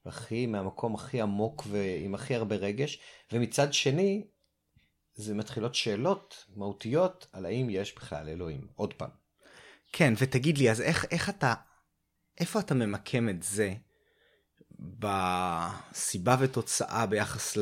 הכי 0.06 0.46
מהמקום 0.46 0.94
הכי 0.94 1.20
עמוק 1.20 1.64
ועם 1.70 2.14
הכי 2.14 2.34
הרבה 2.34 2.56
רגש, 2.56 3.00
ומצד 3.32 3.72
שני, 3.72 4.24
זה 5.14 5.34
מתחילות 5.34 5.74
שאלות 5.74 6.44
מהותיות 6.56 7.26
על 7.32 7.46
האם 7.46 7.70
יש 7.70 7.94
בכלל 7.94 8.28
אלוהים. 8.28 8.66
עוד 8.74 8.92
פעם. 8.92 9.10
כן, 9.92 10.14
ותגיד 10.18 10.58
לי, 10.58 10.70
אז 10.70 10.80
איך, 10.80 11.04
איך 11.10 11.28
אתה, 11.28 11.54
איפה 12.40 12.60
אתה 12.60 12.74
ממקם 12.74 13.28
את 13.28 13.42
זה? 13.42 13.74
בסיבה 14.80 16.36
ותוצאה 16.40 17.06
ביחס 17.06 17.56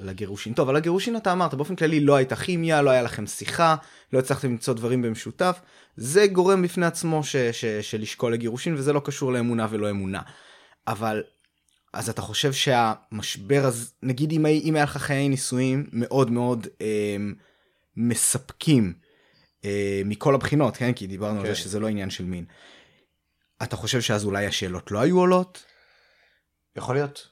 לגירושין. 0.00 0.52
טוב, 0.52 0.68
על 0.68 0.76
הגירושין 0.76 1.16
אתה 1.16 1.32
אמרת, 1.32 1.54
באופן 1.54 1.76
כללי 1.76 2.00
לא 2.00 2.16
הייתה 2.16 2.36
כימיה, 2.36 2.82
לא 2.82 2.90
היה 2.90 3.02
לכם 3.02 3.26
שיחה, 3.26 3.76
לא 4.12 4.18
הצלחתם 4.18 4.50
למצוא 4.50 4.74
דברים 4.74 5.02
במשותף. 5.02 5.60
זה 5.96 6.26
גורם 6.26 6.62
בפני 6.62 6.86
עצמו 6.86 7.24
ש, 7.24 7.36
ש, 7.36 7.64
של 7.64 8.00
לשקול 8.00 8.32
לגירושין, 8.32 8.74
וזה 8.74 8.92
לא 8.92 9.00
קשור 9.04 9.32
לאמונה 9.32 9.66
ולא 9.70 9.90
אמונה. 9.90 10.20
אבל, 10.88 11.22
אז 11.92 12.08
אתה 12.08 12.22
חושב 12.22 12.52
שהמשבר 12.52 13.62
הזה, 13.64 13.90
נגיד 14.02 14.32
אם, 14.32 14.46
אם 14.46 14.74
היה 14.76 14.84
לך 14.84 14.96
חיי 14.96 15.28
נישואים 15.28 15.86
מאוד 15.92 16.30
מאוד 16.30 16.66
אה, 16.80 17.16
מספקים 17.96 18.92
אה, 19.64 20.02
מכל 20.04 20.34
הבחינות, 20.34 20.76
כן? 20.76 20.92
כי 20.92 21.06
דיברנו 21.06 21.40
כן. 21.40 21.46
על 21.46 21.54
זה 21.54 21.60
שזה 21.60 21.80
לא 21.80 21.86
עניין 21.86 22.10
של 22.10 22.24
מין. 22.24 22.44
אתה 23.62 23.76
חושב 23.76 24.00
שאז 24.00 24.24
אולי 24.24 24.46
השאלות 24.46 24.90
לא 24.90 25.00
היו 25.00 25.18
עולות? 25.18 25.75
יכול 26.76 26.94
להיות. 26.94 27.28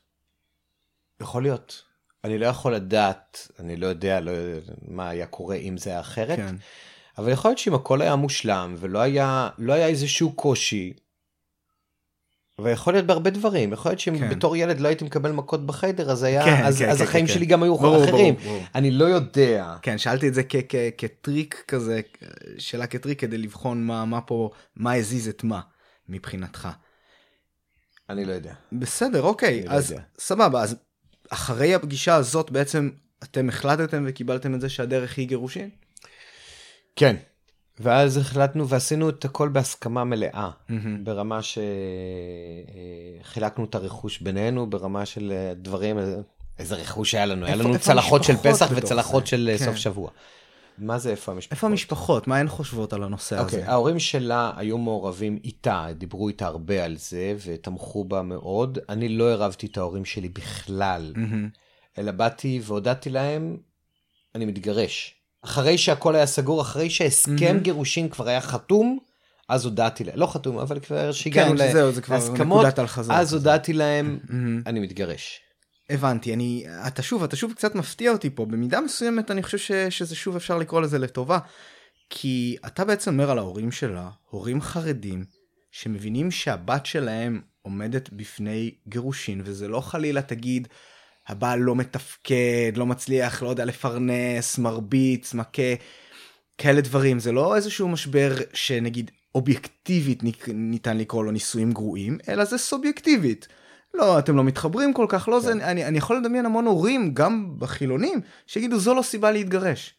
יכול 1.20 1.42
להיות. 1.42 1.82
אני 2.24 2.38
לא 2.38 2.46
יכול 2.46 2.74
לדעת, 2.74 3.48
אני 3.58 3.76
לא 3.76 3.86
יודע, 3.86 4.20
לא 4.20 4.30
יודע 4.30 4.72
מה 4.88 5.08
היה 5.08 5.26
קורה 5.26 5.56
אם 5.56 5.76
זה 5.78 5.90
היה 5.90 6.00
אחרת, 6.00 6.38
כן. 6.38 6.56
אבל 7.18 7.32
יכול 7.32 7.48
להיות 7.50 7.58
שאם 7.58 7.74
הכל 7.74 8.02
היה 8.02 8.16
מושלם 8.16 8.74
ולא 8.78 8.98
היה, 8.98 9.48
לא 9.58 9.72
היה 9.72 9.86
איזשהו 9.86 10.32
קושי, 10.32 10.92
ויכול 12.60 12.92
להיות 12.92 13.06
בהרבה 13.06 13.30
דברים 13.30 13.72
יכול 13.72 13.90
להיות 13.90 14.00
שאם 14.00 14.18
כן. 14.18 14.30
בתור 14.30 14.56
ילד 14.56 14.80
לא 14.80 14.88
הייתי 14.88 15.04
מקבל 15.04 15.32
מכות 15.32 15.66
בחדר 15.66 16.10
אז 16.10 16.22
היה 16.22 16.44
כן, 16.44 16.64
אז, 16.64 16.78
כן, 16.78 16.88
אז 16.88 16.98
כן, 16.98 17.04
החיים 17.04 17.26
כן, 17.26 17.32
שלי 17.32 17.46
כן. 17.46 17.52
גם 17.52 17.62
היו 17.62 17.78
ברור, 17.78 18.04
אחרים 18.04 18.34
ברור, 18.34 18.46
ברור. 18.46 18.62
אני 18.74 18.90
לא 18.90 19.04
יודע 19.04 19.76
כן, 19.82 19.98
שאלתי 19.98 20.28
את 20.28 20.34
זה 20.34 20.42
כ- 20.48 20.56
כ- 20.68 20.90
כטריק 20.98 21.64
כזה, 21.68 22.00
שאלה 22.58 22.86
כטריק 22.86 23.20
כדי 23.20 23.38
לבחון 23.38 23.86
מה, 23.86 24.04
מה 24.04 24.20
פה, 24.20 24.50
מה 24.76 24.92
הזיז 24.94 25.28
את 25.28 25.44
מה 25.44 25.60
מבחינתך. 26.08 26.68
אני 28.10 28.24
לא 28.24 28.32
יודע 28.32 28.52
בסדר, 28.72 29.22
אוקיי, 29.22 29.64
לא 29.64 29.70
אז 29.70 29.90
יודע. 29.90 30.02
סבבה, 30.18 30.62
אז 30.62 30.76
אחרי 31.30 31.74
הפגישה 31.74 32.14
הזאת 32.14 32.50
בעצם 32.50 32.90
אתם 33.22 33.48
החלטתם 33.48 34.04
וקיבלתם 34.08 34.54
את 34.54 34.60
זה 34.60 34.68
שהדרך 34.68 35.18
היא 35.18 35.28
גירושין? 35.28 35.70
כן. 36.96 37.16
ואז 37.80 38.16
החלטנו 38.16 38.68
ועשינו 38.68 39.08
את 39.08 39.24
הכל 39.24 39.48
בהסכמה 39.48 40.04
מלאה 40.04 40.50
מהמם. 40.68 41.04
ברמה 41.04 41.38
שחילקנו 43.22 43.64
את 43.64 43.74
הרכוש 43.74 44.18
בינינו 44.20 44.70
ברמה 44.70 45.06
של 45.06 45.32
דברים 45.56 45.98
איזה 46.58 46.74
רכוש 46.74 47.14
היה 47.14 47.26
לנו 47.26 47.46
היה 47.46 47.54
איפה- 47.54 47.64
לנו 47.64 47.74
איפה 47.74 47.84
צלחות 47.84 48.24
של 48.24 48.36
פסח 48.36 48.70
וצלחות 48.76 49.24
זה? 49.24 49.30
של 49.30 49.50
אה, 49.52 49.58
כן. 49.58 49.64
סוף 49.64 49.76
שבוע. 49.76 50.10
מה 50.78 50.98
זה 50.98 51.10
איפה 51.10 51.32
המשפחות? 51.32 51.52
איפה 51.52 51.66
המשפחות? 51.66 52.26
מה 52.26 52.36
הן 52.36 52.48
חושבות 52.48 52.92
על 52.92 53.02
הנושא 53.02 53.38
אוקיי, 53.38 53.58
הזה? 53.62 53.70
ההורים 53.70 53.98
שלה 53.98 54.52
היו 54.56 54.78
מעורבים 54.78 55.38
איתה, 55.44 55.86
דיברו 55.98 56.28
איתה 56.28 56.46
הרבה 56.46 56.84
על 56.84 56.96
זה 56.96 57.34
ותמכו 57.44 58.04
בה 58.04 58.22
מאוד. 58.22 58.78
אני 58.88 59.08
לא 59.08 59.32
ערבתי 59.32 59.66
את 59.66 59.76
ההורים 59.76 60.04
שלי 60.04 60.28
בכלל, 60.28 61.12
מהמם. 61.16 61.48
אלא 61.98 62.12
באתי 62.12 62.60
והודעתי 62.64 63.10
להם, 63.10 63.56
אני 64.34 64.44
מתגרש. 64.44 65.14
אחרי 65.44 65.78
שהכל 65.78 66.14
היה 66.14 66.26
סגור, 66.26 66.60
אחרי 66.60 66.90
שהסכם 66.90 67.46
מהמם. 67.46 67.60
גירושין 67.60 68.08
כבר 68.08 68.28
היה 68.28 68.40
חתום, 68.40 68.98
אז 69.48 69.64
הודעתי 69.64 70.04
להם, 70.04 70.18
לא 70.18 70.26
חתום, 70.26 70.58
אבל 70.58 70.80
כבר 70.80 71.12
שהגענו 71.12 71.58
כן, 71.58 71.92
זה 71.92 72.02
כבר 72.02 72.14
להסכמות. 72.14 72.66
אז. 73.10 73.34
הודעתי 73.34 73.72
להם, 73.72 74.18
מהמם. 74.28 74.62
אני 74.66 74.80
מתגרש. 74.80 75.40
הבנתי, 75.90 76.34
אני, 76.34 76.66
אתה 76.86 77.02
שוב, 77.02 77.22
אתה 77.22 77.36
שוב 77.36 77.52
קצת 77.52 77.74
מפתיע 77.74 78.12
אותי 78.12 78.30
פה, 78.30 78.46
במידה 78.46 78.80
מסוימת 78.80 79.30
אני 79.30 79.42
חושב 79.42 79.58
ש, 79.58 79.72
שזה 79.72 80.16
שוב 80.16 80.36
אפשר 80.36 80.58
לקרוא 80.58 80.80
לזה 80.80 80.98
לטובה, 80.98 81.38
כי 82.10 82.56
אתה 82.66 82.84
בעצם 82.84 83.12
אומר 83.12 83.30
על 83.30 83.38
ההורים 83.38 83.72
שלה, 83.72 84.10
הורים 84.30 84.60
חרדים, 84.60 85.24
שמבינים 85.70 86.30
שהבת 86.30 86.86
שלהם 86.86 87.40
עומדת 87.62 88.10
בפני 88.12 88.74
גירושין, 88.88 89.42
וזה 89.44 89.68
לא 89.68 89.80
חלילה 89.80 90.22
תגיד, 90.22 90.68
הבעל 91.28 91.58
לא 91.58 91.76
מתפקד, 91.76 92.72
לא 92.76 92.86
מצליח, 92.86 93.42
לא 93.42 93.48
יודע, 93.48 93.64
לפרנס, 93.64 94.58
מרביץ, 94.58 95.34
מכה, 95.34 95.74
כאלה 96.58 96.80
דברים, 96.80 97.18
זה 97.18 97.32
לא 97.32 97.56
איזשהו 97.56 97.88
משבר 97.88 98.34
שנגיד 98.52 99.10
אובייקטיבית 99.34 100.22
ניתן 100.48 100.98
לקרוא 100.98 101.24
לו 101.24 101.30
נישואים 101.30 101.72
גרועים, 101.72 102.18
אלא 102.28 102.44
זה 102.44 102.58
סובייקטיבית. 102.58 103.48
לא, 103.94 104.18
אתם 104.18 104.36
לא 104.36 104.44
מתחברים 104.44 104.92
כל 104.92 105.06
כך, 105.08 105.28
לא 105.28 105.40
זה, 105.40 105.52
אני, 105.52 105.84
אני 105.84 105.98
יכול 105.98 106.16
לדמיין 106.16 106.46
המון 106.46 106.66
הורים, 106.66 107.14
גם 107.14 107.54
בחילונים, 107.58 108.20
שיגידו 108.46 108.78
זו 108.78 108.94
לא 108.94 109.02
סיבה 109.02 109.30
להתגרש. 109.30 109.94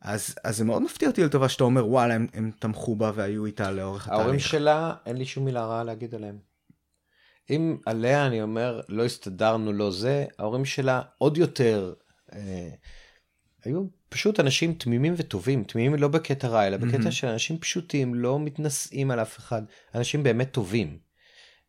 אז, 0.00 0.34
אז 0.44 0.56
זה 0.56 0.64
מאוד 0.64 0.82
מפתיע 0.82 1.08
אותי 1.08 1.24
לטובה 1.24 1.48
שאתה 1.48 1.64
אומר 1.64 1.88
וואלה 1.88 2.14
הם, 2.14 2.26
הם 2.34 2.50
תמכו 2.58 2.96
בה 2.96 3.12
והיו 3.14 3.46
איתה 3.46 3.70
לאורך 3.70 4.08
ההורים 4.08 4.28
התהליך. 4.28 4.46
שלה, 4.46 4.94
אין 5.06 5.16
לי 5.16 5.24
שום 5.24 5.44
מילה 5.44 5.66
רעה 5.66 5.84
להגיד 5.84 6.14
עליהם. 6.14 6.38
אם 7.50 7.76
עליה 7.86 8.26
אני 8.26 8.42
אומר, 8.42 8.80
לא 8.88 9.04
הסתדרנו, 9.04 9.72
לא 9.72 9.90
זה, 9.90 10.24
ההורים 10.38 10.64
שלה 10.64 11.02
עוד 11.18 11.36
יותר 11.36 11.94
אה, 12.32 12.68
היו 13.64 13.84
פשוט 14.08 14.40
אנשים 14.40 14.74
תמימים 14.74 15.14
וטובים, 15.16 15.64
תמימים 15.64 15.94
לא 15.94 16.08
בקטע 16.08 16.48
רע, 16.48 16.66
אלא 16.66 16.76
בקטע 16.76 16.98
מהמם. 16.98 17.10
של 17.10 17.26
אנשים 17.26 17.58
פשוטים, 17.58 18.14
לא 18.14 18.40
מתנשאים 18.40 19.10
על 19.10 19.20
אף 19.20 19.38
אחד, 19.38 19.62
אנשים 19.94 20.22
באמת 20.22 20.50
טובים. 20.50 20.98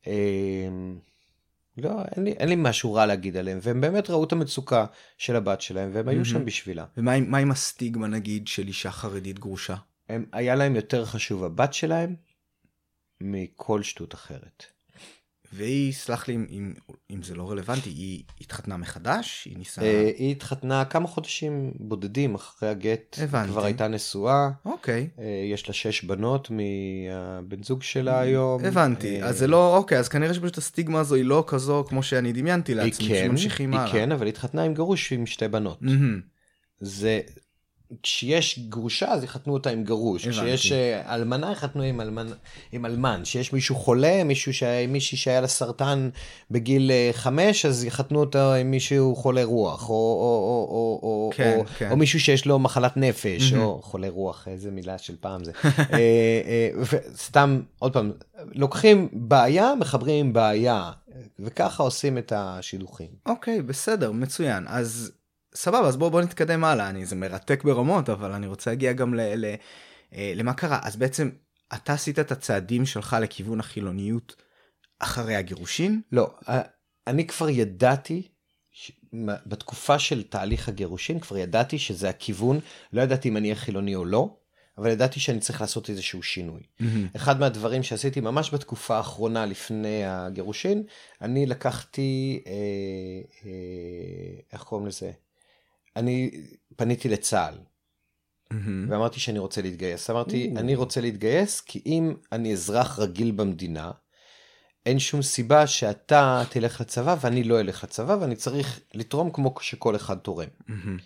אה, 0.07 0.67
לא, 1.77 1.89
אין 2.15 2.23
לי, 2.23 2.31
אין 2.31 2.49
לי 2.49 2.55
משהו 2.57 2.93
רע 2.93 3.05
להגיד 3.05 3.37
עליהם, 3.37 3.59
והם 3.61 3.81
באמת 3.81 4.09
ראו 4.09 4.23
את 4.23 4.31
המצוקה 4.31 4.85
של 5.17 5.35
הבת 5.35 5.61
שלהם, 5.61 5.89
והם 5.93 6.07
היו 6.07 6.25
שם. 6.25 6.45
בשבילה. 6.45 6.85
ומה 6.97 7.11
עם- 7.13 7.31
מה 7.31 7.37
עם 7.37 7.51
הסטיגמה 7.51 8.07
נגיד 8.07 8.47
של 8.47 8.67
אישה 8.67 8.91
חרדית 8.91 9.39
גרושה? 9.39 9.75
הם, 10.09 10.25
היה 10.31 10.55
להם 10.55 10.75
יותר 10.75 11.05
חשוב 11.05 11.43
הבת 11.43 11.73
שלהם 11.73 12.15
מכל 13.21 13.83
שטות 13.83 14.13
אחרת. 14.13 14.65
והיא, 15.53 15.93
סלח 15.93 16.27
לי 16.27 16.35
אם, 16.35 16.73
אם, 17.11 17.23
זה 17.23 17.35
לא 17.35 17.51
רלוונטי, 17.51 17.89
היא 17.89 18.23
התחתנה 18.41 18.77
מחדש? 18.77 19.45
היא 19.45 19.57
ניסה... 19.57 19.81
אה, 19.81 20.11
היא 20.17 20.31
התחתנה 20.31 20.85
כמה 20.85 21.07
חודשים 21.07 21.71
בודדים 21.79 22.35
אחרי 22.35 22.69
הגט, 22.69 23.17
הבנתי. 23.21 23.51
כבר 23.51 23.65
הייתה 23.65 23.87
נשואה, 23.87 24.49
אוקיי. 24.65 25.09
אה, 25.19 25.25
יש 25.51 25.67
לה 25.67 25.73
שש 25.73 26.03
בנות 26.03 26.49
מהבן 26.51 27.63
זוג 27.63 27.83
שלה 27.83 28.19
היום. 28.19 28.65
הבנתי, 28.65 29.21
אה, 29.21 29.27
אז 29.27 29.37
זה 29.37 29.47
לא, 29.47 29.77
אוקיי, 29.77 29.99
אז 29.99 30.07
כנראה 30.07 30.33
שפשוט 30.33 30.57
הסטיגמה 30.57 30.99
הזו 30.99 31.15
היא 31.15 31.25
לא 31.25 31.43
כזו 31.47 31.85
כמו 31.87 32.03
שאני 32.03 32.33
דמיינתי 32.33 32.71
היא 32.71 32.77
לעצמי, 32.77 33.07
כן, 33.07 33.25
שממשיכים 33.27 33.73
היא 33.73 33.79
הלאה. 33.79 33.91
כן, 33.91 34.11
אבל 34.11 34.25
היא 34.25 34.31
התחתנה 34.31 34.63
עם 34.63 34.73
גרוש 34.73 35.13
עם 35.13 35.25
שתי 35.25 35.47
בנות. 35.47 35.79
זה, 36.79 37.21
כשיש 38.03 38.59
גרושה 38.59 39.11
אז 39.11 39.23
יחתנו 39.23 39.53
אותה 39.53 39.69
עם 39.69 39.83
גרוש, 39.83 40.27
הבנתי. 40.27 40.39
כשיש 40.39 40.71
אה, 40.71 41.15
אלמנה 41.15 41.51
יחתנו 41.51 41.83
עם 41.83 42.01
אלמן, 42.01 42.27
עם 42.71 42.85
אלמן, 42.85 43.21
כשיש 43.23 43.53
מישהו 43.53 43.75
חולה, 43.75 44.23
מישהו 44.23 44.53
שהיה, 44.53 44.87
מישהי 44.87 45.17
שהיה 45.17 45.41
לה 45.41 45.47
סרטן 45.47 46.09
בגיל 46.51 46.91
אה, 46.91 47.09
חמש, 47.13 47.65
אז 47.65 47.83
יחתנו 47.83 48.19
אותה 48.19 48.55
עם 48.55 48.71
מישהו 48.71 49.15
חולה 49.15 49.43
רוח, 49.43 49.89
או, 49.89 49.95
או, 49.95 50.67
או, 50.69 50.69
או, 50.71 50.99
או, 51.03 51.29
כן, 51.33 51.57
או, 51.59 51.63
כן. 51.77 51.91
או 51.91 51.97
מישהו 51.97 52.19
שיש 52.19 52.45
לו 52.45 52.59
מחלת 52.59 52.97
נפש, 52.97 53.53
מהמם. 53.53 53.63
או 53.63 53.81
חולה 53.83 54.09
רוח, 54.09 54.47
איזה 54.47 54.71
מילה 54.71 54.97
של 54.97 55.15
פעם 55.19 55.43
זה. 55.43 55.51
אה, 55.93 56.69
וסתם, 57.13 57.61
עוד 57.79 57.93
פעם, 57.93 58.11
לוקחים 58.51 59.09
בעיה, 59.13 59.73
מחברים 59.79 60.25
עם 60.25 60.33
בעיה, 60.33 60.91
וככה 61.39 61.83
עושים 61.83 62.17
את 62.17 62.33
השידוכים. 62.35 63.07
אוקיי, 63.25 63.61
בסדר, 63.61 64.11
מצוין. 64.11 64.65
אז 64.67 65.11
סבבה, 65.57 65.87
אז 65.87 65.97
בואו 65.97 66.11
בוא 66.11 66.21
נתקדם 66.21 66.63
הלאה. 66.63 66.89
אני, 66.89 67.05
זה 67.05 67.15
מרתק 67.15 67.63
ברמות, 67.63 68.09
אבל 68.09 68.31
אני 68.31 68.47
רוצה 68.47 68.69
להגיע 68.71 68.93
גם 68.93 69.13
ל, 69.13 69.21
ל, 69.35 69.55
אה, 70.13 70.33
למה 70.35 70.53
קרה. 70.53 70.79
אז 70.83 70.95
בעצם, 70.95 71.29
אתה 71.73 71.93
עשית 71.93 72.19
את 72.19 72.31
הצעדים 72.31 72.85
שלך 72.85 73.15
לכיוון 73.21 73.59
החילוניות 73.59 74.35
אחרי 74.99 75.35
הגירושין? 75.35 76.01
לא, 76.11 76.29
אה, 76.49 76.61
אני 77.07 77.27
כבר 77.27 77.49
ידעתי, 77.49 78.27
ש- 78.71 78.91
בתקופה 79.45 79.99
של 79.99 80.23
תהליך 80.23 80.69
הגירושין, 80.69 81.19
כבר 81.19 81.37
ידעתי 81.37 81.79
שזה 81.79 82.09
הכיוון, 82.09 82.59
לא 82.93 83.01
ידעתי 83.01 83.29
אם 83.29 83.37
אני 83.37 83.47
אהיה 83.47 83.59
חילוני 83.59 83.95
או 83.95 84.05
לא, 84.05 84.37
אבל 84.77 84.89
ידעתי 84.89 85.19
שאני 85.19 85.39
צריך 85.39 85.61
לעשות 85.61 85.89
איזשהו 85.89 86.23
שינוי. 86.23 86.61
אחד 87.15 87.39
מהדברים 87.39 87.83
שעשיתי 87.83 88.19
ממש 88.19 88.53
בתקופה 88.53 88.97
האחרונה 88.97 89.45
לפני 89.45 90.05
הגירושין, 90.05 90.83
אני 91.21 91.45
לקחתי, 91.45 92.41
אה, 92.47 92.51
אה, 93.45 94.39
איך 94.53 94.63
קוראים 94.63 94.87
לזה? 94.87 95.11
אני 95.97 96.31
פניתי 96.75 97.09
לצה"ל. 97.09 97.53
מהמם. 98.51 98.91
ואמרתי 98.91 99.19
שאני 99.19 99.39
רוצה 99.39 99.61
להתגייס. 99.61 100.09
אמרתי, 100.09 100.51
או. 100.51 100.59
אני 100.59 100.75
רוצה 100.75 101.01
להתגייס 101.01 101.61
כי 101.61 101.81
אם 101.85 102.13
אני 102.31 102.53
אזרח 102.53 102.99
רגיל 102.99 103.31
במדינה, 103.31 103.91
אין 104.85 104.99
שום 104.99 105.21
סיבה 105.21 105.67
שאתה 105.67 106.43
תלך 106.49 106.81
לצבא 106.81 107.15
ואני 107.21 107.43
לא 107.43 107.59
אלך 107.59 107.83
לצבא 107.83 108.17
ואני 108.21 108.35
צריך 108.35 108.79
לתרום 108.93 109.31
כמו 109.31 109.53
שכל 109.59 109.95
אחד 109.95 110.17
תורם. 110.17 110.47
מהמם. 110.67 110.97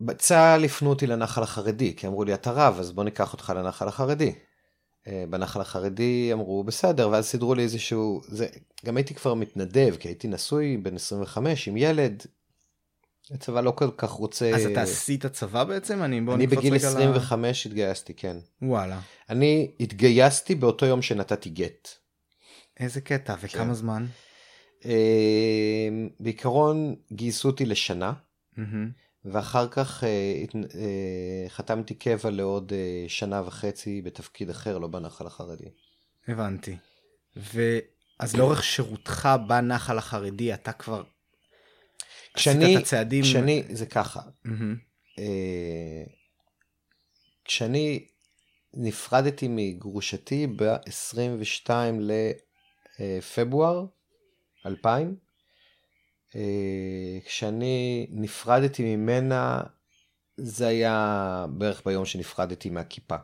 בצה"ל 0.00 0.64
הפנו 0.64 0.90
אותי 0.90 1.06
לנחל 1.06 1.42
החרדי, 1.42 1.96
כי 1.96 2.06
אמרו 2.06 2.24
לי 2.24 2.34
אתה 2.34 2.50
רב 2.50 2.76
אז 2.78 2.92
בוא 2.92 3.04
ניקח 3.04 3.32
אותך 3.32 3.52
לנחל 3.56 3.88
החרדי. 3.88 4.32
אה, 5.06 5.24
בנחל 5.30 5.60
החרדי 5.60 6.30
אמרו 6.32 6.64
בסדר 6.64 7.08
ואז 7.08 7.26
סידרו 7.26 7.54
לי 7.54 7.62
איזשהו 7.62 8.20
זה 8.28 8.46
גם 8.86 8.96
הייתי 8.96 9.14
כבר 9.14 9.34
מתנדב 9.34 9.96
כי 9.96 10.08
הייתי 10.08 10.28
נשוי 10.28 10.76
בן 10.76 10.96
25 10.96 11.68
עם 11.68 11.76
ילד. 11.76 12.26
הצבא 13.30 13.60
לא 13.60 13.70
כל 13.70 13.90
כך 13.96 14.10
רוצה 14.10 14.50
אז 14.54 14.66
אתה 14.66 14.82
עשית 14.82 15.26
צבא 15.26 15.64
בעצם? 15.64 16.02
אני, 16.02 16.18
אני 16.34 16.46
בגיל 16.46 16.74
רגע 16.74 16.88
ל- 16.88 16.90
25 16.90 17.66
התגייסתי 17.66 18.14
כן. 18.14 18.36
וואלה. 18.62 19.00
אני 19.30 19.70
התגייסתי 19.80 20.54
באותו 20.54 20.86
יום 20.86 21.02
שנתתי 21.02 21.50
גט. 21.50 21.88
איזה 22.80 23.00
קטע, 23.00 23.34
וכמה 23.40 23.64
כן. 23.64 23.74
זמן? 23.74 24.06
אה, 24.84 25.88
בעיקרון 26.20 26.94
גייסו 27.12 27.48
אותי 27.48 27.66
לשנה, 27.66 28.12
מהמם. 28.56 28.90
ואחר 29.24 29.68
כך 29.68 30.04
אה, 30.04 30.44
אה, 30.74 31.48
חתמתי 31.48 31.94
קבע 31.94 32.30
לעוד 32.30 32.72
אה, 32.72 33.04
שנה 33.08 33.42
וחצי 33.46 34.02
בתפקיד 34.02 34.50
אחר, 34.50 34.78
לא 34.78 34.88
בנחל 34.88 35.26
החרדי. 35.26 35.68
הבנתי. 36.28 36.76
ואז 37.36 38.36
לאורך 38.36 38.64
שירותך 38.64 39.28
בנחל 39.48 39.98
החרדי, 39.98 40.54
אתה 40.54 40.72
כבר 40.72 41.02
כשאני, 42.34 42.64
עשית 42.64 42.76
את 42.76 42.82
הצעדים... 42.82 43.22
כשאני, 43.22 43.62
זה 43.68 43.86
ככה. 43.86 44.20
אה, 45.18 46.04
כשאני 47.44 48.06
נפרדתי 48.74 49.46
מגרושתי 49.50 50.46
ב-22 50.46 51.70
לפברואר 52.98 53.86
2000, 54.66 55.16
אה, 56.36 57.18
כשאני 57.24 58.06
נפרדתי 58.10 58.96
ממנה, 58.96 59.60
זה 60.36 60.66
היה 60.66 61.46
בערך 61.50 61.82
ביום 61.86 62.04
שנפרדתי 62.04 62.70
מהכיפה. 62.70 63.16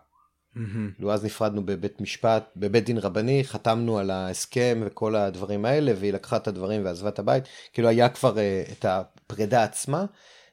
כאילו 0.94 1.12
אז 1.12 1.24
נפרדנו 1.24 1.66
בבית 1.66 2.00
משפט, 2.00 2.50
בבית 2.56 2.84
דין 2.84 2.98
רבני, 2.98 3.44
חתמנו 3.44 3.98
על 3.98 4.10
ההסכם 4.10 4.82
וכל 4.86 5.16
הדברים 5.16 5.64
האלה, 5.64 5.92
והיא 5.98 6.12
לקחה 6.12 6.36
את 6.36 6.48
הדברים 6.48 6.84
ועזבה 6.84 7.08
את 7.08 7.18
הבית, 7.18 7.44
כאילו 7.72 7.88
היה 7.88 8.08
כבר 8.08 8.34
uh, 8.34 8.72
את 8.72 8.84
הפרידה 8.84 9.64
עצמה, 9.64 10.04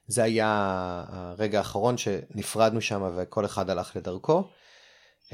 זה 0.07 0.23
היה 0.23 1.03
הרגע 1.07 1.57
האחרון 1.57 1.97
שנפרדנו 1.97 2.81
שם 2.81 3.11
וכל 3.17 3.45
אחד 3.45 3.69
הלך 3.69 3.95
לדרכו. 3.95 4.49
Um, 5.29 5.33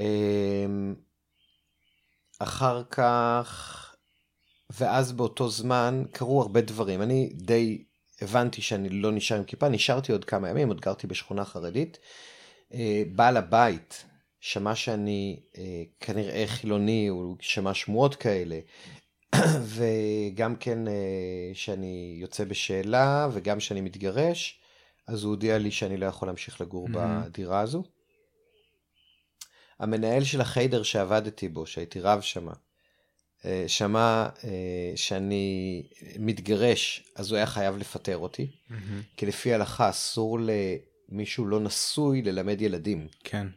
אחר 2.40 2.84
כך, 2.84 3.76
ואז 4.70 5.12
באותו 5.12 5.50
זמן 5.50 6.04
קרו 6.12 6.42
הרבה 6.42 6.62
דברים, 6.62 7.02
אני 7.02 7.30
די 7.34 7.84
הבנתי 8.22 8.62
שאני 8.62 8.90
לא 8.90 9.12
נשאר 9.12 9.38
עם 9.38 9.44
כיפה, 9.44 9.70
נשארתי 9.70 10.12
עוד 10.12 10.26
כמה 10.26 10.50
ימים, 10.50 10.68
עוד 10.68 10.82
גרתי 10.82 11.08
בשכונה 11.08 11.46
חרדית. 11.46 11.98
אה, 12.74 13.04
בעל 13.16 13.38
הבית 13.38 14.06
שמע 14.40 14.76
שאני 14.76 15.40
אה, 15.58 15.84
כנראה 16.00 16.44
חילוני, 16.48 17.08
הוא 17.08 17.36
שמע 17.40 17.74
שמועות 17.74 18.16
כאלה, 18.16 18.60
וגם 19.76 20.56
כן 20.56 20.88
אה, 20.88 20.94
שאני 21.54 22.18
יוצא 22.22 22.44
בשאלה, 22.44 23.30
וגם 23.34 23.60
שאני 23.60 23.82
מתגרש, 23.82 24.60
אז 25.08 25.24
הוא 25.24 25.30
הודיע 25.30 25.58
לי 25.58 25.72
שאני 25.72 25.98
לא 25.98 26.06
יכול 26.06 26.28
להמשיך 26.28 26.62
לגור 26.62 26.88
mm-hmm. 26.88 26.92
בדירה 26.98 27.60
הזו. 27.60 27.84
המנהל 29.80 30.24
של 30.24 30.42
החיידר 30.42 30.84
שעבדתי 30.84 31.50
בו, 31.50 31.66
שהייתי 31.66 32.00
רב 32.00 32.22
שמה, 32.22 32.54
אה, 33.46 33.64
שמע 33.68 34.30
אה, 34.44 34.92
שאני 34.96 35.84
מתגרש, 36.20 37.04
אז 37.16 37.32
הוא 37.32 37.38
היה 37.38 37.46
חייב 37.46 37.78
לפטר 37.78 38.18
אותי, 38.18 38.48
mm-hmm. 38.48 38.74
כי 39.18 39.26
לפי 39.26 39.52
ההלכה 39.52 39.90
אסור 39.90 40.40
למישהו 40.40 41.46
לא 41.46 41.60
נשוי 41.60 42.22
ללמד 42.22 42.62
ילדים. 42.62 43.08
כן. 43.24 43.48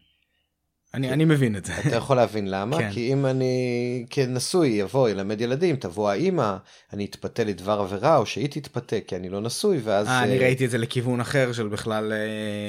אני, 0.95 1.13
אני 1.13 1.25
מבין 1.25 1.57
את 1.57 1.65
זה. 1.65 1.73
אתה 1.87 1.97
יכול 1.97 2.17
להבין 2.17 2.51
למה? 2.51 2.79
כן. 2.79 2.91
כי 2.93 3.13
אם 3.13 3.27
אני 3.27 4.07
כנשוי 4.11 4.69
יבוא 4.69 5.09
ילמד 5.09 5.41
ילדים, 5.41 5.77
תבוא 5.77 6.11
האימא, 6.11 6.57
אני 6.93 7.05
אתפתה 7.05 7.45
לדבר 7.45 7.81
עבירה, 7.81 8.17
או 8.17 8.27
שהיא 8.27 8.49
תתפתה 8.49 8.97
כי 9.07 9.17
אני 9.17 9.29
לא 9.29 9.41
נשוי, 9.41 9.81
ואז... 9.85 10.07
אה, 10.07 10.23
אני 10.23 10.39
ראיתי 10.39 10.65
את 10.65 10.71
זה 10.71 10.79
לכיוון 10.79 11.21
אחר 11.21 11.53
של 11.53 11.69
בכלל... 11.69 12.13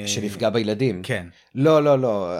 שנפגע 0.06 0.50
בילדים. 0.50 1.02
כן. 1.02 1.26
לא, 1.54 1.84
לא, 1.84 1.98
לא. 1.98 2.38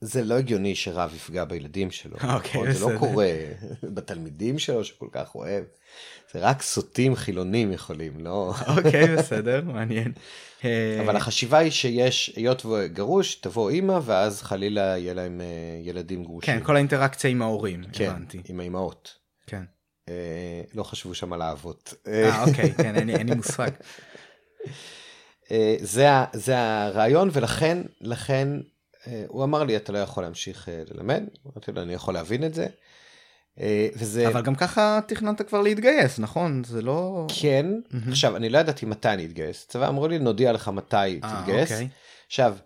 זה 0.00 0.24
לא 0.24 0.34
הגיוני 0.34 0.74
שרב 0.74 1.14
יפגע 1.14 1.44
בילדים 1.44 1.90
שלו. 1.90 2.16
אוקיי, 2.34 2.60
בסדר. 2.60 2.72
זה 2.72 2.94
לא 2.94 2.98
קורה 2.98 3.30
בתלמידים 3.94 4.58
שלו 4.58 4.84
שכל 4.84 5.08
כך 5.12 5.34
אוהב. 5.34 5.64
זה 6.32 6.40
רק 6.40 6.62
סוטים 6.62 7.16
חילונים 7.16 7.72
יכולים, 7.72 8.12
לא... 8.20 8.54
אוקיי, 8.76 9.08
בסדר, 9.16 9.62
מעניין. 9.64 10.12
אה, 10.64 11.00
אבל 11.04 11.16
החשיבה 11.16 11.58
היא 11.58 11.70
שיש, 11.70 12.32
היות 12.36 12.66
וגרוש, 12.66 13.34
תבוא 13.34 13.70
אימא, 13.70 13.98
ואז 14.04 14.42
חלילה 14.42 14.80
יהיה 14.80 15.14
להם 15.14 15.40
אה, 15.40 15.46
ילדים 15.82 16.24
גרושים. 16.24 16.58
כן, 16.58 16.64
כל 16.64 16.76
האינטראקציה 16.76 17.30
עם 17.30 17.42
ההורים, 17.42 17.84
כן, 17.92 18.10
הבנתי. 18.10 18.42
עם 18.48 18.60
האימהות. 18.60 19.14
כן. 19.46 19.62
אה, 20.08 20.62
לא 20.74 20.82
חשבו 20.82 21.14
שם 21.14 21.32
על 21.32 21.42
האבות. 21.42 21.94
אה, 22.06 22.44
אוקיי, 22.44 22.72
כן, 22.74 22.94
אין 22.96 23.28
לי 23.28 23.34
מושג. 23.34 23.70
זה, 25.80 26.08
זה 26.32 26.58
הרעיון, 26.58 27.30
ולכן, 27.32 27.78
לכן 28.00 28.48
אה, 29.06 29.24
הוא 29.28 29.44
אמר 29.44 29.64
לי, 29.64 29.76
אתה 29.76 29.92
לא 29.92 29.98
יכול 29.98 30.22
להמשיך 30.22 30.68
אה, 30.68 30.82
ללמד, 30.90 31.22
אמרתי 31.46 31.72
לו, 31.72 31.82
אני 31.82 31.94
יכול 31.94 32.14
להבין 32.14 32.44
את 32.44 32.54
זה. 32.54 32.66
אה, 33.60 33.88
וזה... 33.96 34.28
אבל 34.28 34.42
גם 34.42 34.54
ככה 34.54 35.00
תכננת 35.06 35.42
כבר 35.42 35.62
להתגייס, 35.62 36.18
נכון? 36.18 36.64
זה 36.64 36.82
לא... 36.82 37.26
כן, 37.40 37.66
mm-hmm. 37.66 38.10
עכשיו, 38.10 38.36
אני 38.36 38.48
לא 38.48 38.58
ידעתי 38.58 38.86
מתי 38.86 39.08
אני 39.08 39.24
אתגייס. 39.24 39.64
הצבא 39.68 39.88
אמרו 39.88 40.08
לי, 40.08 40.18
נודיע 40.18 40.52
לך 40.52 40.68
מתי 40.68 41.20
아, 41.22 41.26
תתגייס. 41.26 41.72
אוקיי. 41.72 41.88
עכשיו, 42.26 42.56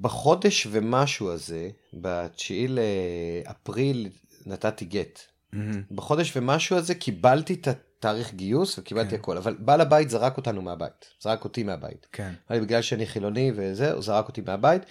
בחודש 0.00 0.66
ומשהו 0.70 1.30
הזה, 1.30 1.68
ב-9 2.00 2.52
לאפריל 2.68 4.08
נתתי 4.46 4.84
גט. 4.84 5.20
Mm-hmm. 5.54 5.56
בחודש 5.90 6.36
ומשהו 6.36 6.76
הזה 6.76 6.94
קיבלתי 6.94 7.54
את 7.54 7.68
התאריך 7.68 8.34
גיוס 8.34 8.78
וקיבלתי 8.78 9.10
כן. 9.10 9.16
הכל, 9.16 9.36
אבל 9.36 9.56
בעל 9.58 9.80
הבית 9.80 10.10
זרק 10.10 10.36
אותנו 10.36 10.62
מהבית, 10.62 11.08
זרק 11.20 11.44
אותי 11.44 11.62
מהבית. 11.62 12.06
כן. 12.12 12.32
בגלל 12.50 12.82
שאני 12.82 13.06
חילוני 13.06 13.52
וזה, 13.54 13.92
הוא 13.92 14.02
זרק 14.02 14.28
אותי 14.28 14.40
מהבית. 14.46 14.82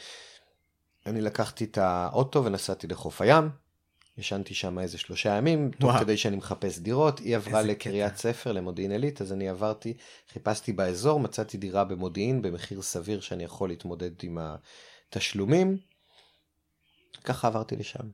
אני 1.05 1.21
לקחתי 1.21 1.63
את 1.63 1.77
האוטו 1.77 2.45
ונסעתי 2.45 2.87
לחוף 2.87 3.21
הים, 3.21 3.49
ישנתי 4.17 4.53
שם 4.53 4.79
איזה 4.79 4.97
שלושה 4.97 5.29
ימים, 5.29 5.71
תוך 5.79 5.91
כדי 5.99 6.17
שאני 6.17 6.35
מחפש 6.35 6.79
דירות, 6.79 7.19
היא 7.19 7.35
עברה 7.35 7.61
לקריית 7.61 8.13
קטע. 8.13 8.21
ספר, 8.21 8.51
למודיעין 8.51 8.91
עילית, 8.91 9.21
אז 9.21 9.33
אני 9.33 9.49
עברתי, 9.49 9.93
חיפשתי 10.33 10.73
באזור, 10.73 11.19
מצאתי 11.19 11.57
דירה 11.57 11.83
במודיעין 11.83 12.41
במחיר 12.41 12.81
סביר 12.81 13.19
שאני 13.19 13.43
יכול 13.43 13.69
להתמודד 13.69 14.11
עם 14.23 14.37
התשלומים, 15.09 15.77
ככה 17.23 17.47
עברתי 17.47 17.75
לשם. 17.75 18.09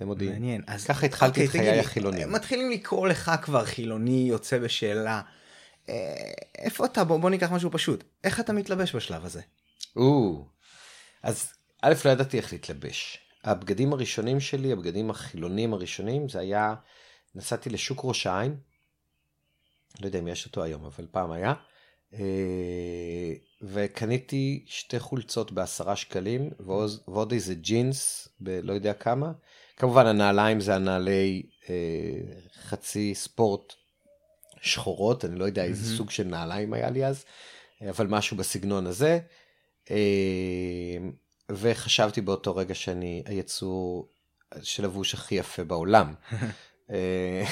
למודיעין. 0.00 0.32
מעניין. 0.32 0.62
אז 0.66 0.84
ככה 0.84 1.06
התחלתי 1.06 1.46
אוקיי, 1.46 1.60
את 1.60 1.66
חיי 1.66 1.80
החילונים. 1.80 2.32
מתחילים 2.32 2.70
לקרוא 2.70 3.08
לך 3.08 3.32
כבר 3.42 3.64
חילוני 3.64 4.26
יוצא 4.28 4.58
בשאלה. 4.58 5.22
אה, 5.88 5.94
איפה 6.58 6.84
אתה? 6.84 7.04
בוא, 7.04 7.16
בוא 7.20 7.30
ניקח 7.30 7.52
משהו 7.52 7.70
פשוט. 7.70 8.04
איך 8.24 8.40
אתה 8.40 8.52
מתלבש 8.52 8.94
בשלב 8.96 9.24
הזה? 9.24 9.40
או, 9.96 10.44
אז 11.22 11.52
א', 11.82 11.94
לא 12.04 12.10
ידעתי 12.10 12.36
איך 12.36 12.52
להתלבש. 12.52 13.18
הבגדים 13.44 13.92
הראשונים 13.92 14.40
שלי, 14.40 14.72
הבגדים 14.72 15.10
החילונים 15.10 15.74
הראשונים, 15.74 16.28
זה 16.28 16.38
היה, 16.40 16.74
נסעתי 17.34 17.70
לשוק 17.70 18.00
ראש 18.04 18.26
העין, 18.26 18.56
לא 20.00 20.06
יודע 20.06 20.18
אם 20.18 20.28
יש 20.28 20.46
אותו 20.46 20.62
היום, 20.62 20.84
אבל 20.84 21.06
פעם 21.10 21.32
היה, 21.32 21.54
אה, 22.14 23.32
וקניתי 23.62 24.64
שתי 24.66 25.00
חולצות 25.00 25.52
בעשרה 25.52 25.96
שקלים, 25.96 26.50
ועוד, 26.60 26.90
ועוד 27.08 27.32
איזה 27.32 27.54
ג'ינס 27.54 28.28
בלא 28.40 28.72
יודע 28.72 28.92
כמה. 28.92 29.32
כמובן 29.76 30.06
הנעליים 30.06 30.60
זה 30.60 30.74
הנעלי 30.74 31.42
אה, 31.70 31.74
חצי 32.62 33.14
ספורט 33.14 33.72
שחורות, 34.60 35.24
אני 35.24 35.38
לא 35.38 35.44
יודע 35.44 35.64
איזה 35.64 35.94
mm-hmm. 35.94 35.96
סוג 35.96 36.10
של 36.10 36.24
נעליים 36.24 36.72
היה 36.72 36.90
לי 36.90 37.06
אז, 37.06 37.24
אבל 37.88 38.06
משהו 38.06 38.36
בסגנון 38.36 38.86
הזה. 38.86 39.18
אה, 39.90 39.96
וחשבתי 41.50 42.20
באותו 42.20 42.56
רגע 42.56 42.74
שאני 42.74 43.22
היצור 43.26 44.08
שלבוש 44.62 45.14
הכי 45.14 45.34
יפה 45.34 45.64
בעולם. 45.64 46.14
אה, 46.90 47.44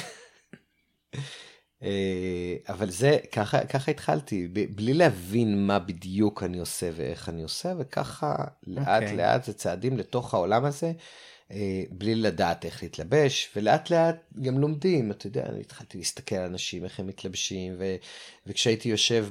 אה, 1.83 2.57
אבל 2.69 2.91
זה, 2.91 3.19
ככה, 3.33 3.67
ככה 3.67 3.91
התחלתי, 3.91 4.49
בלי 4.49 4.95
להבין 4.95 5.67
מה 5.67 5.79
בדיוק 5.79 6.43
אני 6.43 6.59
עושה 6.59 6.91
ואיך 6.97 7.29
אני 7.29 7.43
עושה, 7.43 7.73
וככה 7.79 8.35
לאט 8.67 8.87
okay. 8.87 9.03
אוקיי. 9.03 9.17
לאט 9.17 9.45
זה 9.45 9.53
צעדים 9.53 9.97
לתוך 9.97 10.35
העולם 10.35 10.65
הזה, 10.65 10.93
בלי 11.91 12.15
לדעת 12.15 12.65
איך 12.65 12.83
להתלבש, 12.83 13.51
ולאט 13.57 13.91
לאט 13.91 14.17
גם 14.43 14.59
לומדים, 14.59 15.11
אתה 15.11 15.27
יודע, 15.27 15.47
אני 15.47 15.61
התחלתי 15.61 15.99
להסתכל 15.99 16.35
על 16.35 16.45
אנשים, 16.45 16.85
איך 16.85 17.01
הם 17.01 17.07
מתלבשים, 17.07 17.75
ו, 17.79 17.97
וכשהייתי 18.47 18.89
יושב 18.89 19.27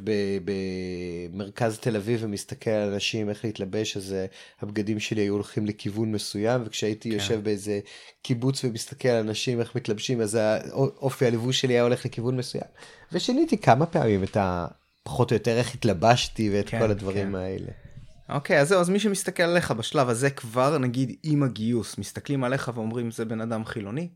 במרכז 0.46 1.80
תל 1.80 1.96
אביב 1.96 2.20
ומסתכל 2.24 2.70
על 2.70 2.94
אנשים, 2.94 3.30
איך 3.30 3.46
להתלבש, 3.46 3.98
אז 3.98 4.14
אה, 4.14 4.26
הבגדים 4.62 5.00
שלי 5.00 5.22
היו 5.22 5.34
הולכים 5.34 5.66
לכיוון 5.66 6.12
מסוים, 6.12 6.62
וכשהייתי 6.66 7.10
כן. 7.10 7.16
יושב 7.16 7.44
באיזה 7.44 7.80
קיבוץ 8.22 8.64
ומסתכל 8.64 9.10
על 9.10 9.20
אנשים, 9.20 9.60
איך 9.60 9.76
מתלבשים, 9.76 10.22
אז 10.22 10.36
האופי 10.36 11.26
הלבוש 11.26 11.62
שלי 11.62 11.74
היה 11.74 11.84
הולך 11.84 12.06
לכיוון 12.06 12.38
מסוים. 12.38 12.68
ושיניתי 13.12 13.58
כמה 13.58 13.86
פעמים 13.86 14.24
את 14.24 14.38
ה... 14.38 14.68
פחות 15.04 15.32
או 15.32 15.36
יותר 15.36 15.58
איך 15.58 15.76
התלבשתי 15.76 16.50
ואת 16.54 16.70
כן, 16.70 16.80
כל 16.80 16.92
הדברים 16.92 17.30
כן. 17.30 17.36
האלה. 17.36 17.87
אוקיי, 18.30 18.62
אז 18.62 18.68
זהו, 18.68 18.82
אז 18.82 18.90
מי 18.90 19.00
שמסתכל 19.00 19.44
עליך 19.44 19.72
בשלב 19.72 20.10
הזה 20.10 20.30
כבר, 20.30 20.78
נגיד 20.78 21.20
עם 21.24 21.44
הגיוס, 21.44 21.98
מסתכלים 21.98 22.44
עליך 22.44 22.72
ואומרים 22.74 23.12
זה 23.12 23.26
בן 23.26 23.42
אדם 23.42 23.66
חילוני? 23.66 24.10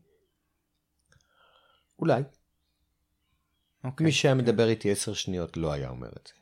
אולי. 1.98 2.22
אוקיי. 3.84 4.04
מי 4.04 4.12
שהיה 4.12 4.34
מדבר 4.34 4.68
איתי 4.68 4.90
עשר 4.90 5.14
שניות 5.14 5.56
לא 5.56 5.72
היה 5.72 5.88
אומר 5.88 6.08
את 6.08 6.26
זה. 6.26 6.40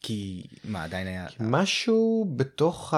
כי 0.00 0.46
מה 0.64 0.84
עדיין 0.84 1.06
היה... 1.06 1.26
משהו 1.40 2.32
בתוך 2.36 2.94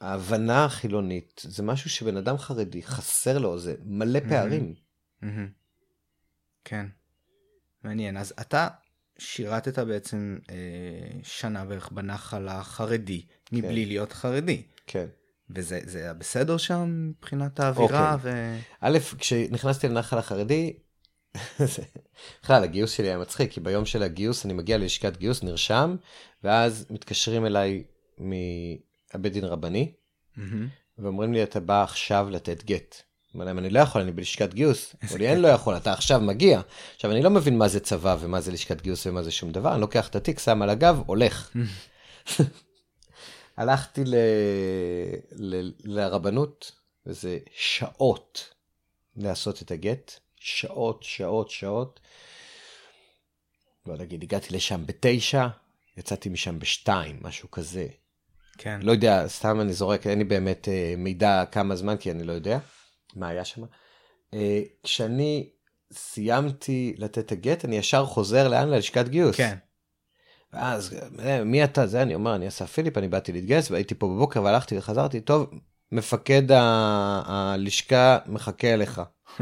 ההבנה 0.00 0.64
החילונית, 0.64 1.42
זה 1.44 1.62
משהו 1.62 1.90
שבן 1.90 2.16
אדם 2.16 2.38
חרדי 2.38 2.82
חסר 2.82 3.38
לו, 3.38 3.58
זה 3.58 3.74
מלא 3.84 4.20
פערים. 4.28 4.74
כן. 6.64 6.86
מעניין. 7.84 8.16
אז 8.16 8.34
אתה 8.40 8.68
שירתת 9.20 9.78
בעצם 9.78 10.38
אה, 10.50 10.56
שנה 11.22 11.64
בערך 11.64 11.92
בנחל 11.92 12.48
החרדי, 12.48 13.26
מבלי 13.52 13.82
כן. 13.82 13.88
להיות 13.88 14.12
חרדי. 14.12 14.62
כן. 14.86 15.06
וזה 15.50 15.98
היה 15.98 16.14
בסדר 16.14 16.56
שם 16.56 17.10
מבחינת 17.10 17.60
האווירה? 17.60 18.14
אוקיי. 18.14 18.32
ו... 18.32 18.58
א', 18.80 18.98
כשנכנסתי 19.18 19.88
לנחל 19.88 20.18
החרדי, 20.18 20.72
בכלל 22.42 22.64
הגיוס 22.64 22.90
שלי 22.90 23.08
היה 23.08 23.18
מצחיק, 23.18 23.52
כי 23.52 23.60
ביום 23.60 23.86
של 23.86 24.02
הגיוס 24.02 24.44
אני 24.44 24.52
מגיע 24.52 24.78
ללשכת 24.78 25.16
גיוס, 25.16 25.42
נרשם, 25.42 25.96
ואז 26.44 26.86
מתקשרים 26.90 27.46
אליי 27.46 27.84
מהבית 28.18 29.32
דין 29.32 29.44
רבני, 29.44 29.92
mm-hmm. 30.36 30.40
ואומרים 30.98 31.32
לי, 31.32 31.42
אתה 31.42 31.60
בא 31.60 31.82
עכשיו 31.82 32.30
לתת 32.30 32.64
גט. 32.64 33.02
אומר 33.34 33.44
להם, 33.44 33.58
אני 33.58 33.70
לא 33.70 33.80
יכול, 33.80 34.00
אני 34.00 34.12
בלשכת 34.12 34.54
גיוס. 34.54 34.94
אמרו 35.04 35.16
לי, 35.16 35.28
אין 35.28 35.40
לא 35.40 35.48
יכול, 35.48 35.76
אתה 35.76 35.92
עכשיו 35.92 36.20
מגיע. 36.20 36.60
עכשיו, 36.94 37.10
אני 37.10 37.22
לא 37.22 37.30
מבין 37.30 37.58
מה 37.58 37.68
זה 37.68 37.80
צבא 37.80 38.16
ומה 38.20 38.40
זה 38.40 38.52
לשכת 38.52 38.80
גיוס 38.80 39.06
ומה 39.06 39.22
זה 39.22 39.30
שום 39.30 39.52
דבר, 39.52 39.72
אני 39.72 39.80
לוקח 39.80 40.08
את 40.08 40.16
התיק, 40.16 40.38
שם 40.38 40.62
על 40.62 40.70
הגב, 40.70 41.02
הולך. 41.06 41.56
הלכתי 43.56 44.04
ל... 44.04 44.14
ל... 45.32 45.70
לרבנות, 45.84 46.72
וזה 47.06 47.38
שעות 47.54 48.54
לעשות 49.16 49.62
את 49.62 49.70
הגט. 49.70 50.12
שעות, 50.36 51.02
שעות, 51.02 51.50
שעות. 51.50 52.00
בוא 53.86 53.96
נגיד, 53.96 54.22
הגעתי 54.22 54.54
לשם 54.54 54.86
בתשע, 54.86 55.46
יצאתי 55.96 56.28
משם 56.28 56.58
בשתיים, 56.58 57.18
משהו 57.20 57.50
כזה. 57.50 57.86
כן. 58.58 58.80
לא 58.82 58.92
יודע, 58.92 59.28
סתם 59.28 59.60
אני 59.60 59.72
זורק, 59.72 60.06
אין 60.06 60.18
לי 60.18 60.24
באמת 60.24 60.68
אה, 60.68 60.94
מידע 60.96 61.44
כמה 61.52 61.76
זמן, 61.76 61.96
כי 61.96 62.10
אני 62.10 62.24
לא 62.24 62.32
יודע 62.32 62.58
מה 63.16 63.28
היה 63.28 63.44
שם. 63.44 63.62
אה, 64.34 64.62
כשאני 64.82 65.48
סיימתי 65.92 66.94
לתת 66.98 67.18
את 67.18 67.32
הגט, 67.32 67.64
אני 67.64 67.76
ישר 67.76 68.04
חוזר 68.04 68.48
לאן? 68.48 68.68
ללשכת 68.68 69.08
גיוס. 69.08 69.36
כן. 69.36 69.56
ואז, 70.52 70.96
אה, 71.18 71.44
מי 71.44 71.64
אתה? 71.64 71.86
זה, 71.86 72.02
אני 72.02 72.14
אומר, 72.14 72.34
אני 72.34 72.48
אסף 72.48 72.72
פיליפ, 72.72 72.98
אני 72.98 73.08
באתי 73.08 73.32
להתגייס, 73.32 73.70
והייתי 73.70 73.94
פה 73.94 74.06
בבוקר 74.06 74.42
והלכתי 74.42 74.78
וחזרתי, 74.78 75.20
טוב, 75.20 75.50
מפקד 75.92 76.52
ה- 76.52 77.22
הלשכה 77.26 78.18
מחכה 78.26 78.74
אליך. 78.74 79.00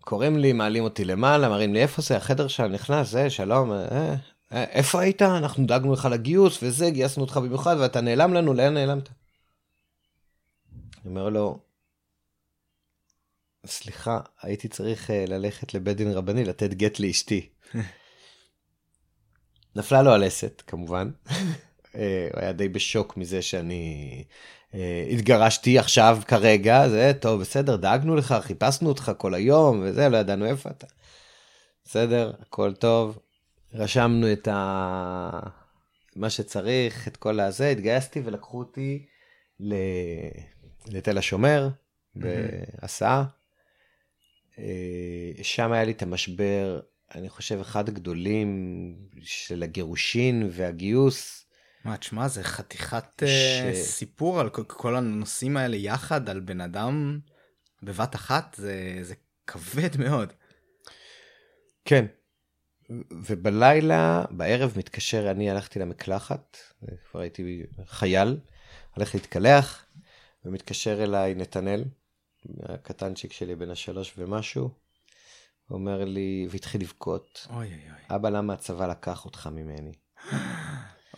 קוראים 0.00 0.38
לי, 0.38 0.52
מעלים 0.52 0.84
אותי 0.84 1.04
למעלה, 1.04 1.48
מראים 1.48 1.74
לי 1.74 1.82
איפה 1.82 2.02
זה, 2.02 2.16
החדר 2.16 2.48
שם 2.48 2.64
נכנס, 2.64 3.08
זה, 3.10 3.30
שלום, 3.30 3.72
אה, 3.72 4.14
איפה 4.52 5.00
היית? 5.00 5.22
אנחנו 5.22 5.66
דאגנו 5.66 5.92
לך 5.92 6.08
לגיוס 6.10 6.58
וזה, 6.62 6.90
גייסנו 6.90 7.22
אותך 7.22 7.36
במיוחד 7.36 7.76
ואתה 7.80 8.00
נעלם 8.00 8.34
לנו, 8.34 8.54
לאן 8.54 8.74
נעלמת? 8.74 9.08
אני 11.06 11.14
אומר 11.14 11.28
לו, 11.28 11.58
סליחה, 13.66 14.20
הייתי 14.42 14.68
צריך 14.68 15.10
אה, 15.10 15.24
ללכת 15.28 15.74
לבית 15.74 15.96
דין 15.96 16.12
רבני 16.12 16.44
לתת 16.44 16.74
גט 16.74 17.00
לאשתי. 17.00 17.48
נפלה 19.76 20.02
לו 20.02 20.10
הלסת, 20.10 20.62
כמובן. 20.66 21.10
אה, 21.96 22.28
הוא 22.32 22.40
היה 22.40 22.52
די 22.52 22.68
בשוק 22.68 23.16
מזה 23.16 23.42
שאני 23.42 24.24
אה, 24.74 25.06
התגרשתי 25.10 25.78
עכשיו 25.78 26.18
כרגע, 26.26 26.88
זה 26.88 27.12
טוב, 27.20 27.40
בסדר, 27.40 27.76
דאגנו 27.76 28.16
לך, 28.16 28.34
חיפשנו 28.40 28.88
אותך 28.88 29.12
כל 29.18 29.34
היום 29.34 29.82
וזה, 29.84 30.08
לא 30.08 30.16
ידענו 30.16 30.46
איפה 30.46 30.70
אתה. 30.70 30.86
בסדר, 31.84 32.32
הכל 32.40 32.74
טוב. 32.74 33.18
רשמנו 33.74 34.32
את 34.32 34.48
ה... 34.48 35.40
מה 36.16 36.30
שצריך, 36.30 37.08
את 37.08 37.16
כל 37.16 37.40
הזה, 37.40 37.68
התגייסתי 37.68 38.20
ולקחו 38.24 38.58
אותי 38.58 39.06
ל... 39.60 39.74
לתל 40.88 41.18
השומר, 41.18 41.68
בהסעה. 42.14 43.24
אה, 44.58 44.64
שם 45.42 45.72
היה 45.72 45.84
לי 45.84 45.92
את 45.92 46.02
המשבר, 46.02 46.80
אני 47.14 47.28
חושב, 47.28 47.58
אחד 47.60 47.88
הגדולים 47.88 48.94
של 49.22 49.62
הגירושין 49.62 50.48
והגיוס. 50.52 51.46
מה, 51.84 51.96
תשמע, 51.96 52.28
זה 52.28 52.44
חתיכת 52.44 53.22
ש- 53.26 53.60
אה, 53.64 53.74
סיפור 53.74 54.40
על 54.40 54.50
כל- 54.50 54.64
כל 54.66 54.96
הנושאים 54.96 55.56
האלה 55.56 55.76
יחד, 55.76 56.28
על 56.28 56.40
בן 56.40 56.60
אדם 56.60 57.18
בבת 57.82 58.14
אחת, 58.14 58.54
זה, 58.58 58.98
זה 59.02 59.14
כבד 59.46 59.96
מאוד. 59.98 60.32
כן. 61.84 62.06
ובלילה, 63.10 64.24
בערב 64.30 64.72
מתקשר, 64.76 65.30
אני 65.30 65.50
הלכתי 65.50 65.78
למקלחת, 65.78 66.56
כבר 67.10 67.20
הייתי 67.20 67.62
חייל, 67.86 68.36
הולך 68.94 69.14
להתקלח, 69.14 69.85
ומתקשר 70.46 71.02
אליי 71.02 71.34
נתנאל, 71.34 71.84
הקטנצ'יק 72.62 73.32
שלי 73.32 73.54
בן 73.54 73.70
השלוש 73.70 74.14
ומשהו, 74.18 74.70
אומר 75.70 76.04
לי, 76.04 76.46
והתחיל 76.50 76.80
לבכות, 76.80 77.46
אוי 77.50 77.56
אוי 77.56 77.66
אוי. 77.66 78.16
אבא, 78.16 78.28
למה 78.28 78.52
הצבא 78.52 78.86
לקח 78.86 79.24
אותך 79.24 79.48
ממני? 79.52 79.92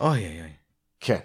אוי 0.01 0.27
אוי 0.27 0.41
אוי. 0.41 0.53
כן. 0.99 1.19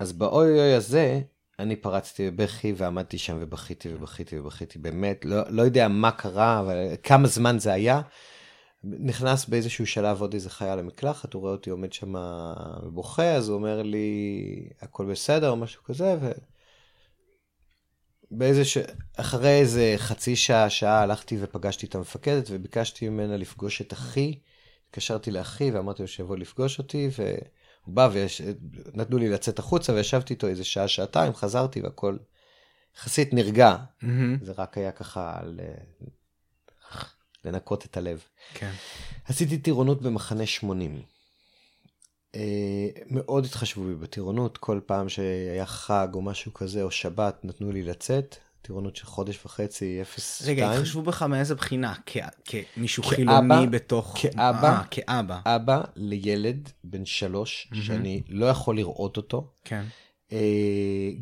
אז 0.00 0.12
באוי 0.12 0.60
אוי 0.60 0.74
הזה, 0.74 1.20
אני 1.58 1.76
פרצתי 1.76 2.30
בבכי 2.30 2.72
ועמדתי 2.76 3.18
שם 3.18 3.36
ובכיתי 3.40 3.94
ובכיתי 3.94 4.38
ובכיתי, 4.38 4.78
באמת, 4.78 5.24
לא, 5.24 5.36
לא 5.48 5.62
יודע 5.62 5.88
מה 5.88 6.10
קרה, 6.10 6.60
אבל 6.60 6.76
כמה 7.02 7.28
זמן 7.28 7.58
זה 7.58 7.72
היה. 7.72 8.00
נכנס 8.84 9.46
באיזשהו 9.46 9.86
שלב 9.86 10.20
עוד 10.20 10.34
איזה 10.34 10.50
חייל 10.50 10.78
למקלחת, 10.78 11.34
הוא 11.34 11.40
רואה 11.40 11.52
אותי 11.52 11.70
עומד 11.70 11.92
שם 11.92 12.14
ובוכה, 12.82 13.34
אז 13.34 13.48
הוא 13.48 13.56
אומר 13.56 13.82
לי, 13.82 14.68
הכל 14.80 15.04
בסדר 15.04 15.50
או 15.50 15.56
משהו 15.56 15.84
כזה, 15.84 16.16
ו... 16.20 16.32
באיזה 18.32 18.64
ש... 18.64 18.78
אחרי 19.16 19.60
איזה 19.60 19.94
חצי 19.96 20.36
שעה, 20.36 20.70
שעה, 20.70 21.02
הלכתי 21.02 21.36
ופגשתי 21.40 21.86
את 21.86 21.94
המפקדת 21.94 22.48
וביקשתי 22.50 23.08
ממנה 23.08 23.36
לפגוש 23.36 23.80
את 23.80 23.92
אחי. 23.92 24.38
התקשרתי 24.88 25.30
לאחי 25.30 25.70
ואמרתי 25.70 26.02
לו 26.02 26.08
שיבוא 26.08 26.36
לפגוש 26.36 26.78
אותי, 26.78 27.10
והוא 27.18 27.94
בא 27.94 28.08
ונתנו 28.12 29.18
לי 29.18 29.28
לצאת 29.28 29.58
החוצה 29.58 29.92
וישבתי 29.92 30.34
איתו 30.34 30.46
איזה 30.46 30.64
שעה, 30.64 30.88
שעתיים, 30.88 31.34
חזרתי 31.34 31.80
והכל 31.80 32.16
יחסית 32.96 33.34
נרגע. 33.34 33.76
מהמם. 34.02 34.38
זה 34.42 34.52
רק 34.58 34.78
היה 34.78 34.92
ככה 34.92 35.40
ל... 35.44 35.60
לנקות 37.44 37.84
את 37.84 37.96
הלב. 37.96 38.24
כן. 38.54 38.72
עשיתי 39.24 39.58
טירונות 39.58 40.02
במחנה 40.02 40.46
80. 40.46 41.02
אה, 42.34 42.88
מאוד 43.10 43.44
התחשבו 43.44 43.84
בי 43.84 43.94
בטירונות, 43.94 44.58
כל 44.58 44.80
פעם 44.86 45.08
שהיה 45.08 45.66
חג 45.66 46.08
או 46.14 46.22
משהו 46.22 46.54
כזה, 46.54 46.82
או 46.82 46.90
שבת, 46.90 47.44
נתנו 47.44 47.72
לי 47.72 47.82
לצאת. 47.82 48.36
טירונות 48.62 48.96
של 48.96 49.06
חודש 49.06 49.38
וחצי, 49.44 50.02
0-2. 50.02 50.46
רגע, 50.46 50.72
התחשבו 50.72 51.02
בך 51.02 51.22
מאיזה 51.22 51.54
בחינה? 51.54 51.94
כמישהו 52.44 53.02
חילוני 53.02 53.66
בתוך... 53.70 54.16
כאבא. 54.20 54.68
אה, 54.68 54.82
כאבא. 54.90 55.40
אבא 55.44 55.82
לילד 55.96 56.68
בן 56.84 57.04
שלוש, 57.04 57.68
שאני 57.74 58.22
לא 58.28 58.46
יכול 58.46 58.76
לראות 58.76 59.16
אותו. 59.16 59.50
כן. 59.64 59.84
אה, 60.32 60.38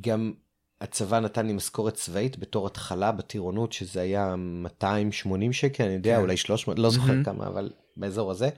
גם 0.01 0.33
הצבא 0.81 1.21
נתן 1.21 1.47
לי 1.47 1.53
משכורת 1.53 1.95
צבאית 1.95 2.39
בתור 2.39 2.67
התחלה 2.67 3.13
בטירונות, 3.13 3.73
שזה 3.73 4.01
היה 4.01 4.37
280 4.37 5.53
שקל, 5.53 5.85
אני 5.85 5.95
יודע, 5.95 6.17
כן. 6.17 6.23
אולי 6.23 6.37
300, 6.37 6.79
לא 6.79 6.91
זוכר 6.91 7.25
כמה, 7.25 7.47
אבל 7.47 7.71
באזור 7.97 8.31
הזה. 8.31 8.49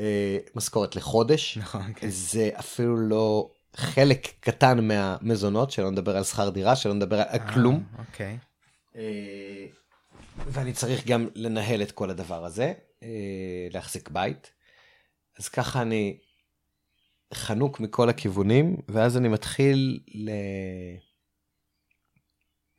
אה, 0.00 0.38
משכורת 0.54 0.96
לחודש. 0.96 1.58
נכון, 1.58 1.92
כן. 1.96 2.10
זה 2.10 2.50
אפילו 2.58 2.96
לא 2.96 3.50
חלק 3.76 4.28
קטן 4.40 4.88
מהמזונות, 4.88 5.70
שלא 5.70 5.90
נדבר 5.90 6.16
על 6.16 6.24
שכר 6.24 6.48
דירה, 6.48 6.76
שלא 6.76 6.94
נדבר 6.94 7.22
על 7.28 7.38
כלום. 7.54 7.84
אה, 7.98 8.04
אוקיי. 8.04 8.38
אה, 8.96 9.66
ואני 10.46 10.72
צריך 10.72 11.06
גם 11.06 11.28
לנהל 11.34 11.82
את 11.82 11.92
כל 11.92 12.10
הדבר 12.10 12.44
הזה, 12.44 12.72
אה, 13.02 13.08
להחזיק 13.72 14.08
בית. 14.08 14.50
אז 15.38 15.48
ככה 15.48 15.82
אני 15.82 16.18
חנוק 17.34 17.80
מכל 17.80 18.08
הכיוונים, 18.08 18.76
ואז 18.88 19.16
אני 19.16 19.28
מתחיל 19.28 20.00
ל... 20.14 20.30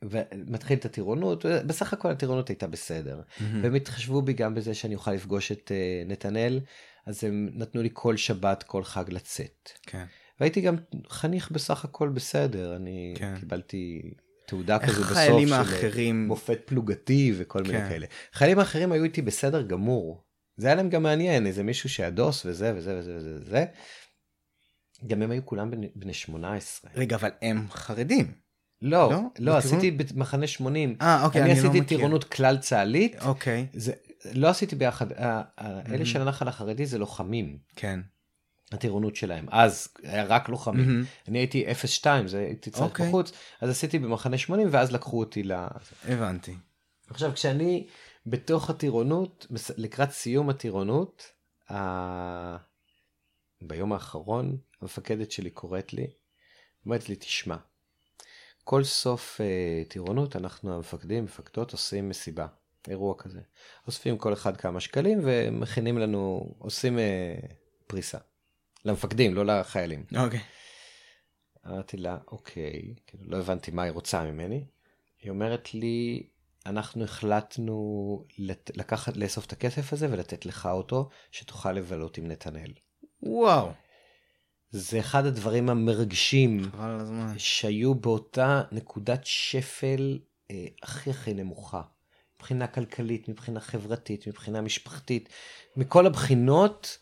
ומתחיל 0.02 0.78
את 0.78 0.84
הטירונות, 0.84 1.46
בסך 1.46 1.92
הכל 1.92 2.10
הטירונות 2.10 2.48
הייתה 2.48 2.66
בסדר. 2.66 3.20
מהמם. 3.40 3.62
והם 3.62 3.74
התחשבו 3.74 4.22
בי 4.22 4.32
גם 4.32 4.54
בזה 4.54 4.74
שאני 4.74 4.94
אוכל 4.94 5.12
לפגוש 5.12 5.52
את 5.52 5.72
אה, 5.74 6.02
נתנאל, 6.06 6.60
אז 7.06 7.24
הם 7.24 7.48
נתנו 7.54 7.82
לי 7.82 7.88
כל 7.92 8.16
שבת, 8.16 8.62
כל 8.62 8.84
חג 8.84 9.04
לצאת. 9.08 9.70
כן. 9.86 10.04
והייתי 10.40 10.60
גם 10.60 10.76
חניך 11.08 11.50
בסך 11.50 11.84
הכל 11.84 12.08
בסדר, 12.08 12.76
אני 12.76 13.14
כן. 13.16 13.34
קיבלתי 13.40 14.02
תעודה 14.46 14.78
כזו 14.78 14.92
בסוף 15.00 15.10
החיילים 15.12 15.48
של 15.48 15.54
האחרים- 15.54 16.26
מופת 16.28 16.60
פלוגתי 16.64 17.32
וכל 17.36 17.62
מיני 17.62 17.78
כן. 17.78 17.88
כאלה. 17.88 18.06
חיילים 18.32 18.58
האחרים 18.58 18.92
היו 18.92 19.04
איתי 19.04 19.22
בסדר 19.22 19.62
גמור. 19.62 20.22
זה 20.56 20.66
היה 20.66 20.76
להם 20.76 20.88
גם 20.88 21.02
מעניין, 21.02 21.46
איזה 21.46 21.62
מישהו 21.62 21.88
שהדוס 21.88 22.46
וזה 22.46 22.72
וזה 22.76 22.98
וזה 22.98 23.16
וזה 23.16 23.34
וזה. 23.40 23.64
גם 25.06 25.22
הם 25.22 25.30
היו 25.30 25.46
כולם 25.46 25.70
בני, 25.70 25.88
בני 25.94 26.14
18. 26.14 26.90
רגע, 26.96 27.16
אבל 27.16 27.30
הם 27.42 27.66
חרדים. 27.70 28.32
לא, 28.82 29.10
לא? 29.10 29.16
לא, 29.38 29.52
לא? 29.52 29.56
עשיתי 29.56 29.90
במחנה 29.90 30.46
80. 30.46 30.96
אה, 31.00 31.24
אוקיי, 31.24 31.42
אני 31.42 31.52
אני 31.52 31.60
לא 31.60 31.64
עשיתי 31.68 31.80
מכיר. 31.80 31.98
טירונות 31.98 32.24
כלל 32.24 32.58
צה"לית. 32.58 33.16
אוקיי. 33.22 33.66
זה, 33.74 33.92
לא 34.34 34.48
עשיתי 34.48 34.76
ביחד, 34.76 35.12
ה- 35.12 35.42
ה- 35.58 35.80
Mhm. 35.82 35.92
אלה 35.92 36.06
של 36.06 36.20
הנחל 36.20 36.48
החרדי 36.48 36.86
זה 36.86 36.98
לוחמים, 36.98 37.58
כן. 37.76 38.00
הטירונות 38.72 39.16
שלהם. 39.16 39.46
אז 39.50 39.88
היה 40.02 40.24
רק 40.24 40.48
לוחמים. 40.48 40.86
מהמם. 40.86 41.04
אני 41.28 41.38
הייתי 41.38 41.64
0-2, 41.72 42.06
זה 42.26 42.38
הייתי 42.38 42.70
צריך 42.70 42.82
אוקיי. 42.84 43.08
בחוץ, 43.08 43.32
אז 43.60 43.70
עשיתי 43.70 43.98
במחנה 43.98 44.38
80 44.38 44.68
ואז 44.70 44.92
לקחו 44.92 45.18
אותי 45.20 45.42
ל... 45.42 45.52
הבנתי. 46.04 46.54
עכשיו 47.10 47.32
כשאני 47.34 47.86
בתוך 48.26 48.70
הטירונות, 48.70 49.46
לקראת 49.76 50.10
סיום 50.10 50.50
הטירונות, 50.50 51.22
ה... 51.72 51.76
ביום 53.62 53.92
האחרון 53.92 54.56
המפקדת 54.80 55.32
שלי 55.32 55.50
קוראת 55.50 55.92
לי, 55.92 56.06
אומרת 56.86 57.08
לי 57.08 57.16
תשמע, 57.16 57.56
כל 58.64 58.84
סוף 58.84 59.40
uh, 59.40 59.88
טירונות 59.90 60.36
אנחנו 60.36 60.74
המפקדים, 60.74 61.24
מפקדות 61.24 61.72
עושים 61.72 62.08
מסיבה, 62.08 62.46
אירוע 62.88 63.14
כזה. 63.18 63.40
אוספים 63.86 64.18
כל 64.18 64.32
אחד 64.32 64.56
כמה 64.56 64.80
שקלים 64.80 65.20
ומכינים 65.22 65.98
לנו, 65.98 66.54
עושים 66.58 66.98
uh, 66.98 67.52
פריסה. 67.86 68.18
למפקדים, 68.84 69.34
לא 69.34 69.44
לחיילים. 69.46 70.04
אוקיי. 70.16 70.40
אמרתי 71.66 71.96
לה, 71.96 72.18
אוקיי, 72.30 72.94
כאילו 73.06 73.24
לא 73.26 73.36
הבנתי 73.36 73.70
מה 73.70 73.82
היא 73.82 73.92
רוצה 73.92 74.24
ממני. 74.24 74.64
היא 75.22 75.30
אומרת 75.30 75.74
לי, 75.74 76.26
אנחנו 76.66 77.04
החלטנו 77.04 78.26
לת... 78.38 78.70
לקחת, 78.74 79.16
לאסוף 79.16 79.46
את 79.46 79.52
הכסף 79.52 79.92
הזה 79.92 80.12
ולתת 80.12 80.46
לך 80.46 80.66
אותו, 80.66 81.08
שתוכל 81.30 81.72
לבלות 81.72 82.18
עם 82.18 82.26
נתנאל. 82.26 82.72
וואו. 83.22 83.70
זה 84.70 85.00
אחד 85.00 85.26
הדברים 85.26 85.70
המרגשים. 85.70 86.70
שהיו 87.38 87.94
באותה 87.94 88.62
נקודת 88.72 89.20
שפל 89.24 90.18
אה, 90.50 90.66
הכי 90.82 91.10
הכי 91.10 91.34
נמוכה. 91.34 91.82
מבחינה 92.42 92.66
כלכלית, 92.66 93.28
מבחינה 93.28 93.60
חברתית, 93.60 94.26
מבחינה 94.26 94.60
משפחתית, 94.60 95.28
מכל 95.76 96.06
הבחינות 96.06 96.98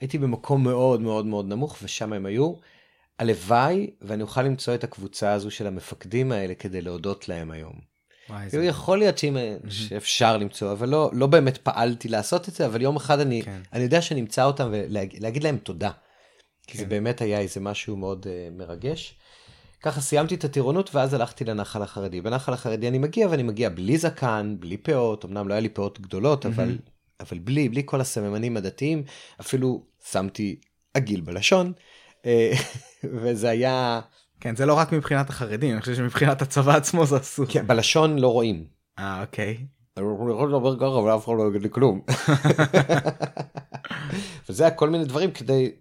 הייתי 0.00 0.18
במקום 0.18 0.64
מאוד 0.64 1.00
מאוד 1.00 1.26
מאוד 1.26 1.48
נמוך 1.48 1.78
ושם 1.82 2.12
הם 2.12 2.26
היו. 2.26 2.52
הלוואי 3.18 3.90
ואני 4.00 4.22
אוכל 4.22 4.42
למצוא 4.42 4.74
את 4.74 4.84
הקבוצה 4.84 5.32
הזו 5.32 5.50
של 5.50 5.66
המפקדים 5.66 6.32
האלה 6.32 6.54
כדי 6.54 6.80
להודות 6.80 7.28
להם 7.28 7.50
היום. 7.50 7.74
וואי, 8.30 8.48
כאילו 8.50 8.62
זה... 8.62 8.68
יכול 8.68 8.98
להיות 8.98 9.18
שאם, 9.18 9.36
שאפשר 9.68 10.36
למצוא, 10.36 10.72
אבל 10.72 10.88
לא, 10.88 11.10
לא 11.12 11.26
באמת 11.26 11.58
פעלתי 11.58 12.08
לעשות 12.08 12.48
את 12.48 12.54
זה, 12.54 12.66
אבל 12.66 12.82
יום 12.82 12.96
אחד 12.96 13.20
אני, 13.20 13.42
כן. 13.42 13.60
אני 13.72 13.82
יודע 13.82 14.02
שאני 14.02 14.20
אמצא 14.20 14.44
אותם 14.44 14.68
ולהגיד 14.72 15.44
להם 15.44 15.58
תודה. 15.58 15.90
כי 16.66 16.78
זה 16.78 16.84
כן. 16.84 16.90
באמת 16.90 17.20
היה 17.20 17.40
איזה 17.40 17.60
משהו 17.60 17.96
מאוד 17.96 18.26
uh, 18.26 18.58
מרגש. 18.58 19.18
ככה 19.86 20.00
סיימתי 20.00 20.34
את 20.34 20.44
הטירונות 20.44 20.94
ואז 20.94 21.14
הלכתי 21.14 21.44
לנחל 21.44 21.82
החרדי. 21.82 22.20
בנחל 22.20 22.52
החרדי 22.52 22.88
אני 22.88 22.98
מגיע 22.98 23.28
ואני 23.30 23.42
מגיע 23.42 23.68
בלי 23.68 23.98
זקן, 23.98 24.56
בלי 24.58 24.76
פאות, 24.76 25.24
אמנם 25.24 25.48
לא 25.48 25.54
היה 25.54 25.60
לי 25.60 25.68
פאות 25.68 26.00
גדולות, 26.00 26.46
אבל, 26.46 26.78
אבל 27.20 27.38
בלי, 27.38 27.68
בלי 27.68 27.82
כל 27.84 28.00
הסממנים 28.00 28.56
הדתיים, 28.56 29.02
אפילו 29.40 29.86
שמתי 30.10 30.60
עגיל 30.94 31.20
בלשון, 31.20 31.72
אה, 32.26 32.52
וזה 33.22 33.48
היה, 33.48 34.00
כן, 34.40 34.56
זה 34.56 34.66
לא 34.66 34.74
רק 34.74 34.92
מבחינת 34.92 35.30
החרדים, 35.30 35.72
אני 35.72 35.80
חושב 35.80 35.94
שמבחינת 35.94 36.42
הצבא 36.42 36.76
עצמו 36.76 37.06
זה 37.06 37.16
אסור. 37.16 37.46
כן, 37.48 37.66
בלשון 37.66 38.18
לא 38.18 38.28
רואים. 38.28 38.66
אה, 38.98 39.20
אוקיי. 39.22 39.56
אני 39.96 40.06
יכול 40.32 40.48
לדבר 40.48 40.76
ככה 40.76 40.86
ואף 40.86 41.24
אחד 41.24 41.32
לא 41.38 41.48
יגיד 41.48 41.62
לי 41.62 41.70
כלום. 41.70 42.00
וזה 44.48 44.64
היה 44.64 44.70
כל 44.70 44.90
מיני 44.90 45.04
דברים 45.04 45.30
כדי 45.30 45.72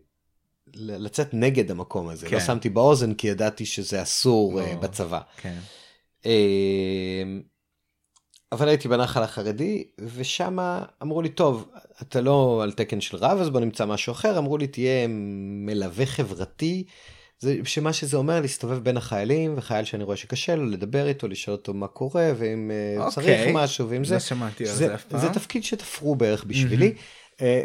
לצאת 0.76 1.34
נגד 1.34 1.72
המקום 1.72 2.10
הזה. 2.10 2.28
כן. 2.28 2.36
לא 2.36 2.42
שמתי 2.42 2.70
באוזן 2.70 3.14
כי 3.14 3.28
ידעתי 3.28 3.66
שזה 3.66 4.02
אסור 4.02 4.60
לא. 4.60 4.76
בצבא. 4.76 5.20
כן. 5.38 5.58
אה, 6.26 7.24
אבל 8.52 8.68
הייתי 8.68 8.88
בנחל 8.88 9.24
החרדי 9.24 9.84
ושם 10.16 10.58
אמרו 11.02 11.22
לי 11.22 11.30
טוב 11.30 11.70
אתה 12.02 12.22
לא 12.22 12.64
על 12.64 12.72
תקן 12.72 13.02
של 13.02 13.18
רב 13.18 13.38
אז 13.40 13.50
בוא 13.50 13.60
נמצא 13.60 13.86
משהו 13.86 14.12
אחר 14.12 14.38
אמרו 14.38 14.58
לי 14.58 14.68
תהיה 14.68 15.08
מלווה 15.66 16.06
חברתי. 16.06 16.84
זה 17.40 17.58
שמה 17.64 17.94
שזה 17.94 18.18
אומר 18.18 18.42
להסתובב 18.42 18.84
בין 18.84 18.98
החיילים 18.98 19.54
וחייל 19.58 19.86
שאני 19.86 20.04
רואה 20.04 20.18
שקשה 20.18 20.56
לו 20.56 20.66
לדבר 20.66 21.08
איתו 21.08 21.28
לשאול 21.28 21.56
אותו 21.56 21.74
מה 21.74 21.88
קורה 21.88 22.32
ואם 22.38 22.72
אה, 22.72 23.10
צריך 23.10 23.18
אוקיי. 23.18 23.52
משהו 23.54 23.90
ואם 23.90 24.04
זה 24.04 24.14
לא 24.14 24.20
שמעתי 24.20 24.64
על 24.64 24.70
זה, 24.70 24.88
זה 24.88 24.96
אף 24.96 25.04
פעם. 25.04 25.20
זה 25.20 25.30
תפקיד 25.30 25.64
שתפרו 25.64 26.16
בערך 26.16 26.44
בשבילי. 26.44 26.94
אה, 27.42 27.64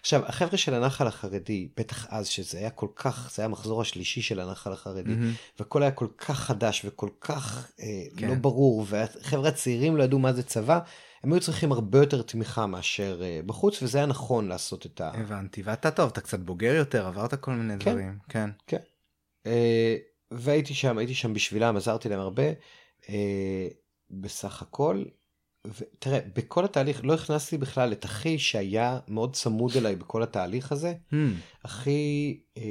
עכשיו 0.00 0.26
החבר'ה 0.26 0.56
של 0.56 0.74
הנחל 0.74 1.06
החרדי 1.06 1.68
בטח 1.76 2.06
אז 2.08 2.26
שזה 2.26 2.58
היה 2.58 2.70
כל 2.70 2.88
כך 2.96 3.30
זה 3.34 3.42
היה 3.42 3.46
המחזור 3.46 3.80
השלישי 3.80 4.22
של 4.22 4.40
הנחל 4.40 4.72
החרדי 4.72 5.02
מהמם. 5.02 5.32
והכל 5.58 5.82
היה 5.82 5.90
כל 5.90 6.06
כך 6.18 6.40
חדש 6.40 6.82
וכל 6.84 7.08
כך 7.20 7.70
אה, 7.80 7.86
כן. 8.16 8.28
לא 8.28 8.34
ברור 8.34 8.86
והחבר'ה 8.88 9.48
הצעירים 9.48 9.96
לא 9.96 10.02
ידעו 10.02 10.18
מה 10.18 10.32
זה 10.32 10.42
צבא 10.42 10.78
הם 11.22 11.32
היו 11.32 11.40
צריכים 11.40 11.72
הרבה 11.72 11.98
יותר 11.98 12.22
תמיכה 12.22 12.66
מאשר 12.66 13.20
אה, 13.24 13.40
בחוץ 13.46 13.82
וזה 13.82 13.98
היה 13.98 14.06
נכון 14.06 14.48
לעשות 14.48 14.86
את 14.86 15.00
ה... 15.00 15.10
הבנתי, 15.14 15.62
ואתה 15.62 15.90
טוב, 15.90 16.10
אתה 16.12 16.20
קצת 16.20 16.40
בוגר 16.40 16.74
יותר, 16.74 17.06
עברת 17.06 17.34
כל 17.34 17.50
מיני 17.50 17.78
כן. 17.78 17.90
דברים. 17.90 18.18
כן. 18.28 18.50
אה, 19.46 19.96
והייתי 20.30 20.74
שם 20.74 20.98
הייתי 20.98 21.14
שם 21.14 21.34
בשבילם 21.34 21.76
עזרתי 21.76 22.08
להם 22.08 22.20
הרבה 22.20 22.42
אה, 23.08 23.68
בסך 24.10 24.62
הכל. 24.62 25.04
ותראה 25.66 26.18
בכל 26.36 26.64
התהליך 26.64 27.00
לא 27.04 27.14
הכנסתי 27.14 27.58
בכלל 27.58 27.92
את 27.92 28.04
אחי 28.04 28.38
שהיה 28.38 28.98
מאוד 29.08 29.36
צמוד 29.36 29.76
אליי 29.76 29.96
בכל 29.96 30.22
התהליך 30.22 30.72
הזה. 30.72 30.94
Hmm, 31.10 31.14
אחי 31.62 32.40
אה, 32.56 32.62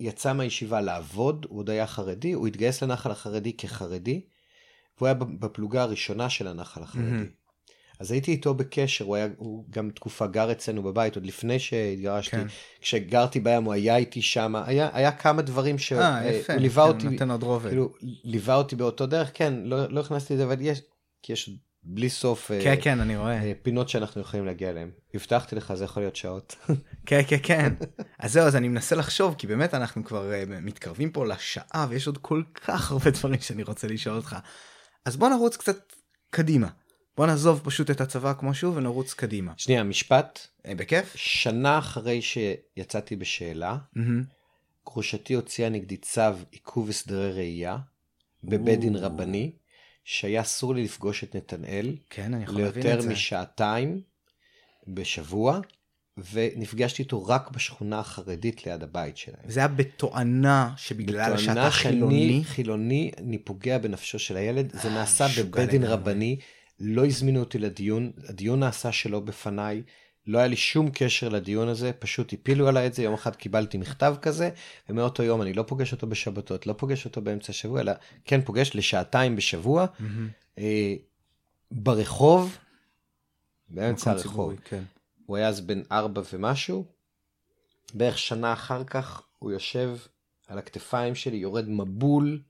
יצא 0.00 0.32
מהישיבה 0.32 0.80
לעבוד, 0.80 1.46
הוא 1.48 1.58
עוד 1.58 1.70
היה 1.70 1.86
חרדי, 1.86 2.32
הוא 2.32 2.46
התגייס 2.46 2.82
לנחל 2.82 3.10
החרדי 3.10 3.52
כחרדי, 3.52 4.20
והוא 4.98 5.06
היה 5.06 5.14
בפלוגה 5.14 5.82
הראשונה 5.82 6.30
של 6.30 6.46
הנחל 6.46 6.82
החרדי. 6.82 7.10
מהמם. 7.10 7.26
אז 8.00 8.12
הייתי 8.12 8.30
איתו 8.30 8.54
בקשר, 8.54 9.04
הוא 9.04 9.16
היה, 9.16 9.28
הוא 9.36 9.64
גם 9.70 9.90
תקופה 9.90 10.26
גר 10.26 10.52
אצלנו 10.52 10.82
בבית, 10.82 11.16
עוד 11.16 11.26
לפני 11.26 11.58
שהתגרשתי. 11.58 12.36
כן. 12.36 12.46
כשגרתי 12.80 13.40
בים 13.40 13.64
הוא 13.64 13.72
היה 13.72 13.96
איתי 13.96 14.22
שם, 14.22 14.56
היה, 14.56 14.90
היה 14.92 15.12
כמה 15.12 15.42
דברים 15.42 15.78
שהוא 15.78 16.00
אה. 16.00 16.30
הוא 16.48 16.56
ליווה 16.56 16.84
כן, 16.84 16.90
אותי, 16.90 17.08
נותן 17.08 17.30
עוד 17.30 17.42
רובד. 17.42 17.68
כאילו, 17.68 17.92
ליווה 18.02 18.54
אותי 18.54 18.76
באותו 18.76 19.06
דרך, 19.06 19.30
כן, 19.34 19.54
לא, 19.64 19.88
לא 19.90 20.00
הכנסתי 20.00 20.32
את 20.34 20.38
זה, 20.38 20.44
אבל 20.44 20.56
יש, 20.60 20.80
כי 21.24 21.32
יש 21.32 21.50
בלי 21.82 22.10
סוף 22.10 22.50
אה, 22.50 22.60
כן, 22.64 22.76
כן, 22.82 23.00
אני 23.00 23.16
רואה. 23.16 23.42
אה, 23.42 23.52
פינות 23.62 23.88
שאנחנו 23.88 24.20
יכולים 24.20 24.46
להגיע 24.46 24.70
אליהן. 24.70 24.90
הבטחתי 25.14 25.56
לך, 25.56 25.74
זה 25.74 25.84
יכול 25.84 26.02
להיות 26.02 26.16
שעות. 26.16 26.56
כן, 27.06 27.20
כן, 27.26 27.36
כן. 27.42 27.72
אז 28.18 28.32
זהו, 28.32 28.46
אז 28.46 28.56
אני 28.56 28.68
מנסה 28.68 28.96
לחשוב, 28.96 29.34
כי 29.38 29.46
באמת 29.46 29.74
אנחנו 29.74 30.04
כבר 30.04 30.32
אה, 30.32 30.44
מתקרבים 30.46 31.10
פה 31.10 31.26
לשעה, 31.26 31.86
ויש 31.88 32.06
עוד 32.06 32.18
כל 32.18 32.42
כך 32.54 32.92
הרבה 32.92 33.10
דברים 33.10 33.40
שאני 33.40 33.62
רוצה 33.62 33.88
לשאול 33.88 34.16
אותך. 34.16 34.36
אז 35.04 35.16
בוא 35.16 35.28
נרוץ 35.28 35.56
קצת 35.56 35.92
קדימה. 36.30 36.68
בוא 37.16 37.26
נעזוב 37.26 37.60
פשוט 37.64 37.90
את 37.90 38.00
הצבא 38.00 38.32
כמו 38.32 38.54
שהוא 38.54 38.76
ונרוץ 38.76 39.14
קדימה. 39.14 39.52
שנייה, 39.56 39.82
משפט. 39.82 40.46
בכיף? 40.68 41.12
שנה 41.16 41.78
אחרי 41.78 42.22
שיצאתי 42.22 43.16
בשאלה. 43.16 43.76
גרושתי 44.86 45.34
הוציאה 45.34 45.68
נגדי 45.68 45.96
צו 45.96 46.20
עיכוב 46.50 46.88
הסדרי 46.88 47.32
ראייה 47.32 47.78
בבית 48.44 48.80
דין. 48.80 48.96
רבני, 48.96 49.52
שהיה 50.04 50.40
אסור 50.40 50.74
לי 50.74 50.84
לפגוש 50.84 51.24
את 51.24 51.36
נתנאל 51.36 51.96
כן, 52.10 52.34
אני 52.34 52.44
יכול 52.44 52.60
להבין 52.60 52.82
ליותר 52.82 52.98
את 52.98 53.02
זה. 53.02 53.10
משעתיים 53.10 54.00
בשבוע, 54.88 55.60
ונפגשתי 56.32 57.02
איתו 57.02 57.26
רק 57.26 57.50
בשכונה 57.50 57.98
החרדית 57.98 58.66
ליד 58.66 58.82
הבית 58.82 59.16
שלהם. 59.16 59.40
זה 59.44 59.60
היה 59.60 59.68
בתואנה 59.68 60.72
שבגלל 60.76 61.38
שאתה 61.38 61.52
בתואנה 61.52 61.70
חילוני. 61.70 62.28
שאני 62.32 62.44
חילוני, 62.44 63.10
אני 63.18 63.38
פוגע 63.38 63.78
בנפשו 63.78 64.18
של 64.18 64.36
הילד. 64.36 64.72
זה 64.72 64.88
אה, 64.88 64.94
נעשה 64.94 65.26
בבית 65.38 65.70
דין. 65.70 65.84
רבני, 65.84 66.36
לא 66.80 67.06
הזמינו 67.06 67.40
אותי 67.40 67.58
לדיון, 67.58 68.12
הדיון 68.28 68.60
נעשה 68.60 68.92
שלא 68.92 69.20
בפניי, 69.20 69.82
לא 70.26 70.38
היה 70.38 70.46
לי 70.46 70.56
שום 70.56 70.90
קשר 70.94 71.28
לדיון 71.28 71.68
הזה, 71.68 71.92
פשוט 71.92 72.32
הפילו 72.32 72.68
עליי 72.68 72.86
את 72.86 72.94
זה, 72.94 73.02
יום 73.02 73.14
אחד 73.14 73.36
קיבלתי 73.36 73.78
מכתב 73.78 74.16
כזה, 74.22 74.50
ומאותו 74.88 75.22
יום 75.22 75.42
אני 75.42 75.52
לא 75.52 75.62
פוגש 75.62 75.92
אותו 75.92 76.06
בשבתות, 76.06 76.66
לא 76.66 76.72
פוגש 76.72 77.04
אותו 77.04 77.20
באמצע 77.20 77.50
השבוע, 77.50 77.80
אלא 77.80 77.92
כן 78.24 78.42
פוגש 78.42 78.70
לשעתיים 78.74 79.36
בשבוע, 79.36 79.86
מהמם. 79.98 80.28
אה, 80.58 80.94
ברחוב, 81.70 82.58
באמצע 83.68 84.10
הרחוב. 84.10 84.30
ציבורי, 84.32 84.56
כן. 84.64 84.82
הוא 85.26 85.36
היה 85.36 85.48
אז 85.48 85.60
בן 85.60 85.82
ארבע 85.92 86.22
ומשהו. 86.32 86.84
בערך 87.94 88.18
שנה 88.18 88.52
אחר 88.52 88.84
כך 88.84 89.22
הוא 89.38 89.52
יושב 89.52 89.96
על 90.48 90.58
הכתפיים 90.58 91.14
שלי, 91.14 91.36
יורד 91.36 91.68
מבול. 91.68 92.42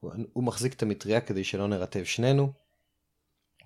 הוא, 0.00 0.12
הוא 0.32 0.44
מחזיק 0.44 0.72
את 0.72 0.82
המטריה 0.82 1.20
כדי 1.20 1.44
שלא 1.44 1.68
נרטב 1.68 2.04
שנינו. 2.04 2.42
הוא 2.42 2.52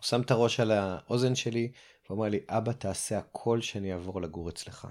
שם 0.02 0.20
את 0.20 0.30
הראש 0.30 0.60
על 0.60 0.70
האוזן 0.70 1.34
שלי 1.34 1.72
ואומר 2.10 2.28
לי, 2.28 2.40
אבא 2.48 2.72
תעשה 2.72 3.18
הכל 3.18 3.60
שאני 3.60 3.92
אעבור 3.92 4.22
לגור 4.22 4.48
אצלך. 4.48 4.88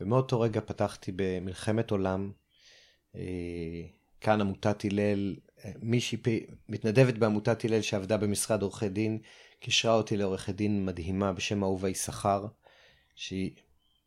ומאותו 0.00 0.40
רגע 0.40 0.60
פתחתי 0.60 1.12
במלחמת 1.16 1.90
עולם. 1.90 2.32
אה, 3.16 3.82
כאן 4.20 4.40
עמותת 4.40 4.84
הלל, 4.84 5.36
אה, 5.64 5.70
מישהי, 5.82 6.18
מתנדבת 6.68 7.14
בעמותת 7.14 7.64
הלל 7.64 7.82
שעבדה 7.82 8.16
במשרד 8.16 8.62
עורכי 8.62 8.88
דין, 8.88 9.18
קישרה 9.60 9.94
אותי 9.94 10.16
לעורכת 10.16 10.54
דין 10.54 10.86
מדהימה 10.86 11.32
בשם 11.32 11.62
אהובה 11.62 11.88
יששכר, 11.88 12.46
שהיא 13.14 13.50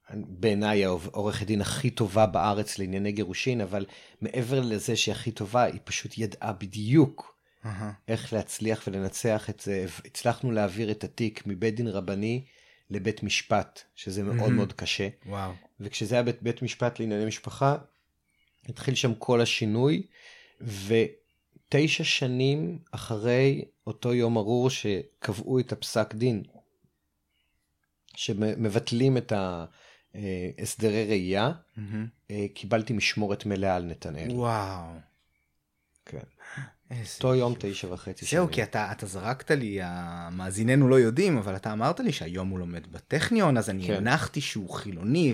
בעיניי 0.09 0.85
העורכת 0.85 1.47
דין 1.47 1.61
הכי 1.61 1.89
טובה 1.89 2.25
בארץ 2.25 2.79
לענייני 2.79 3.11
גירושין, 3.11 3.61
אבל 3.61 3.85
מעבר 4.21 4.61
לזה 4.61 4.95
שהיא 4.95 5.15
הכי 5.15 5.31
טובה, 5.31 5.63
היא 5.63 5.79
פשוט 5.83 6.17
ידעה 6.17 6.53
בדיוק 6.53 7.34
אהה. 7.65 7.91
איך 8.07 8.33
להצליח 8.33 8.83
ולנצח 8.87 9.49
את 9.49 9.59
זה. 9.59 9.85
הצלחנו 10.05 10.51
להעביר 10.51 10.91
את 10.91 11.03
התיק 11.03 11.43
מבית 11.45 11.75
דין 11.75 11.87
רבני 11.87 12.43
לבית 12.89 13.23
משפט, 13.23 13.81
שזה 13.95 14.23
מאוד 14.23 14.35
מהמם. 14.35 14.55
מאוד 14.55 14.73
קשה. 14.73 15.07
וואו. 15.25 15.51
וכשזה 15.79 16.15
היה 16.15 16.23
בית, 16.23 16.41
בית 16.41 16.61
משפט 16.61 16.99
לענייני 16.99 17.25
משפחה, 17.25 17.77
התחיל 18.69 18.95
שם 18.95 19.15
כל 19.15 19.41
השינוי, 19.41 20.07
ותשע 20.61 22.03
שנים 22.03 22.79
אחרי 22.91 23.65
אותו 23.87 24.13
יום 24.13 24.37
ארור 24.37 24.69
שקבעו 24.69 25.59
את 25.59 25.71
הפסק 25.71 26.15
דין, 26.15 26.43
שמבטלים 28.15 29.17
את 29.17 29.33
ההסדרי 29.35 31.05
ראייה, 31.05 31.51
מהמם. 31.77 32.07
אה, 32.31 32.45
קיבלתי 32.53 32.93
משמורת 32.93 33.45
מלאה 33.45 33.75
על 33.75 33.83
נתנאל. 33.83 34.31
וואו. 34.31 34.91
כן. 36.05 36.19
אותו 37.15 37.35
יום. 37.35 37.53
תשע 37.59 37.87
וחצי 37.93 38.25
זהו, 38.25 38.47
כי 38.51 38.63
אתה, 38.63 38.91
אתה 38.91 39.05
זרקת 39.05 39.51
לי, 39.51 39.79
המאזיננו 39.81 40.87
לא 40.87 40.95
יודעים, 40.95 41.37
אבל 41.37 41.55
אתה 41.55 41.73
אמרת 41.73 41.99
לי 41.99 42.11
שהיום 42.11 42.49
הוא 42.49 42.59
לומד 42.59 42.91
בטכניון, 42.91 43.57
אז 43.57 43.69
אני 43.69 43.87
כן. 43.87 43.93
הנחתי 43.93 44.41
שהוא 44.41 44.69
חילוני, 44.69 45.33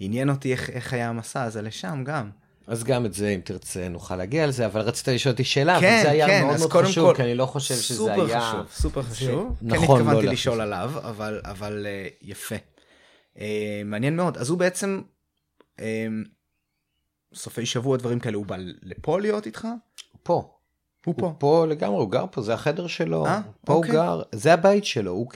ועניין 0.00 0.30
אותי 0.30 0.52
איך, 0.52 0.70
איך 0.70 0.92
היה 0.92 1.08
המסע 1.08 1.42
הזה 1.42 1.62
לשם 1.62 2.04
גם. 2.06 2.30
אז 2.66 2.84
גם 2.84 3.06
את 3.06 3.14
זה, 3.14 3.28
אם 3.28 3.40
תרצה, 3.44 3.88
נוכל 3.88 4.16
להגיע 4.16 4.46
לזה, 4.46 4.66
אבל 4.66 4.80
רצית 4.80 5.08
לשאול 5.08 5.32
אותי 5.32 5.44
שאלה, 5.44 5.80
כן, 5.80 5.94
אבל 5.94 6.02
זה 6.02 6.10
היה 6.10 6.26
כן, 6.26 6.44
מאוד 6.46 6.58
מאוד 6.58 6.72
חשוב, 6.72 7.08
כל, 7.08 7.16
כי 7.16 7.22
אני 7.22 7.34
לא 7.34 7.46
חושב 7.46 7.74
שזה 7.74 7.94
סופר 7.94 8.26
היה... 8.26 8.40
חשוב, 8.40 8.66
סופר 8.70 9.02
חשוב. 9.02 9.56
נכון, 9.62 9.86
כן 9.86 9.86
לא 9.86 9.96
התכוונתי 9.96 10.16
להכניס. 10.16 10.32
לשאול 10.32 10.60
עליו, 10.60 10.92
אבל, 10.96 11.40
אבל 11.44 11.86
uh, 11.86 12.14
יפה. 12.22 12.56
Uh, 13.36 13.40
מעניין 13.84 14.16
מאוד. 14.16 14.36
אז 14.36 14.50
הוא 14.50 14.58
בעצם 14.58 15.00
אמ, 15.80 16.24
סופי 17.34 17.66
שבוע 17.66 17.96
דברים 17.96 18.20
כאלה 18.20 18.36
הוא 18.36 18.46
בא 18.46 18.56
לפה 18.82 19.20
להיות 19.20 19.46
איתך? 19.46 19.68
פה. 20.22 20.55
הוא 21.06 21.14
פה. 21.18 21.26
הוא 21.26 21.34
פה 21.38 21.66
לגמרי, 21.66 21.98
הוא 21.98 22.10
גר 22.10 22.24
פה, 22.30 22.42
זה 22.42 22.54
החדר 22.54 22.86
שלו. 22.86 23.26
אה, 23.26 23.40
פה 23.64 23.72
אוקיי. 23.72 23.90
הוא 23.90 24.00
גר, 24.00 24.22
זה 24.32 24.52
הבית 24.52 24.84
שלו. 24.84 25.10
הוא, 25.10 25.26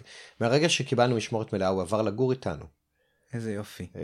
מהרגע 0.40 0.68
שקיבלנו 0.68 1.16
משמורת 1.16 1.52
מלאה, 1.52 1.68
הוא 1.68 1.82
עבר 1.82 2.02
לגור 2.02 2.32
איתנו. 2.32 2.64
איזה 3.32 3.52
יופי. 3.52 3.86
אה, 3.96 4.02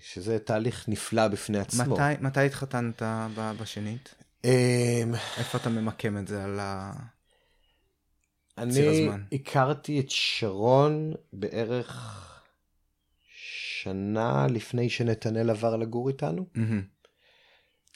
שזה 0.00 0.38
תהליך 0.38 0.88
נפלא 0.88 1.28
בפני 1.28 1.58
עצמו. 1.58 1.94
מתי, 1.94 2.02
מתי 2.20 2.40
התחתנת 2.40 3.02
בשנית? 3.36 4.14
אה, 4.44 5.02
איפה 5.38 5.58
אתה 5.58 5.70
ממקם 5.70 6.18
את 6.18 6.28
זה 6.28 6.44
על 6.44 6.60
ה... 6.60 6.92
אני 8.58 8.88
הזמן. 8.88 9.22
הכרתי 9.32 10.00
את 10.00 10.10
שרון 10.10 11.12
בערך 11.32 12.18
שנה 13.82 14.46
לפני 14.50 14.90
שנתנאל 14.90 15.50
עבר 15.50 15.76
לגור 15.76 16.08
איתנו. 16.08 16.46
מהמם. 16.54 16.82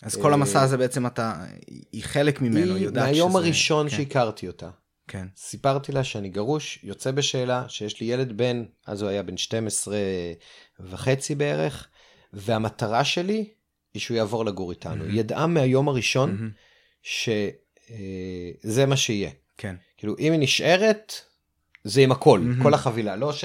אז 0.02 0.16
כל 0.16 0.32
המסע 0.32 0.62
הזה 0.62 0.76
בעצם 0.76 1.06
אתה, 1.06 1.44
היא 1.92 2.04
חלק 2.04 2.40
ממנו, 2.40 2.74
היא 2.74 2.84
יודעת 2.84 3.04
מהיום 3.04 3.30
שזה- 3.30 3.38
הראשון 3.38 3.88
כן, 3.88 3.96
שהכרתי 3.96 4.46
אותה. 4.46 4.70
כן. 5.08 5.26
סיפרתי 5.36 5.92
לה 5.92 6.04
שאני 6.04 6.28
גרוש, 6.28 6.78
יוצא 6.82 7.10
בשאלה, 7.10 7.64
שיש 7.68 8.00
לי 8.00 8.06
ילד 8.06 8.36
בן, 8.36 8.64
אז 8.86 9.02
הוא 9.02 9.10
היה 9.10 9.22
בן 9.22 9.36
12 9.36 9.96
וחצי 10.80 11.34
בערך, 11.34 11.88
והמטרה 12.32 13.04
שלי 13.04 13.48
היא 13.94 14.00
שהוא 14.00 14.16
יעבור 14.16 14.44
לגור 14.44 14.70
איתנו. 14.70 15.04
היא 15.04 15.20
ידעה 15.20 15.46
מהיום 15.46 15.88
הראשון 15.88 16.30
מהמם. 16.30 16.50
שזה 17.02 18.86
מה 18.86 18.96
שיהיה. 18.96 19.30
כן. 19.56 19.76
כאילו, 19.96 20.16
אם 20.18 20.32
היא 20.32 20.40
נשארת, 20.40 21.12
זה 21.86 22.00
עם 22.00 22.12
הכל, 22.12 22.40
מהמם. 22.40 22.62
כל 22.62 22.74
החבילה. 22.74 23.16
לא 23.16 23.32
ש... 23.32 23.44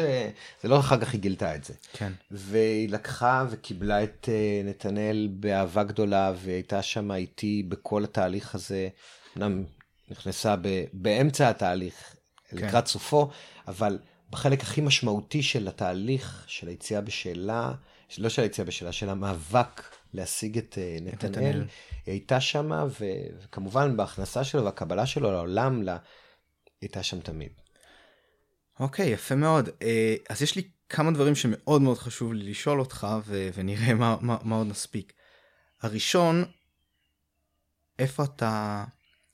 זה 0.62 0.70
לא 0.70 0.80
אחר 0.80 1.02
כך 1.02 1.14
היא 1.14 1.22
גילתה 1.22 1.56
את 1.56 1.64
זה. 1.64 1.74
כן. 1.94 2.12
והיא 2.32 2.90
לקחה 2.90 3.46
וקיבלה 3.50 4.04
את 4.04 4.30
אה, 4.32 4.62
נתנאל 4.64 5.30
באהבה 5.32 5.84
גדולה, 5.84 6.34
והייתה 6.36 6.82
שם 6.82 7.12
איתי 7.12 7.64
בכל 7.68 8.04
התהליך 8.04 8.56
הזה. 8.56 8.90
אמנם 9.38 9.64
נכנסה 10.12 10.56
ב... 10.62 10.84
באמצע 10.94 11.50
התהליך, 11.50 12.16
כן. 12.50 12.58
לקראת 12.58 12.88
סופו, 12.88 13.30
אבל 13.68 14.00
בחלק 14.30 14.62
הכי 14.62 14.82
משמעותי 14.82 15.44
של 15.44 15.68
התהליך, 15.68 16.44
של 16.48 16.68
היציאה 16.68 17.02
בשאלה, 17.02 17.72
לא 18.18 18.30
של 18.30 18.42
היציאה 18.42 18.68
בשאלה, 18.68 18.92
של 18.92 19.10
המאבק 19.10 19.84
להשיג 20.14 20.58
את 20.58 20.78
אה, 20.78 20.98
נתנאל, 21.02 21.32
נתנאל. 21.32 21.66
היא 22.06 22.14
הייתה 22.14 22.42
שם, 22.42 22.72
ו... 23.00 23.06
וכמובן 23.44 23.98
בהכנסה 23.98 24.44
שלו 24.44 24.66
והקבלה 24.66 25.06
שלו 25.06 25.32
לעולם, 25.32 25.84
לה... 25.84 25.98
הייתה 26.82 27.04
שם 27.04 27.20
תמיד. 27.20 27.52
אוקיי, 28.82 29.10
יפה 29.10 29.36
מאוד. 29.36 29.70
אה, 29.82 30.16
אז 30.30 30.42
יש 30.42 30.56
לי 30.56 30.70
כמה 30.90 31.12
דברים 31.12 31.36
שמאוד 31.36 31.82
מאוד 31.82 31.98
חשוב 31.98 32.34
לי 32.34 32.50
לשאול 32.50 32.80
אותך, 32.80 33.08
ו- 33.26 33.50
ונראה 33.54 33.94
מה, 33.94 34.18
מה, 34.22 34.38
מה 34.44 34.56
עוד 34.56 34.68
נספיק. 34.68 35.14
הראשון, 35.82 36.44
איפה 38.00 38.24
אתה, 38.24 38.84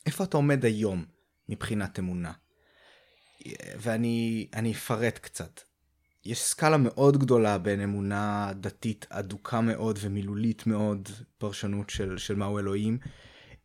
איפה 0.06 0.24
אתה 0.24 0.38
עומד 0.38 0.66
היום 0.66 1.06
מבחינת 1.50 2.00
אמונה? 2.00 2.32
ואני 3.78 4.48
אני 4.54 4.72
אפרט 4.72 5.18
קצת. 5.18 5.62
יש 6.26 6.42
סקאלה 6.42 6.78
מאוד 6.78 7.18
גדולה 7.18 7.58
בין 7.58 7.82
אמונה 7.82 8.52
דתית 8.60 9.06
אדוקה 9.10 9.62
מאוד 9.62 10.00
ומילולית 10.02 10.68
מאוד, 10.68 11.10
פרשנות 11.38 11.90
של, 11.90 12.18
של 12.18 12.36
מהו 12.36 12.60
אלוהים, 12.60 12.98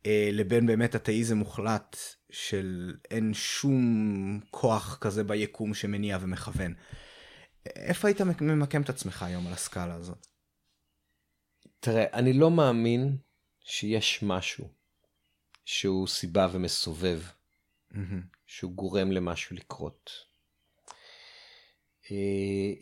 אה, 0.07 0.29
לבין 0.33 0.67
באמת 0.67 0.97
אתאיזם 0.97 1.37
מוחלט 1.37 1.97
של 2.33 2.97
אין 3.11 3.35
שום 3.35 4.41
כוח 4.51 4.99
כזה 5.01 5.25
ביקום 5.25 5.75
שמניע 5.75 6.19
ומכוון. 6.21 6.75
איפה 7.67 8.09
היית 8.09 8.21
ממקם 8.21 8.83
את 8.83 8.89
עצמך 8.89 9.23
היום 9.23 9.47
על 9.47 9.53
הסקאלה 9.53 9.95
הזאת? 9.95 10.27
תראה, 11.81 12.05
אני 12.13 12.33
לא 12.33 12.51
מאמין 12.51 13.17
שיש 13.61 14.23
משהו 14.23 14.69
שהוא 15.65 16.09
סיבה 16.09 16.49
ומסובב, 16.53 17.21
מהמם. 17.91 18.23
שהוא 18.47 18.73
גורם 18.73 19.13
למשהו 19.13 19.57
לקרות. 19.57 20.11
אה, 22.11 22.17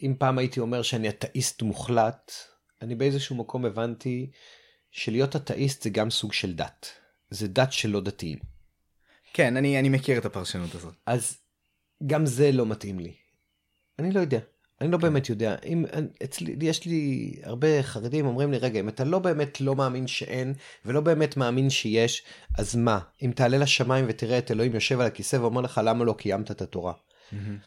אם 0.02 0.14
פעם 0.18 0.38
הייתי 0.38 0.60
אומר 0.60 0.82
שאני 0.82 1.08
אתאיסט 1.08 1.62
מוחלט, 1.62 2.32
אני 2.82 2.94
באיזשהו 2.94 3.36
מקום 3.36 3.64
הבנתי 3.64 4.30
שלהיות 4.90 5.36
אתאיסט 5.36 5.82
זה 5.82 5.90
גם 5.90 6.10
סוג 6.10 6.32
של 6.32 6.54
דת. 6.54 6.92
זה 7.30 7.48
דת 7.48 7.72
של 7.72 7.88
לא 7.88 8.00
דתיים. 8.00 8.38
כן, 9.32 9.56
אני, 9.56 9.78
אני 9.78 9.88
מכיר 9.88 10.18
את 10.18 10.24
הפרשנות 10.24 10.74
הזאת. 10.74 10.94
אז 11.06 11.38
גם 12.06 12.26
זה 12.26 12.52
לא 12.52 12.66
מתאים 12.66 12.98
לי. 12.98 13.14
אני 13.98 14.12
לא 14.12 14.20
יודע. 14.20 14.38
אני 14.80 14.90
לא 14.90 14.96
כן. 14.96 15.02
באמת 15.02 15.28
יודע. 15.28 15.56
אם 15.64 15.84
אצלי, 16.24 16.56
יש 16.60 16.86
לי 16.86 17.34
הרבה 17.42 17.82
חרדים 17.82 18.26
אומרים 18.26 18.52
לי, 18.52 18.58
רגע, 18.58 18.80
אם 18.80 18.88
אתה 18.88 19.04
לא 19.04 19.18
באמת 19.18 19.60
לא 19.60 19.76
מאמין 19.76 20.06
שאין, 20.06 20.54
ולא 20.84 21.00
באמת 21.00 21.36
מאמין 21.36 21.70
שיש, 21.70 22.22
אז 22.58 22.76
מה? 22.76 23.00
אם 23.22 23.32
תעלה 23.36 23.58
לשמיים 23.58 24.04
ותראה 24.08 24.38
את 24.38 24.50
אלוהים 24.50 24.74
יושב 24.74 25.00
על 25.00 25.06
הכיסא 25.06 25.36
ואומר 25.36 25.60
לך, 25.60 25.80
למה 25.84 26.04
לא 26.04 26.14
קיימת 26.18 26.50
את 26.50 26.62
התורה? 26.62 26.92
מהמם. 27.32 27.58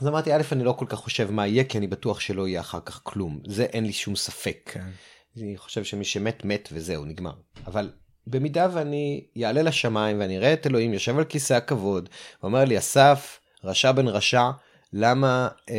אז 0.00 0.06
אמרתי, 0.06 0.34
א', 0.34 0.42
אני 0.52 0.64
לא 0.64 0.72
כל 0.72 0.86
כך 0.88 0.98
חושב 0.98 1.30
מה 1.30 1.46
יהיה, 1.46 1.64
כי 1.64 1.78
אני 1.78 1.86
בטוח 1.86 2.20
שלא 2.20 2.48
יהיה 2.48 2.60
אחר 2.60 2.80
כך 2.80 3.00
כלום. 3.04 3.40
זה 3.46 3.64
אין 3.64 3.86
לי 3.86 3.92
שום 3.92 4.16
ספק. 4.16 4.70
כן. 4.72 4.90
אני 5.36 5.56
חושב 5.56 5.84
שמי 5.84 6.04
שמת, 6.04 6.44
מת 6.44 6.68
וזהו, 6.72 7.04
נגמר. 7.04 7.34
אבל 7.66 7.92
במידה 8.26 8.68
ואני 8.72 9.24
יעלה 9.36 9.62
לשמיים 9.62 10.20
ואני 10.20 10.36
אראה 10.36 10.52
את 10.52 10.66
אלוהים 10.66 10.92
יושב 10.92 11.18
על 11.18 11.24
כיסא 11.24 11.54
הכבוד, 11.54 12.08
ואומר 12.42 12.64
לי, 12.64 12.78
אסף, 12.78 13.40
רשע 13.64 13.92
בן 13.92 14.08
רשע, 14.08 14.50
למה 14.92 15.48
אה, 15.70 15.74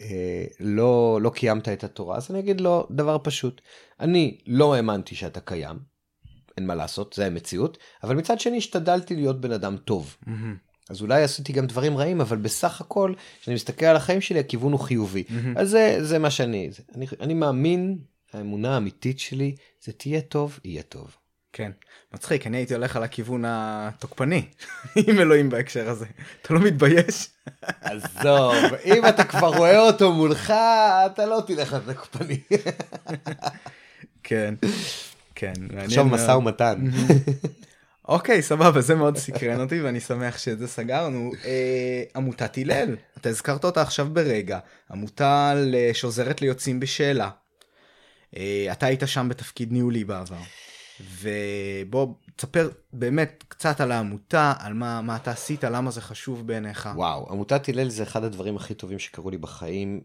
אה, 0.00 0.44
לא, 0.60 1.18
לא 1.22 1.30
קיימת 1.30 1.68
את 1.68 1.84
התורה? 1.84 2.16
אז 2.16 2.30
אני 2.30 2.38
אגיד 2.38 2.60
לו 2.60 2.86
דבר 2.90 3.18
פשוט, 3.22 3.60
אני 4.00 4.38
לא 4.46 4.74
האמנתי 4.74 5.14
שאתה 5.14 5.40
קיים, 5.40 5.78
אין 6.56 6.66
מה 6.66 6.74
לעשות, 6.74 7.12
זה 7.12 7.26
המציאות, 7.26 7.78
אבל 8.02 8.16
מצד 8.16 8.40
שני 8.40 8.58
השתדלתי 8.58 9.16
להיות 9.16 9.40
בן 9.40 9.52
אדם 9.52 9.76
טוב. 9.76 10.16
מהמם. 10.26 10.56
אז 10.90 11.00
אולי 11.00 11.22
עשיתי 11.22 11.52
גם 11.52 11.66
דברים 11.66 11.96
רעים, 11.96 12.20
אבל 12.20 12.36
בסך 12.36 12.80
הכל, 12.80 13.14
כשאני 13.40 13.54
מסתכל 13.54 13.86
על 13.86 13.96
החיים 13.96 14.20
שלי, 14.20 14.38
הכיוון 14.38 14.72
הוא 14.72 14.80
חיובי. 14.80 15.24
מהמם. 15.28 15.58
אז 15.58 15.70
זה, 15.70 15.98
זה 16.00 16.18
מה 16.18 16.30
שאני, 16.30 16.70
זה, 16.70 16.82
אני, 16.94 17.06
אני 17.20 17.34
מאמין, 17.34 17.98
האמונה 18.32 18.74
האמיתית 18.74 19.18
שלי, 19.18 19.54
זה 19.84 19.92
תהיה 19.92 20.20
טוב, 20.20 20.58
יהיה 20.64 20.82
טוב. 20.82 21.16
כן. 21.56 21.70
מצחיק, 22.14 22.46
אני 22.46 22.56
הייתי 22.56 22.74
הולך 22.74 22.96
על 22.96 23.02
הכיוון 23.02 23.44
התוקפני 23.46 24.42
עם 25.08 25.18
אלוהים 25.20 25.50
בהקשר 25.50 25.88
הזה. 25.88 26.06
אתה 26.42 26.54
לא 26.54 26.60
מתבייש? 26.60 27.28
עזוב, 27.80 28.54
אם 28.84 29.06
אתה 29.08 29.24
כבר 29.24 29.56
רואה 29.56 29.78
אותו 29.78 30.12
מולך, 30.12 30.50
אתה 31.06 31.26
לא 31.26 31.42
תלך 31.46 31.72
לתקפני. 31.72 32.40
כן. 34.22 34.54
כן. 35.34 35.52
מעניין 35.60 35.84
עכשיו. 35.84 36.04
משא 36.04 36.30
ומתן. 36.30 36.74
אוקיי, 38.08 38.42
סבבה, 38.42 38.80
זה 38.80 38.94
מאוד 38.94 39.16
סקרן 39.16 39.60
אותי 39.60 39.80
ואני 39.80 40.00
שמח 40.00 40.38
שאת 40.38 40.58
זה 40.58 40.68
סגרנו. 40.68 41.32
אה, 41.44 42.02
עמותת 42.16 42.58
הלל, 42.58 42.96
אתה 43.20 43.28
הזכרת 43.28 43.64
אותה 43.64 43.82
עכשיו 43.82 44.06
ברגע. 44.12 44.58
עמותה 44.90 45.54
שעוזרת 45.92 46.42
ליוצאים 46.42 46.80
בשאלה. 46.80 47.30
אה, 48.36 48.68
אתה 48.72 48.86
היית 48.86 49.02
שם 49.06 49.28
בתפקיד 49.28 49.72
ניהולי 49.72 50.04
בעבר. 50.04 50.36
ובוא, 51.00 52.14
תספר 52.36 52.70
באמת 52.92 53.44
קצת 53.48 53.80
על 53.80 53.92
העמותה, 53.92 54.52
על 54.58 54.72
מה, 54.72 55.00
מה 55.00 55.16
אתה 55.16 55.30
עשית, 55.30 55.64
למה 55.64 55.90
זה 55.90 56.00
חשוב 56.00 56.46
בעיניך. 56.46 56.88
וואו, 56.94 57.30
עמותת 57.30 57.68
הלל 57.68 57.88
זה 57.88 58.02
אחד 58.02 58.24
הדברים 58.24 58.56
הכי 58.56 58.74
טובים 58.74 58.98
שקרו 58.98 59.30
לי 59.30 59.38
בחיים 59.38 60.00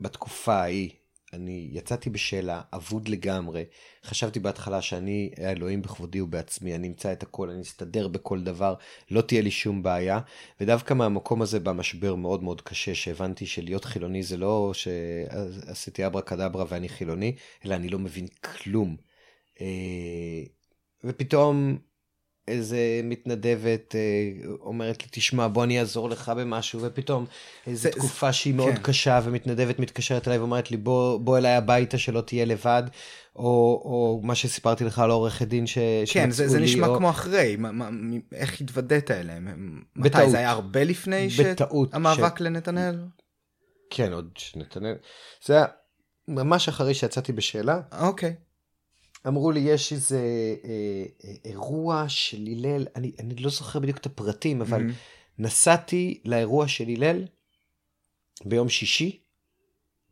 בתקופה 0.00 0.54
ההיא. 0.54 0.90
אני 1.32 1.68
יצאתי 1.72 2.10
בשאלה, 2.10 2.60
אבוד 2.74 3.08
לגמרי. 3.08 3.64
חשבתי 4.04 4.40
בהתחלה 4.40 4.82
שאני 4.82 5.30
האלוהים 5.36 5.82
בכבודי 5.82 6.20
ובעצמי, 6.20 6.74
אני 6.74 6.88
אמצא 6.88 7.12
את 7.12 7.22
הכל, 7.22 7.50
אני 7.50 7.62
אסתדר 7.62 8.08
בכל 8.08 8.40
דבר, 8.40 8.74
לא 9.10 9.20
תהיה 9.20 9.42
לי 9.42 9.50
שום 9.50 9.82
בעיה. 9.82 10.20
ודווקא 10.60 10.94
מהמקום 10.94 11.42
הזה 11.42 11.60
בא 11.60 11.72
משבר 11.72 12.14
מאוד 12.14 12.42
מאוד 12.42 12.60
קשה, 12.60 12.94
שהבנתי 12.94 13.46
שלהיות 13.46 13.84
חילוני 13.84 14.22
זה 14.22 14.36
לא 14.36 14.72
שעשיתי 14.74 16.06
אברה 16.06 16.22
קדברה 16.22 16.64
ואני 16.68 16.88
חילוני, 16.88 17.36
אלא 17.64 17.74
אני 17.74 17.88
לא 17.88 17.98
מבין 17.98 18.26
כלום. 18.26 18.96
אה, 19.60 20.42
ופתאום 21.04 21.78
איזה 22.48 23.00
מתנדבת 23.04 23.94
אה, 23.94 24.00
אומרת 24.60 25.02
לי, 25.02 25.08
תשמע, 25.10 25.48
בוא 25.48 25.64
אני 25.64 25.80
אעזור 25.80 26.08
לך 26.08 26.32
במשהו, 26.36 26.80
ופתאום 26.82 27.26
איזו 27.66 27.90
תקופה 27.90 28.32
שהיא 28.32 28.52
כן. 28.52 28.56
מאוד 28.56 28.74
קשה, 28.82 29.20
ומתנדבת 29.24 29.78
מתקשרת 29.78 30.28
אליי 30.28 30.38
ואומרת 30.38 30.70
לי, 30.70 30.76
בוא, 30.76 31.18
בוא 31.18 31.38
אליי 31.38 31.54
הביתה 31.54 31.98
שלא 31.98 32.20
תהיה 32.20 32.44
לבד, 32.44 32.82
או, 33.36 33.42
או 33.84 34.20
מה 34.22 34.34
שסיפרתי 34.34 34.84
לך 34.84 34.98
על 34.98 35.10
העורכת 35.10 35.48
דין 35.48 35.66
ש... 35.66 35.78
כן, 36.12 36.30
זה, 36.30 36.48
זה 36.48 36.58
לי, 36.58 36.64
נשמע 36.64 36.86
או... 36.86 36.96
כמו 36.96 37.10
אחרי, 37.10 37.56
מה, 37.56 37.72
מה, 37.72 37.88
איך 38.32 38.60
התוודעת 38.60 39.10
אליהם? 39.10 39.82
מתי? 39.96 40.08
בטעות. 40.08 40.30
זה 40.30 40.38
היה 40.38 40.50
הרבה 40.50 40.84
לפני 40.84 41.28
בטעות. 41.38 41.90
שהמאבק 41.90 42.40
לנתנאל? 42.40 43.04
כן, 43.90 44.12
עוד 44.12 44.30
שנתנאל. 44.34 44.94
זה 45.44 45.54
היה 45.54 45.64
ממש 46.28 46.68
אחרי 46.68 46.94
שיצאתי 46.94 47.32
בשאלה, 47.32 47.80
אוקיי. 48.00 48.34
אמרו 49.26 49.50
לי, 49.50 49.60
יש 49.60 49.92
איזה 49.92 50.20
אה, 50.64 51.04
אה, 51.24 51.34
אירוע 51.44 52.04
של 52.08 52.46
הלל, 52.46 52.86
אני, 52.96 53.12
אני 53.18 53.34
לא 53.34 53.50
זוכר 53.50 53.78
בדיוק 53.78 53.98
את 53.98 54.06
הפרטים, 54.06 54.60
אבל 54.60 54.78
מהמם. 54.78 54.92
נסעתי 55.38 56.20
לאירוע 56.24 56.68
של 56.68 56.84
הלל 56.88 57.24
ביום 58.44 58.68
שישי 58.68 59.20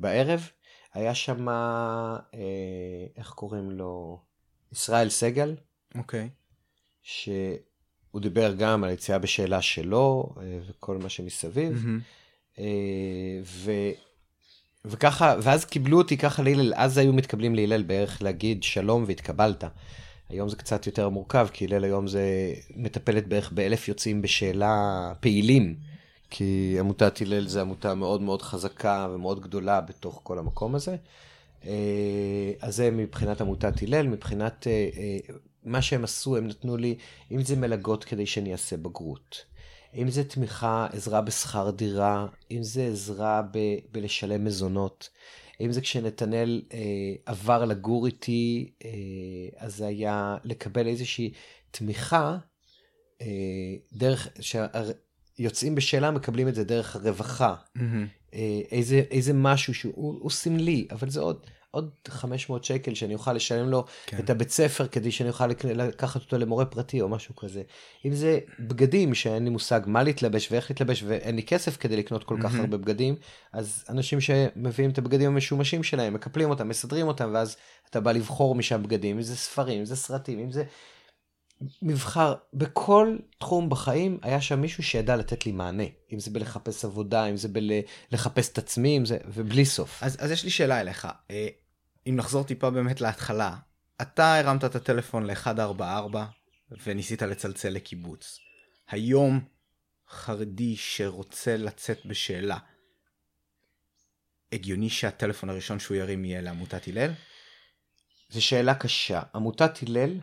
בערב. 0.01 0.51
היה 0.95 1.15
שם, 1.15 1.49
אה, 1.49 2.17
איך 3.17 3.31
קוראים 3.31 3.71
לו? 3.71 4.21
ישראל 4.73 5.09
סגל. 5.09 5.57
אוקיי. 5.95 6.29
Okay. 6.29 6.43
שהוא 7.03 8.21
דיבר 8.21 8.55
גם 8.55 8.85
על 8.85 8.91
יציאה 8.91 9.19
בשאלה 9.19 9.63
שלו 9.63 10.35
אה, 10.41 10.59
וכל 10.69 10.99
מה 10.99 11.09
שמסביב. 11.09 11.85
Mm-hmm. 11.85 12.61
ו... 13.45 13.71
וככה, 14.85 15.37
ואז 15.43 15.65
קיבלו 15.65 15.99
אותי 15.99 16.17
ככה 16.17 16.43
להלל, 16.43 16.73
אז 16.77 16.99
היו 16.99 17.13
מתקבלים 17.13 17.55
להלל 17.55 17.83
בערך 17.83 18.23
להגיד 18.23 18.63
שלום 18.63 19.05
והתקבלת. 19.07 19.65
היום 20.29 20.49
זה 20.49 20.57
קצת 20.57 20.87
יותר 20.87 21.09
מורכב, 21.09 21.49
כי 21.53 21.65
הלל 21.65 21.85
היום 21.85 22.07
זה 22.07 22.55
מטפלת 22.77 23.27
בערך 23.27 23.53
באלף 23.53 23.89
יוצאים 23.89 24.23
בשאלה 24.23 25.13
פעילים. 25.21 25.75
כי 26.31 26.77
עמותת 26.81 27.21
הלל 27.21 27.49
זה 27.49 27.61
עמותה 27.61 27.95
מאוד 27.95 28.23
מאוד 28.23 28.43
חזקה 28.43 29.09
ומאוד 29.15 29.41
גדולה 29.41 29.81
בתוך 29.81 30.21
כל 30.23 30.39
המקום 30.39 30.75
הזה. 30.75 30.97
אה, 31.67 32.53
אז 32.61 32.77
זה 32.77 32.91
מבחינת 32.91 33.41
עמותת 33.41 33.83
הלל, 33.83 34.07
מבחינת 34.07 34.67
אה, 34.67 34.89
אה, 34.97 35.35
מה 35.65 35.83
שהם 35.83 36.05
עשו, 36.05 36.37
הם 36.37 36.47
נתנו 36.47 36.77
לי, 36.77 36.97
אם 37.31 37.43
זה 37.43 37.57
מלגות 37.57 38.05
כדי 38.05 38.27
שאני 38.27 38.53
אעשה 38.53 38.77
בגרות, 38.77 39.45
אם 39.95 40.11
זה 40.11 40.25
תמיכה, 40.25 40.87
עזרה 40.93 41.21
בשכר 41.21 41.71
דירה, 41.71 42.27
אם 42.51 42.63
זה 42.63 42.87
עזרה 42.87 43.43
ב- 43.53 43.79
בלשלם 43.93 44.45
מזונות, 44.45 45.09
אם 45.61 45.73
זה 45.73 45.81
כשנתנאל 45.81 46.63
אה, 46.73 46.79
עבר 47.27 47.65
לגור 47.65 48.07
איתי, 48.07 48.73
אה, 48.85 48.91
אז 49.57 49.77
זה 49.77 49.87
היה 49.87 50.37
לקבל 50.45 50.87
איזושהי 50.87 51.33
תמיכה 51.71 52.39
אה, 53.23 53.27
דרך, 53.93 54.29
שיוצאים 54.41 55.75
בשאלה 55.75 56.11
מקבלים 56.11 56.49
את 56.49 56.55
זה 56.55 56.65
דרך 56.65 56.97
הרווחה. 56.97 57.55
Mm-hmm. 57.79 57.81
אה, 58.35 58.61
איזה, 58.71 59.03
איזה 59.11 59.33
משהו 59.33 59.75
שהוא 59.75 60.31
סמלי, 60.31 60.87
אבל 60.91 61.11
זה 61.11 61.21
עוד, 61.21 61.47
עוד 61.73 61.91
500 62.09 62.65
שקל 62.65 62.95
שאני 62.95 63.15
אוכל 63.15 63.33
לשלם 63.33 63.69
לו 63.69 63.85
כן. 64.07 64.19
את 64.19 64.31
הבית 64.31 64.51
ספר 64.51 64.87
כדי 64.87 65.11
שאני 65.11 65.29
אוכל 65.29 65.47
לקחת 65.65 66.21
אותו 66.21 66.39
למורה 66.39 66.65
פרטי 66.65 67.01
או 67.01 67.09
משהו 67.09 67.37
כזה. 67.37 67.63
אם 68.05 68.15
זה 68.15 68.39
בגדים 68.61 69.15
שאין 69.15 69.45
לי 69.45 69.51
מושג 69.51 69.81
מה 69.87 70.03
להתלבש 70.03 70.53
ואיך 70.53 70.71
להתלבש 70.71 71.03
ואין 71.07 71.37
לי 71.37 71.43
כסף 71.43 71.77
כדי 71.77 71.97
לקנות 71.97 72.25
כל 72.25 72.37
כך 72.43 72.55
הרבה 72.55 72.77
בגדים, 72.77 73.15
אז 73.53 73.85
אנשים 73.89 74.21
שמביאים 74.21 74.91
את 74.91 74.99
הבגדים 74.99 75.31
המשומשים 75.31 75.83
שלהם, 75.83 76.15
מקפלים 76.15 76.51
אותם, 76.51 76.69
מסדרים 76.69 77.09
אותם, 77.09 77.31
ואז 77.35 77.57
אתה 77.91 78.01
בא 78.01 78.13
לבחור 78.13 78.55
משם 78.55 78.83
בגדים, 78.83 79.17
אם 79.17 79.23
זה 79.23 79.37
ספרים, 79.37 79.79
אם 79.79 79.85
זה 79.85 79.97
סרטים, 79.97 80.39
אם 80.39 80.51
זה... 80.51 80.65
מבחר, 81.83 82.35
בכל 82.55 83.17
תחום 83.39 83.69
בחיים 83.69 84.19
היה 84.23 84.41
שם 84.41 84.61
מישהו 84.61 84.83
שידע 84.83 85.17
לתת 85.17 85.47
לי 85.47 85.53
מענה. 85.53 85.85
אם 86.13 86.19
זה 86.21 86.31
בלחפש 86.31 86.85
עבודה, 86.85 87.27
אם 87.27 87.37
זה 87.37 87.49
בלחפש 88.11 88.49
את 88.49 88.59
עצמי, 88.59 88.97
אם 88.97 89.05
זה... 89.05 89.19
ובלי 89.27 89.65
סוף. 89.65 90.03
אז, 90.03 90.17
אז 90.21 90.31
יש 90.31 90.45
לי 90.45 90.51
שאלה 90.51 90.81
אליך. 90.81 91.09
אם 92.07 92.17
נחזור 92.17 92.45
טיפה 92.45 92.71
באמת 92.71 93.01
להתחלה, 93.01 93.57
אתה 94.03 94.39
הרמת 94.39 94.65
את 94.65 94.75
הטלפון 94.75 95.27
ל-144 95.27 96.17
וניסית 96.85 97.23
לצלצל 97.23 97.69
לקיבוץ. 97.69 98.39
היום 98.89 99.41
חרדי 100.09 100.77
שרוצה 100.77 101.57
לצאת 101.57 102.07
בשאלה, 102.07 102.59
הגיוני 104.53 104.91
שהטלפון 104.91 105.51
הראשון 105.51 105.79
שהוא 105.79 105.97
ירים 105.97 106.25
יהיה 106.25 106.41
לעמותת 106.41 106.89
הלל? 106.89 107.11
זו 108.31 108.43
שאלה 108.45 108.75
קשה. 108.75 109.23
עמותת 109.35 109.83
הלל 109.83 110.21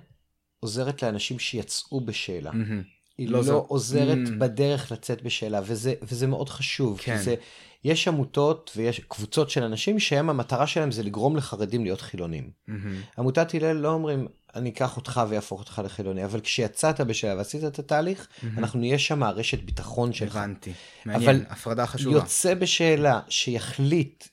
עוזרת 0.59 1.03
לאנשים 1.03 1.39
שיצאו 1.39 2.01
בשאלה. 2.01 2.51
Mm-hmm. 2.51 2.83
היא 3.17 3.29
לא, 3.29 3.43
לא 3.43 3.65
עוזרת 3.67 4.17
mm-hmm. 4.27 4.39
בדרך 4.39 4.91
לצאת 4.91 5.21
בשאלה, 5.21 5.61
וזה, 5.65 5.93
וזה 6.01 6.27
מאוד 6.27 6.49
חשוב. 6.49 6.99
כן. 7.01 7.17
זה, 7.17 7.35
יש 7.83 8.07
עמותות 8.07 8.71
ויש 8.75 8.99
קבוצות 8.99 9.49
של 9.49 9.63
אנשים 9.63 9.99
שהם 9.99 10.29
המטרה 10.29 10.67
שלהם 10.67 10.91
זה 10.91 11.03
לגרום 11.03 11.35
לחרדים 11.35 11.83
להיות 11.83 12.01
חילונים. 12.01 12.49
Mm-hmm. 12.49 12.73
עמותת 13.17 13.53
הלל 13.53 13.75
לא 13.75 13.91
אומרים, 13.91 14.27
אני 14.55 14.69
אקח 14.69 14.97
אותך 14.97 15.21
ואהפוך 15.29 15.59
אותך 15.59 15.81
לחילוני, 15.85 16.25
אבל 16.25 16.39
כשיצאת 16.39 17.01
בשאלה 17.01 17.35
ועשית 17.37 17.63
את 17.63 17.79
התהליך, 17.79 18.27
mm-hmm. 18.27 18.45
אנחנו 18.57 18.79
נהיה 18.79 18.99
שם 18.99 19.23
רשת 19.23 19.63
ביטחון 19.63 20.13
שלך. 20.13 20.35
הבנתי, 20.35 20.71
מעניין, 21.05 21.29
אבל 21.29 21.45
הפרדה 21.49 21.85
חשובה. 21.85 22.15
יוצא 22.15 22.53
בשאלה 22.53 23.19
שיחליט, 23.29 24.27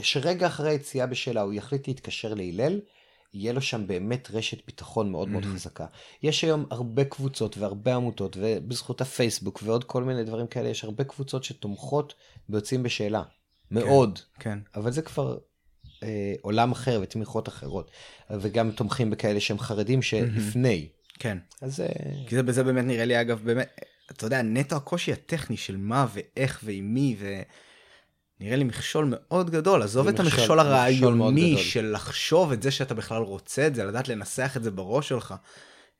שרגע 0.00 0.46
אחרי 0.46 0.70
היציאה 0.70 1.06
בשאלה 1.06 1.40
הוא 1.40 1.52
יחליט 1.52 1.88
להתקשר 1.88 2.34
להלל, 2.34 2.80
יהיה 3.34 3.52
לו 3.52 3.60
שם 3.60 3.86
באמת 3.86 4.28
רשת 4.30 4.66
ביטחון 4.66 5.10
מאוד 5.10 5.28
מאוד 5.28 5.44
mm-hmm. 5.44 5.54
חזקה. 5.54 5.86
יש 6.22 6.44
היום 6.44 6.66
הרבה 6.70 7.04
קבוצות 7.04 7.58
והרבה 7.58 7.94
עמותות, 7.94 8.36
ובזכות 8.40 9.00
הפייסבוק 9.00 9.60
ועוד 9.64 9.84
כל 9.84 10.04
מיני 10.04 10.24
דברים 10.24 10.46
כאלה, 10.46 10.68
יש 10.68 10.84
הרבה 10.84 11.04
קבוצות 11.04 11.44
שתומכות 11.44 12.14
ביוצאים 12.48 12.82
בשאלה. 12.82 13.22
כן, 13.22 13.74
מאוד. 13.74 14.18
כן. 14.38 14.58
אבל 14.74 14.92
זה 14.92 15.02
כבר 15.02 15.38
אה, 16.02 16.34
עולם 16.40 16.72
אחר 16.72 17.00
ותמיכות 17.02 17.48
אחרות. 17.48 17.90
וגם 18.30 18.70
תומכים 18.70 19.10
בכאלה 19.10 19.40
שהם 19.40 19.58
חרדים 19.58 20.02
שלפני. 20.02 20.88
כן. 21.18 21.38
אז... 21.60 21.80
אה... 21.80 21.86
כי 22.26 22.36
זה, 22.36 22.52
זה 22.52 22.64
באמת 22.64 22.84
נראה 22.84 23.04
לי, 23.04 23.20
אגב, 23.20 23.40
באמת, 23.44 23.80
אתה 24.10 24.26
יודע, 24.26 24.42
נטו 24.42 24.76
הקושי 24.76 25.12
הטכני 25.12 25.56
של 25.56 25.76
מה 25.76 26.06
ואיך 26.12 26.60
ועם 26.64 26.94
מי, 26.94 27.16
ו... 27.18 27.42
נראה 28.42 28.56
לי 28.56 28.64
מכשול 28.64 29.06
מאוד 29.08 29.50
גדול, 29.50 29.82
עזוב 29.82 30.08
את 30.08 30.20
המכשול 30.20 30.60
הרעיוני 30.60 31.58
של 31.58 31.92
לחשוב 31.92 32.52
את 32.52 32.62
זה 32.62 32.70
שאתה 32.70 32.94
בכלל 32.94 33.22
רוצה 33.22 33.66
את 33.66 33.74
זה, 33.74 33.84
לדעת 33.84 34.08
לנסח 34.08 34.56
את 34.56 34.62
זה 34.62 34.70
בראש 34.70 35.08
שלך. 35.08 35.34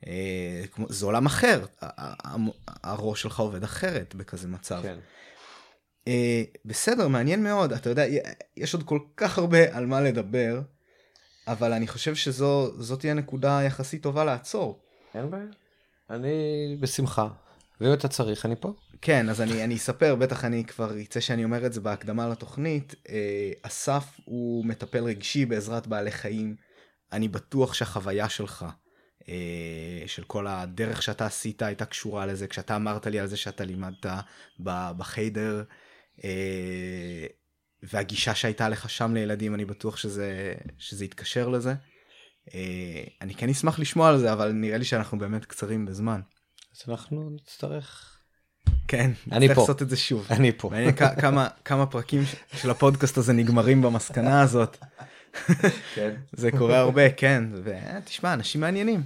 אה, 0.07 0.63
זה 0.89 1.07
עולם 1.07 1.27
אחר, 1.27 1.65
הראש 2.85 3.23
שלך 3.23 3.41
עובד 3.41 3.63
אחרת 3.65 4.15
בכזה 4.15 4.49
מצב. 4.49 4.81
כן. 4.83 4.99
אה, 6.09 6.43
בסדר, 6.65 7.09
מעניין 7.09 7.43
מאוד, 7.43 7.73
אתה 7.73 7.91
יודע, 7.91 8.05
יש 8.57 8.75
עוד 8.75 8.83
כל 8.83 8.99
כך 9.17 9.39
הרבה 9.39 9.77
על 9.77 9.87
מה 9.87 10.01
לדבר, 10.01 10.61
אבל 11.49 11.73
אני 11.73 11.87
חושב 11.87 12.15
שזו 12.15 12.97
תהיה 12.99 13.15
נקודה 13.15 13.61
יחסית 13.63 14.03
טובה 14.03 14.25
לעצור. 14.25 14.81
אין 15.15 15.31
בעיה. 15.31 15.45
אני 16.11 16.77
בשמחה. 16.81 17.29
ואם 17.81 17.93
אתה 17.93 18.09
צריך, 18.09 18.47
אני 18.47 18.55
פה. 18.61 18.73
כן, 19.05 19.29
אז 19.29 19.41
אני, 19.41 19.65
אני 19.65 19.77
אספר, 19.77 20.15
בטח 20.15 20.45
אני 20.45 20.65
כבר 20.65 20.97
יצא 20.97 21.21
שאני 21.21 21.45
אומר 21.45 21.67
את 21.67 21.73
זה 21.73 21.81
בהקדמה 21.81 22.29
לתוכנית. 22.29 22.95
אה, 23.09 23.53
אסף 23.63 24.21
הוא 24.25 24.67
מטפל 24.67 25.05
רגשי 25.05 25.47
בעזרת 25.47 25.87
בעלי 25.87 26.11
חיים. 26.11 26.57
אני 27.13 27.29
בטוח 27.29 27.75
שהחוויה 27.75 28.29
שלך, 28.29 28.67
אה, 29.29 30.03
של 30.07 30.25
כל 30.25 30.47
הדרך 30.47 31.03
שאתה 31.03 31.27
עשית, 31.27 31.63
הייתה 31.63 31.85
קשורה 31.85 32.27
לזה. 32.27 32.47
כשאתה 32.47 32.77
אמרת 32.77 33.07
לי 33.07 33.21
על 33.21 33.27
זה 33.27 33.37
שאתה 33.37 33.65
לימדת 33.65 34.07
בחיידר, 34.97 35.63
אה, 36.25 37.27
והגישה 37.83 38.35
שהייתה 38.35 38.69
לך 38.69 38.91
שם 38.91 39.15
לילדים, 39.15 39.55
אני 39.55 39.65
בטוח 39.65 39.97
שזה, 39.97 40.55
שזה 40.79 41.05
יתקשר 41.05 41.49
לזה. 41.49 41.75
אני 43.21 43.35
כן 43.35 43.49
אשמח 43.49 43.79
לשמוע 43.79 44.09
על 44.09 44.19
זה, 44.19 44.33
אבל 44.33 44.53
נראה 44.53 44.79
לי 44.79 44.85
שאנחנו 44.85 45.19
באמת 45.19 45.45
קצרים 45.45 45.85
בזמן. 45.87 46.21
אז 46.75 46.91
אנחנו 46.91 47.31
נצטרך... 47.31 48.12
כן, 48.89 49.11
אני 49.33 49.55
פה. 49.55 49.61
לעשות 49.61 49.83
את 49.83 49.91
זה 49.91 49.97
שוב. 49.97 50.27
אני 50.31 50.53
פה. 50.57 50.71
מעניין 50.71 50.93
כמה, 50.93 51.49
כמה 51.65 51.87
פרקים 51.87 52.23
של 52.57 52.71
הפודקאסט 52.71 53.19
הזה 53.19 53.33
נגמרים 53.33 53.83
במסקנה 53.83 54.41
הזאת. 54.41 54.77
כן. 55.95 56.11
זה 56.33 56.51
קורה 56.51 56.79
הרבה, 56.79 57.11
כן. 57.11 57.45
ותשמע, 57.65 58.33
אנשים 58.33 58.61
מעניינים. 58.61 59.03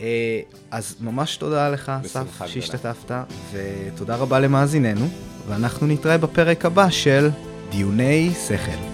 אה, 0.00 0.40
אז 0.70 0.96
ממש 1.00 1.36
תודה 1.36 1.68
לך, 1.68 1.92
אסף, 2.04 2.46
שהשתתפת, 2.46 3.14
ותודה 3.52 4.16
רבה 4.16 4.40
למאזיננו, 4.40 5.08
ואנחנו 5.48 5.86
נתראה 5.86 6.18
בפרק 6.18 6.64
הבא 6.64 6.90
של 6.90 7.30
דיוני 7.70 8.32
שכל. 8.48 8.93